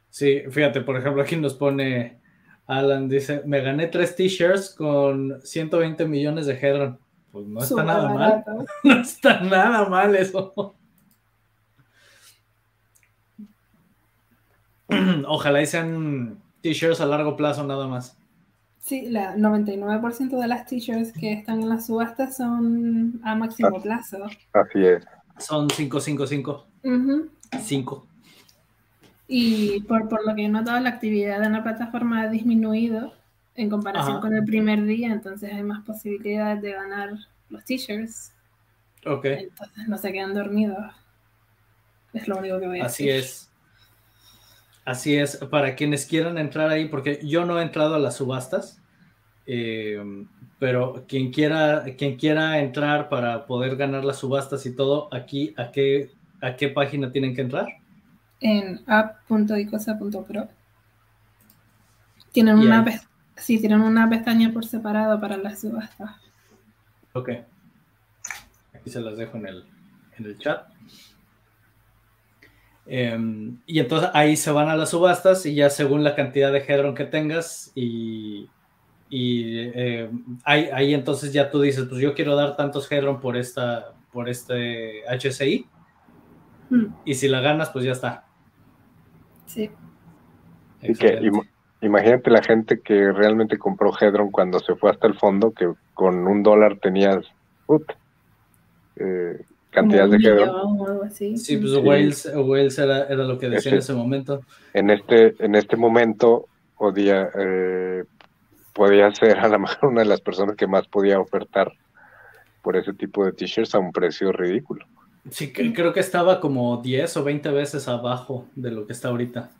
[0.09, 2.21] Sí, fíjate, por ejemplo, aquí nos pone
[2.67, 7.01] Alan, dice, me gané tres t-shirts con 120 millones de Hedron.
[7.33, 8.45] Pues no está nada mal.
[8.85, 10.77] No está nada mal eso.
[15.27, 18.20] Ojalá y sean t-shirts a largo plazo nada más.
[18.81, 23.83] Sí, la 99% de las t-shirts que están en la subasta son a máximo ah,
[23.83, 24.25] plazo.
[24.53, 25.05] Así es.
[25.39, 26.67] Son 555.
[27.61, 28.07] 5.
[29.29, 33.13] Y por, por, lo que he notado, la actividad en la plataforma ha disminuido
[33.55, 37.11] en comparación con el primer día, entonces hay más posibilidades de ganar
[37.51, 38.33] los t-shirts.
[39.07, 39.27] Ok.
[39.27, 40.95] Entonces no se quedan dormidos.
[42.13, 43.50] Es lo único que voy a Así es.
[44.91, 48.83] Así es, para quienes quieran entrar ahí, porque yo no he entrado a las subastas,
[49.47, 50.27] eh,
[50.59, 55.71] pero quien quiera, quien quiera entrar para poder ganar las subastas y todo, aquí, ¿a
[55.71, 56.11] qué,
[56.41, 57.69] a qué página tienen que entrar?
[58.41, 60.49] En app.icosa.pro.
[62.33, 62.85] Tienen una,
[63.37, 66.17] sí, tienen una pestaña por separado para las subastas.
[67.13, 67.31] Ok.
[68.75, 69.65] Aquí se las dejo en el,
[70.19, 70.67] en el chat.
[72.93, 76.59] Em, y entonces ahí se van a las subastas y ya según la cantidad de
[76.59, 78.49] Hedron que tengas y,
[79.13, 84.29] em, ahí, entonces ya tú dices, pues yo quiero dar tantos Hedron por, esta, por
[84.29, 85.69] este HCI
[86.71, 86.87] hmm.
[87.05, 88.25] y si la ganas, pues ya está.
[89.47, 89.71] Sí.
[91.81, 96.27] imagínate la gente que realmente compró Hedron cuando se fue hasta el fondo, que con
[96.27, 97.25] un dólar tenías...
[98.97, 101.11] Eh, cantidad de Hedron.
[101.11, 104.43] Sí, pues Wales, era, lo que decía en ese momento.
[104.75, 108.05] En este, en este momento podía, eh,
[108.73, 111.73] podía ser a lo mejor una de las personas que más podía ofertar
[112.63, 114.85] por ese tipo de t-shirts a un precio ridículo.
[115.31, 119.51] Sí, creo que estaba como 10 o 20 veces abajo de lo que está ahorita.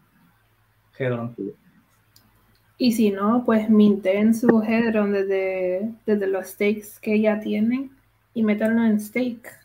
[0.99, 1.35] Hedron.
[2.79, 7.91] Y si no, pues minten su Hedron desde, desde los stakes que ya tienen
[8.33, 9.60] y métanlo en stake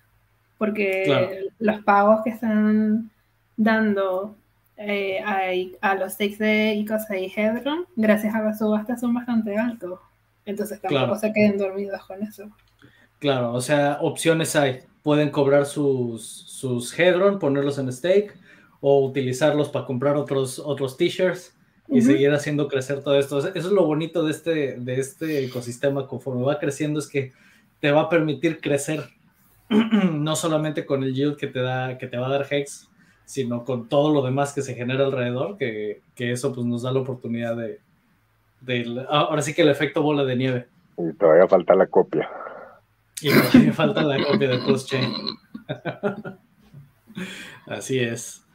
[0.65, 3.09] porque los pagos que están
[3.57, 4.35] dando
[4.77, 5.19] eh,
[5.81, 9.99] a, los stakes de Icosa y Hedron, gracias a la subasta, son bastante altos.
[10.45, 12.49] Entonces tampoco se queden dormidos con eso.
[13.19, 14.81] Claro, o sea, opciones hay.
[15.01, 18.35] Pueden cobrar sus, sus Hedron, ponerlos en stake
[18.81, 21.55] o utilizarlos para comprar otros, otros t-shirts
[21.87, 23.39] y seguir haciendo crecer todo esto.
[23.39, 27.31] Eso es lo bonito de este, de este ecosistema conforme va creciendo, es que
[27.79, 29.03] te va a permitir crecer
[29.69, 32.89] no solamente con el yield que te, da, que te va a dar Hex,
[33.25, 36.99] sino con todo lo demás que se genera alrededor, que, eso pues nos da la
[36.99, 37.79] oportunidad de,
[39.09, 40.67] ahora sí que el efecto bola de nieve.
[40.97, 42.29] Y todavía falta la copia.
[43.21, 45.11] Y todavía falta la copia de Plus Chain.
[47.67, 48.45] Así es.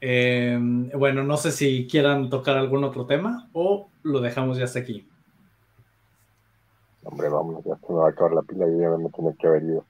[0.00, 4.78] Em, bueno, no sé si quieran tocar algún otro tema o lo dejamos ya hasta
[4.80, 5.08] aquí.
[7.02, 9.46] Hombre, vamos, ya se me va a acabar la pila y ya me tiene que
[9.46, 9.84] haber ido.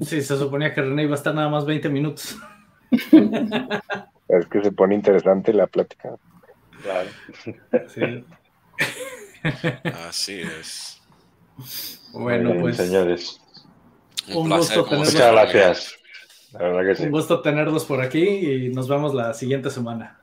[0.00, 2.36] Sí, se suponía que René iba a estar nada más 20 minutos.
[2.90, 6.16] es que se pone interesante la plática.
[6.82, 7.10] Claro.
[10.08, 11.00] Así es.
[12.12, 12.76] Bueno, pues.
[12.76, 13.40] Señores.
[14.34, 15.12] Un, gusto tenerlos.
[15.12, 15.96] Muchas gracias.
[17.00, 20.20] Un gusto tenerlos por aquí y nos vemos la siguiente semana.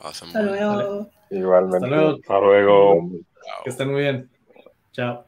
[0.00, 1.10] Pasen Hasta luego.
[1.30, 1.86] Igualmente.
[1.86, 2.18] Hasta luego.
[2.20, 3.10] Hasta luego.
[3.44, 3.64] Chao.
[3.64, 4.30] Que estén muy bien.
[4.92, 5.26] Chao.